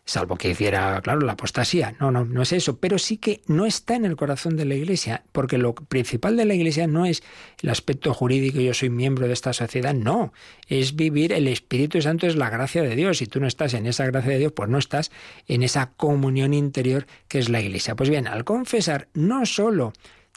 salvo 0.05 0.37
que 0.37 0.51
hiciera, 0.51 1.01
claro, 1.01 1.21
la 1.21 1.33
apostasía, 1.33 1.97
no, 1.99 2.11
no, 2.11 2.25
no 2.25 2.43
es 2.43 2.53
eso, 2.53 2.79
pero 2.79 2.99
sí 2.99 3.17
que 3.17 3.41
no 3.47 3.65
está 3.65 3.97
en 3.97 4.05
el 4.05 4.15
corazón 4.15 4.57
de 4.57 4.67
la 4.67 4.75
Iglesia, 4.75 5.25
porque 5.33 5.59
lo 5.59 5.75
principal 5.75 6.37
de 6.37 6.45
la 6.45 6.55
Iglesia 6.55 6.87
no 6.87 7.07
es 7.07 7.23
el 7.63 7.71
aspecto 7.71 8.13
jurídico, 8.13 8.61
yo 8.61 8.75
soy 8.75 8.91
miembro 8.91 9.27
de 9.27 9.33
esta 9.33 9.53
sociedad, 9.55 9.95
no, 9.95 10.35
es 10.69 10.97
vivir 10.97 11.33
el 11.33 11.49
Espíritu 11.49 12.03
Santo, 12.03 12.27
es 12.27 12.37
la 12.37 12.51
gracia 12.51 12.83
de 12.83 12.95
Dios, 12.95 13.19
si 13.19 13.27
tú 13.27 13.41
no 13.41 13.47
estás 13.47 13.73
en 13.73 13.87
esa 13.87 14.05
gracia 14.07 14.33
de 14.33 14.39
Dios, 14.39 14.53
pues 14.53 14.69
no 14.69 14.79
estás 14.79 15.11
en 15.49 15.63
esa 15.63 15.93
comunión 15.97 16.53
interior 16.53 17.07
que 17.27 17.39
es 17.39 17.49
la 17.49 17.61
Iglesia. 17.61 17.97
Pues 17.97 18.11
bien, 18.11 18.29
al 18.29 18.45
confesar, 18.45 19.09
no 19.15 19.47
solo 19.47 19.93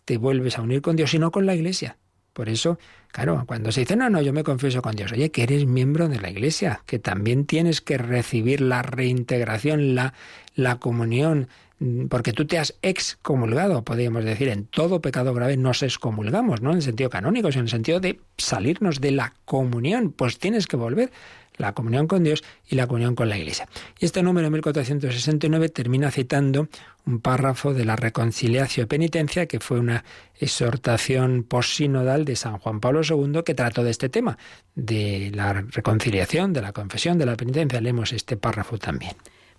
te 0.09 0.17
vuelves 0.17 0.57
a 0.57 0.63
unir 0.63 0.81
con 0.81 0.95
Dios, 0.95 1.11
sino 1.11 1.29
con 1.29 1.45
la 1.45 1.53
Iglesia. 1.53 1.97
Por 2.33 2.49
eso, 2.49 2.79
claro, 3.11 3.43
cuando 3.45 3.71
se 3.71 3.81
dice, 3.81 3.95
no, 3.95 4.09
no, 4.09 4.23
yo 4.23 4.33
me 4.33 4.43
confieso 4.43 4.81
con 4.81 4.95
Dios, 4.95 5.11
oye, 5.11 5.29
que 5.29 5.43
eres 5.43 5.67
miembro 5.67 6.09
de 6.09 6.19
la 6.19 6.31
Iglesia, 6.31 6.81
que 6.87 6.97
también 6.97 7.45
tienes 7.45 7.79
que 7.79 7.99
recibir 7.99 8.59
la 8.59 8.81
reintegración, 8.81 9.93
la, 9.93 10.15
la 10.55 10.77
comunión, 10.79 11.47
mm, 11.77 12.07
porque 12.07 12.33
tú 12.33 12.47
te 12.47 12.57
has 12.57 12.73
excomulgado, 12.81 13.83
podríamos 13.83 14.25
decir, 14.25 14.47
en 14.47 14.65
todo 14.65 14.99
pecado 14.99 15.31
grave 15.35 15.57
nos 15.57 15.83
excomulgamos, 15.83 16.63
no 16.63 16.71
en 16.71 16.77
el 16.77 16.81
sentido 16.81 17.11
canónico, 17.11 17.51
sino 17.51 17.59
en 17.59 17.65
el 17.65 17.71
sentido 17.71 17.99
de 17.99 18.19
salirnos 18.35 19.01
de 19.01 19.11
la 19.11 19.35
comunión, 19.45 20.11
pues 20.11 20.39
tienes 20.39 20.65
que 20.65 20.75
volver. 20.75 21.11
La 21.59 21.73
comunión 21.73 22.07
con 22.07 22.23
Dios 22.23 22.43
y 22.67 22.75
la 22.75 22.87
comunión 22.87 23.13
con 23.13 23.29
la 23.29 23.37
Iglesia. 23.37 23.67
Y 23.99 24.05
este 24.05 24.23
número 24.23 24.49
1469 24.49 25.69
termina 25.69 26.09
citando 26.09 26.69
un 27.05 27.19
párrafo 27.19 27.73
de 27.73 27.85
la 27.85 27.95
reconciliación 27.95 28.85
y 28.85 28.87
penitencia, 28.87 29.45
que 29.45 29.59
fue 29.59 29.79
una 29.79 30.03
exhortación 30.39 31.43
posinodal 31.43 32.25
de 32.25 32.35
San 32.35 32.57
Juan 32.59 32.79
Pablo 32.79 33.01
II 33.03 33.43
que 33.45 33.53
trató 33.53 33.83
de 33.83 33.91
este 33.91 34.09
tema, 34.09 34.37
de 34.75 35.31
la 35.35 35.53
reconciliación, 35.53 36.53
de 36.53 36.61
la 36.61 36.71
confesión, 36.71 37.17
de 37.17 37.25
la 37.25 37.35
penitencia. 37.35 37.81
Leemos 37.81 38.13
este 38.13 38.37
párrafo 38.37 38.77
también. 38.77 39.13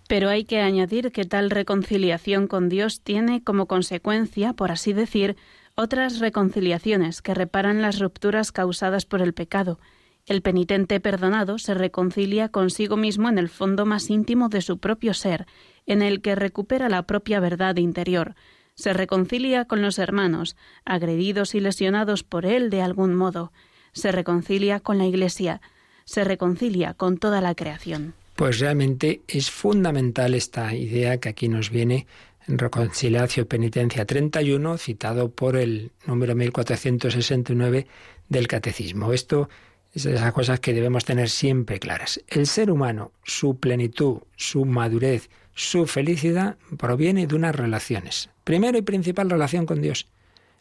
Pero 0.09 0.29
hay 0.29 0.45
que 0.45 0.61
añadir 0.61 1.13
que 1.13 1.25
tal 1.25 1.51
reconciliación 1.51 2.49
con 2.49 2.69
Dios 2.69 3.01
tiene 3.03 3.45
como 3.45 3.67
consecuencia, 3.67 4.55
por 4.55 4.73
así 4.73 4.93
decir, 4.93 5.37
otras 5.77 6.19
reconciliaciones 6.19 7.23
que 7.23 7.35
reparan 7.35 7.83
las 7.83 7.99
rupturas 8.01 8.53
causadas 8.53 9.05
por 9.07 9.23
el 9.23 9.35
pecado. 9.35 9.79
El 10.27 10.43
penitente 10.43 11.01
perdonado 11.01 11.59
se 11.59 11.75
reconcilia 11.75 12.49
consigo 12.49 12.97
mismo 12.97 13.29
en 13.29 13.39
el 13.39 13.49
fondo 13.49 13.87
más 13.87 14.11
íntimo 14.11 14.49
de 14.49 14.61
su 14.61 14.79
propio 14.79 15.15
ser, 15.15 15.47
en 15.87 16.03
el 16.03 16.21
que 16.21 16.35
recupera 16.35 16.89
la 16.89 17.03
propia 17.03 17.41
verdad 17.41 17.77
interior. 17.77 18.35
Se 18.75 18.93
reconcilia 18.93 19.65
con 19.65 19.83
los 19.83 19.99
hermanos, 19.99 20.57
agredidos 20.85 21.55
y 21.55 21.61
lesionados 21.61 22.23
por 22.23 22.47
él 22.47 22.71
de 22.71 22.83
algún 22.83 23.15
modo. 23.15 23.53
Se 23.93 24.13
reconcilia 24.13 24.81
con 24.81 24.99
la 24.99 25.07
Iglesia. 25.07 25.61
Se 26.05 26.25
reconcilia 26.25 26.95
con 26.95 27.19
toda 27.19 27.41
la 27.41 27.55
creación 27.55 28.15
pues 28.41 28.59
realmente 28.59 29.21
es 29.29 29.51
fundamental 29.51 30.33
esta 30.33 30.75
idea 30.75 31.19
que 31.19 31.29
aquí 31.29 31.47
nos 31.47 31.69
viene 31.69 32.07
en 32.49 32.57
Reconciliación 32.57 33.45
Penitencia 33.45 34.07
31, 34.07 34.79
citado 34.79 35.31
por 35.31 35.57
el 35.57 35.91
número 36.07 36.35
1469 36.35 37.87
del 38.31 38.49
Catecismo. 38.49 39.13
Esto 39.13 39.51
es 39.93 40.07
esas 40.07 40.33
cosas 40.33 40.61
que 40.61 40.73
debemos 40.73 41.05
tener 41.05 41.29
siempre 41.29 41.79
claras. 41.79 42.21
El 42.29 42.47
ser 42.47 42.71
humano, 42.71 43.13
su 43.25 43.59
plenitud, 43.59 44.19
su 44.37 44.65
madurez, 44.65 45.31
su 45.55 45.87
felicidad 45.87 46.57
proviene 46.79 47.27
de 47.27 47.35
unas 47.35 47.55
relaciones. 47.55 48.31
Primero 48.45 48.79
y 48.79 48.83
principal 48.83 49.31
relación 49.31 49.67
con 49.67 49.83
Dios, 49.83 50.07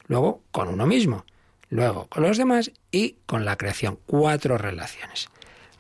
luego 0.08 0.42
con 0.52 0.68
uno 0.68 0.86
mismo, 0.88 1.26
luego 1.70 2.08
con 2.08 2.24
los 2.24 2.38
demás 2.38 2.72
y 2.92 3.18
con 3.26 3.46
la 3.46 3.56
creación. 3.56 4.00
Cuatro 4.06 4.58
relaciones. 4.58 5.30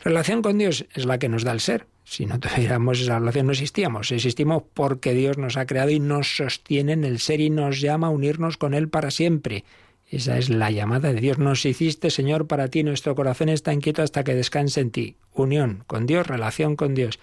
Relación 0.03 0.41
con 0.41 0.57
Dios 0.57 0.85
es 0.93 1.05
la 1.05 1.17
que 1.17 1.29
nos 1.29 1.43
da 1.43 1.51
el 1.51 1.59
ser. 1.59 1.87
Si 2.05 2.25
no 2.25 2.39
tuviéramos 2.39 3.01
esa 3.01 3.19
relación 3.19 3.47
no 3.47 3.51
existíamos. 3.51 4.11
Existimos 4.11 4.63
porque 4.73 5.13
Dios 5.13 5.37
nos 5.37 5.57
ha 5.57 5.65
creado 5.65 5.89
y 5.89 5.99
nos 5.99 6.37
sostiene 6.37 6.93
en 6.93 7.03
el 7.03 7.19
ser 7.19 7.39
y 7.41 7.49
nos 7.49 7.81
llama 7.81 8.07
a 8.07 8.11
unirnos 8.11 8.57
con 8.57 8.73
Él 8.73 8.89
para 8.89 9.11
siempre. 9.11 9.63
Esa 10.11 10.39
es 10.39 10.49
la 10.49 10.71
llamada 10.71 11.13
de 11.13 11.21
Dios. 11.21 11.37
Nos 11.37 11.63
hiciste, 11.65 12.09
Señor, 12.09 12.47
para 12.47 12.67
ti. 12.67 12.83
Nuestro 12.83 13.13
corazón 13.13 13.49
está 13.49 13.73
inquieto 13.73 14.01
hasta 14.01 14.23
que 14.23 14.33
descanse 14.33 14.81
en 14.81 14.89
ti. 14.89 15.17
Unión 15.33 15.83
con 15.85 16.07
Dios, 16.07 16.25
relación 16.25 16.75
con 16.75 16.95
Dios. 16.95 17.19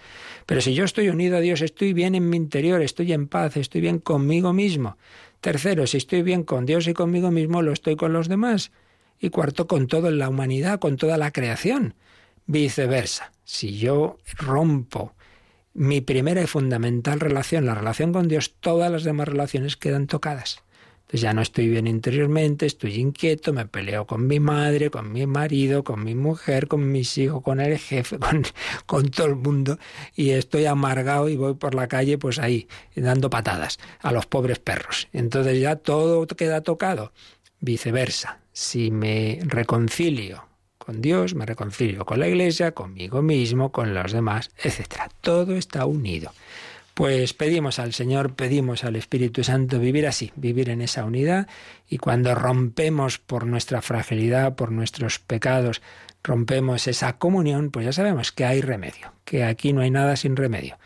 Pero 0.46 0.60
si 0.60 0.72
yo 0.72 0.84
estoy 0.84 1.08
unido 1.08 1.36
a 1.36 1.40
Dios, 1.40 1.62
estoy 1.62 1.92
bien 1.92 2.14
en 2.14 2.30
mi 2.30 2.36
interior, 2.36 2.80
estoy 2.80 3.12
en 3.12 3.26
paz, 3.26 3.56
estoy 3.56 3.80
bien 3.80 3.98
conmigo 3.98 4.52
mismo. 4.52 4.98
Tercero, 5.40 5.88
si 5.88 5.96
estoy 5.96 6.22
bien 6.22 6.44
con 6.44 6.64
Dios 6.64 6.86
y 6.86 6.94
conmigo 6.94 7.32
mismo, 7.32 7.60
lo 7.60 7.72
estoy 7.72 7.96
con 7.96 8.12
los 8.12 8.28
demás. 8.28 8.70
Y 9.18 9.30
cuarto, 9.30 9.66
con 9.66 9.88
toda 9.88 10.12
la 10.12 10.28
humanidad, 10.28 10.78
con 10.78 10.96
toda 10.96 11.18
la 11.18 11.32
creación. 11.32 11.94
Viceversa, 12.46 13.32
si 13.42 13.76
yo 13.76 14.18
rompo 14.38 15.14
mi 15.74 16.00
primera 16.00 16.40
y 16.40 16.46
fundamental 16.46 17.18
relación, 17.18 17.66
la 17.66 17.74
relación 17.74 18.12
con 18.12 18.28
Dios, 18.28 18.54
todas 18.60 18.92
las 18.92 19.02
demás 19.02 19.26
relaciones 19.26 19.76
quedan 19.76 20.06
tocadas. 20.06 20.62
Entonces 21.06 21.20
ya 21.20 21.32
no 21.32 21.40
estoy 21.40 21.68
bien 21.68 21.86
interiormente, 21.86 22.66
estoy 22.66 22.96
inquieto, 22.96 23.52
me 23.52 23.64
peleo 23.64 24.08
con 24.08 24.26
mi 24.26 24.40
madre, 24.40 24.90
con 24.90 25.12
mi 25.12 25.24
marido, 25.24 25.84
con 25.84 26.02
mi 26.02 26.16
mujer, 26.16 26.66
con 26.66 26.90
mis 26.90 27.16
hijos, 27.16 27.44
con 27.44 27.60
el 27.60 27.78
jefe, 27.78 28.18
con, 28.86 29.08
todo 29.10 29.28
el 29.28 29.36
mundo, 29.36 29.78
y 30.16 30.30
estoy 30.30 30.66
amargado 30.66 31.28
y 31.28 31.36
voy 31.36 31.54
por 31.54 31.76
la 31.76 31.86
calle 31.86 32.18
pues 32.18 32.40
ahí, 32.40 32.66
dando 32.96 33.30
patadas 33.30 33.78
a 34.00 34.10
los 34.10 34.26
pobres 34.26 34.58
perros. 34.58 35.06
Entonces 35.12 35.60
ya 35.60 35.76
todo 35.76 36.26
queda 36.26 36.62
tocado. 36.62 37.12
Viceversa, 37.60 38.40
si 38.52 38.90
me 38.90 39.38
reconcilio 39.44 40.48
con 40.76 41.00
Dios, 41.00 41.36
me 41.36 41.46
reconcilio 41.46 42.04
con 42.04 42.18
la 42.18 42.26
Iglesia, 42.26 42.72
conmigo 42.72 43.22
mismo, 43.22 43.70
con 43.70 43.94
los 43.94 44.10
demás, 44.10 44.50
etc. 44.58 45.08
Todo 45.20 45.54
está 45.54 45.86
unido. 45.86 46.32
Pues 46.96 47.34
pedimos 47.34 47.78
al 47.78 47.92
Señor, 47.92 48.36
pedimos 48.36 48.82
al 48.82 48.96
Espíritu 48.96 49.44
Santo 49.44 49.78
vivir 49.78 50.06
así, 50.06 50.32
vivir 50.34 50.70
en 50.70 50.80
esa 50.80 51.04
unidad 51.04 51.46
y 51.90 51.98
cuando 51.98 52.34
rompemos 52.34 53.18
por 53.18 53.44
nuestra 53.44 53.82
fragilidad, 53.82 54.54
por 54.54 54.72
nuestros 54.72 55.18
pecados, 55.18 55.82
rompemos 56.24 56.88
esa 56.88 57.18
comunión, 57.18 57.70
pues 57.70 57.84
ya 57.84 57.92
sabemos 57.92 58.32
que 58.32 58.46
hay 58.46 58.62
remedio, 58.62 59.12
que 59.26 59.44
aquí 59.44 59.74
no 59.74 59.82
hay 59.82 59.90
nada 59.90 60.16
sin 60.16 60.36
remedio. 60.36 60.78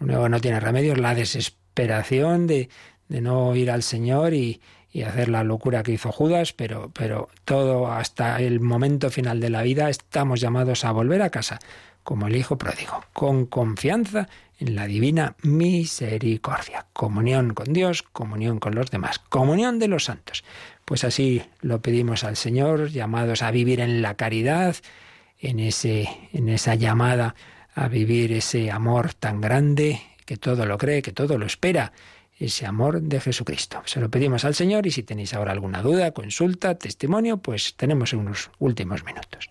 Que 0.00 0.06
no 0.06 0.40
tiene 0.40 0.58
remedio 0.58 0.96
la 0.96 1.14
desesperación 1.14 2.48
de, 2.48 2.68
de 3.08 3.20
no 3.20 3.54
ir 3.54 3.70
al 3.70 3.84
Señor 3.84 4.34
y, 4.34 4.60
y 4.90 5.02
hacer 5.02 5.28
la 5.28 5.44
locura 5.44 5.84
que 5.84 5.92
hizo 5.92 6.10
Judas, 6.10 6.52
pero, 6.52 6.90
pero 6.92 7.28
todo 7.44 7.86
hasta 7.86 8.40
el 8.40 8.58
momento 8.58 9.10
final 9.10 9.38
de 9.38 9.50
la 9.50 9.62
vida 9.62 9.90
estamos 9.90 10.40
llamados 10.40 10.84
a 10.84 10.90
volver 10.90 11.22
a 11.22 11.30
casa, 11.30 11.60
como 12.02 12.26
el 12.26 12.34
Hijo 12.34 12.58
pródigo, 12.58 13.04
con 13.12 13.46
confianza 13.46 14.28
en 14.62 14.76
la 14.76 14.86
divina 14.86 15.34
misericordia, 15.42 16.86
comunión 16.92 17.52
con 17.52 17.72
Dios, 17.72 18.04
comunión 18.04 18.60
con 18.60 18.76
los 18.76 18.92
demás, 18.92 19.18
comunión 19.18 19.80
de 19.80 19.88
los 19.88 20.04
santos. 20.04 20.44
Pues 20.84 21.02
así 21.02 21.42
lo 21.62 21.82
pedimos 21.82 22.22
al 22.22 22.36
Señor, 22.36 22.90
llamados 22.90 23.42
a 23.42 23.50
vivir 23.50 23.80
en 23.80 24.02
la 24.02 24.14
caridad, 24.14 24.76
en, 25.40 25.58
ese, 25.58 26.08
en 26.32 26.48
esa 26.48 26.76
llamada 26.76 27.34
a 27.74 27.88
vivir 27.88 28.32
ese 28.32 28.70
amor 28.70 29.14
tan 29.14 29.40
grande 29.40 30.00
que 30.26 30.36
todo 30.36 30.64
lo 30.64 30.78
cree, 30.78 31.02
que 31.02 31.12
todo 31.12 31.38
lo 31.38 31.46
espera 31.46 31.92
ese 32.38 32.64
amor 32.64 33.02
de 33.02 33.20
Jesucristo. 33.20 33.82
Se 33.84 33.98
lo 34.00 34.10
pedimos 34.10 34.44
al 34.44 34.54
Señor 34.54 34.86
y 34.86 34.92
si 34.92 35.02
tenéis 35.02 35.34
ahora 35.34 35.50
alguna 35.50 35.82
duda, 35.82 36.12
consulta, 36.12 36.78
testimonio, 36.78 37.38
pues 37.38 37.74
tenemos 37.74 38.12
unos 38.12 38.50
últimos 38.60 39.04
minutos. 39.04 39.50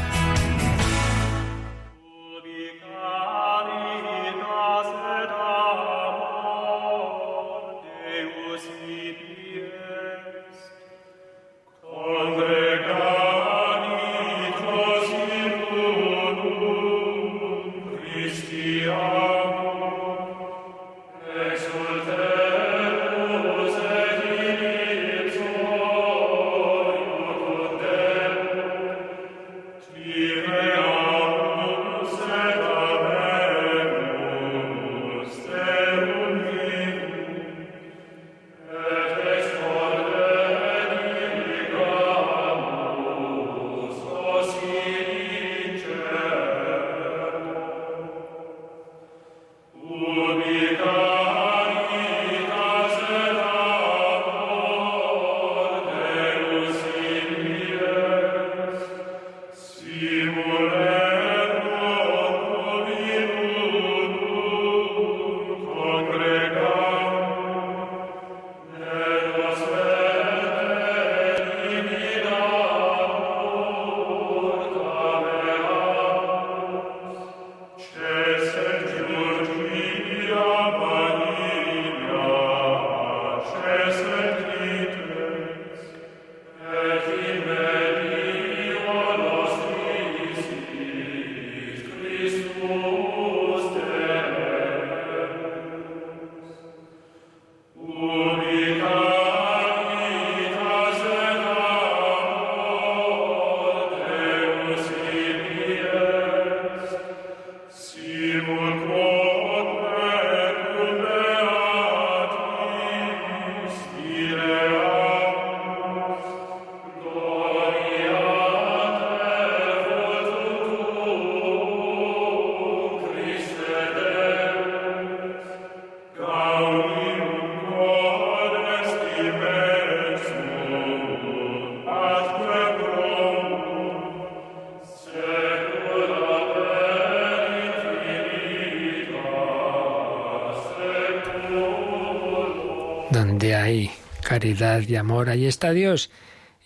Caridad 144.41 144.81
y 144.87 144.95
amor, 144.95 145.29
ahí 145.29 145.45
está 145.45 145.71
Dios. 145.71 146.09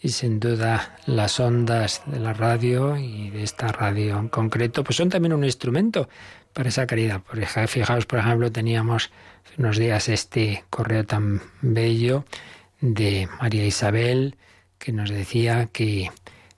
Y 0.01 0.09
sin 0.09 0.39
duda 0.39 0.95
las 1.07 1.41
ondas 1.41 2.03
de 2.05 2.21
la 2.21 2.31
radio 2.31 2.95
y 2.95 3.31
de 3.31 3.43
esta 3.43 3.67
radio 3.67 4.17
en 4.17 4.29
concreto, 4.29 4.81
pues 4.85 4.95
son 4.95 5.09
también 5.09 5.33
un 5.33 5.43
instrumento 5.43 6.07
para 6.53 6.69
esa 6.69 6.87
caridad. 6.87 7.21
Fijaos, 7.67 8.05
por 8.05 8.19
ejemplo, 8.19 8.49
teníamos 8.49 9.11
unos 9.57 9.77
días 9.77 10.07
este 10.07 10.63
correo 10.69 11.05
tan 11.05 11.41
bello 11.61 12.23
de 12.79 13.27
María 13.41 13.65
Isabel 13.65 14.37
que 14.77 14.93
nos 14.93 15.09
decía 15.09 15.65
que 15.65 16.11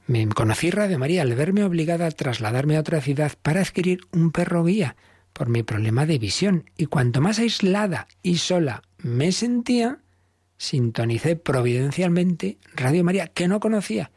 me 0.05 0.27
conocí 0.27 0.69
Radio 0.69 0.99
María 0.99 1.23
al 1.23 1.33
verme 1.33 1.63
obligada 1.63 2.05
a 2.05 2.11
trasladarme 2.11 2.77
a 2.77 2.81
otra 2.81 3.01
ciudad 3.01 3.31
para 3.41 3.61
adquirir 3.61 4.01
un 4.11 4.31
perro 4.31 4.63
guía 4.65 4.95
por 5.33 5.49
mi 5.49 5.63
problema 5.63 6.05
de 6.05 6.19
visión. 6.19 6.69
Y 6.77 6.85
cuanto 6.85 7.21
más 7.21 7.39
aislada 7.39 8.07
y 8.21 8.37
sola 8.37 8.83
me 8.99 9.31
sentía, 9.31 9.97
sintonicé 10.57 11.35
providencialmente 11.35 12.57
Radio 12.75 13.03
María, 13.03 13.27
que 13.27 13.47
no 13.47 13.59
conocía, 13.59 14.11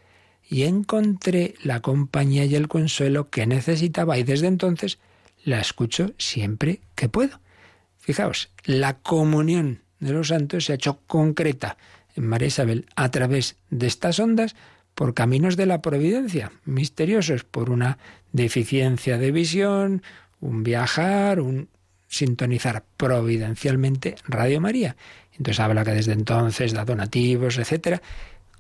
y 0.49 0.65
encontré 0.65 1.55
la 1.63 1.81
compañía 1.81 2.45
y 2.45 2.55
el 2.55 2.69
consuelo 2.69 3.31
que 3.31 3.47
necesitaba 3.47 4.19
y 4.19 4.25
desde 4.25 4.49
entonces 4.49 4.99
la 5.45 5.61
escucho 5.61 6.13
siempre 6.19 6.81
que 6.95 7.09
puedo. 7.09 7.41
Fijaos, 7.99 8.51
la 8.65 8.99
comunión 8.99 9.83
de 10.01 10.13
los 10.13 10.29
santos 10.29 10.65
se 10.65 10.73
ha 10.73 10.75
hecho 10.75 11.01
concreta 11.07 11.77
en 12.17 12.27
María 12.27 12.49
Isabel 12.49 12.87
a 12.97 13.11
través 13.11 13.57
de 13.71 13.87
estas 13.87 14.19
ondas 14.19 14.57
por 14.95 15.15
caminos 15.15 15.57
de 15.57 15.67
la 15.67 15.83
providencia, 15.83 16.53
misteriosos, 16.65 17.45
por 17.45 17.71
una 17.71 17.99
deficiencia 18.33 19.19
de 19.19 19.31
visión, 19.31 20.03
un 20.41 20.63
viajar, 20.63 21.41
un 21.41 21.69
sintonizar 22.09 22.85
providencialmente 22.97 24.17
Radio 24.27 24.61
María. 24.61 24.97
Entonces 25.41 25.61
habla 25.61 25.85
que 25.85 25.93
desde 25.93 26.13
entonces 26.13 26.75
da 26.75 26.85
donativos, 26.85 27.57
etcétera. 27.57 28.03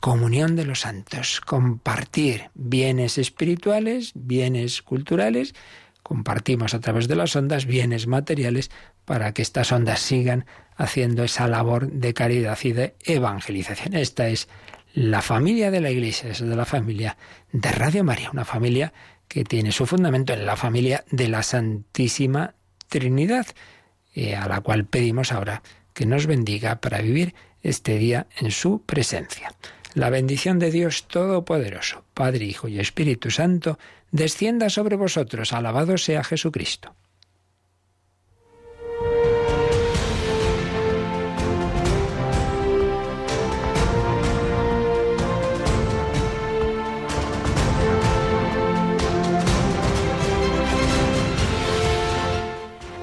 Comunión 0.00 0.56
de 0.56 0.64
los 0.64 0.80
santos, 0.80 1.42
compartir 1.42 2.48
bienes 2.54 3.18
espirituales, 3.18 4.12
bienes 4.14 4.80
culturales, 4.80 5.54
compartimos 6.02 6.72
a 6.72 6.80
través 6.80 7.06
de 7.06 7.16
las 7.16 7.36
ondas 7.36 7.66
bienes 7.66 8.06
materiales 8.06 8.70
para 9.04 9.34
que 9.34 9.42
estas 9.42 9.72
ondas 9.72 10.00
sigan 10.00 10.46
haciendo 10.74 11.22
esa 11.22 11.48
labor 11.48 11.92
de 11.92 12.14
caridad 12.14 12.58
y 12.62 12.72
de 12.72 12.94
evangelización. 13.04 13.92
Esta 13.92 14.28
es 14.28 14.48
la 14.94 15.20
familia 15.20 15.70
de 15.70 15.82
la 15.82 15.90
Iglesia, 15.90 16.30
es 16.30 16.40
de 16.40 16.56
la 16.56 16.64
familia 16.64 17.18
de 17.52 17.70
Radio 17.72 18.04
María, 18.04 18.30
una 18.30 18.46
familia 18.46 18.94
que 19.28 19.44
tiene 19.44 19.70
su 19.70 19.84
fundamento 19.84 20.32
en 20.32 20.46
la 20.46 20.56
familia 20.56 21.04
de 21.10 21.28
la 21.28 21.42
Santísima 21.42 22.54
Trinidad, 22.88 23.48
eh, 24.14 24.34
a 24.34 24.48
la 24.48 24.62
cual 24.62 24.86
pedimos 24.86 25.30
ahora 25.30 25.62
que 26.00 26.06
nos 26.06 26.24
bendiga 26.24 26.80
para 26.80 27.02
vivir 27.02 27.34
este 27.62 27.98
día 27.98 28.26
en 28.38 28.52
su 28.52 28.80
presencia. 28.80 29.52
La 29.92 30.08
bendición 30.08 30.58
de 30.58 30.70
Dios 30.70 31.06
Todopoderoso, 31.08 32.06
Padre, 32.14 32.46
Hijo 32.46 32.68
y 32.68 32.80
Espíritu 32.80 33.30
Santo, 33.30 33.78
descienda 34.10 34.70
sobre 34.70 34.96
vosotros. 34.96 35.52
Alabado 35.52 35.98
sea 35.98 36.24
Jesucristo. 36.24 36.94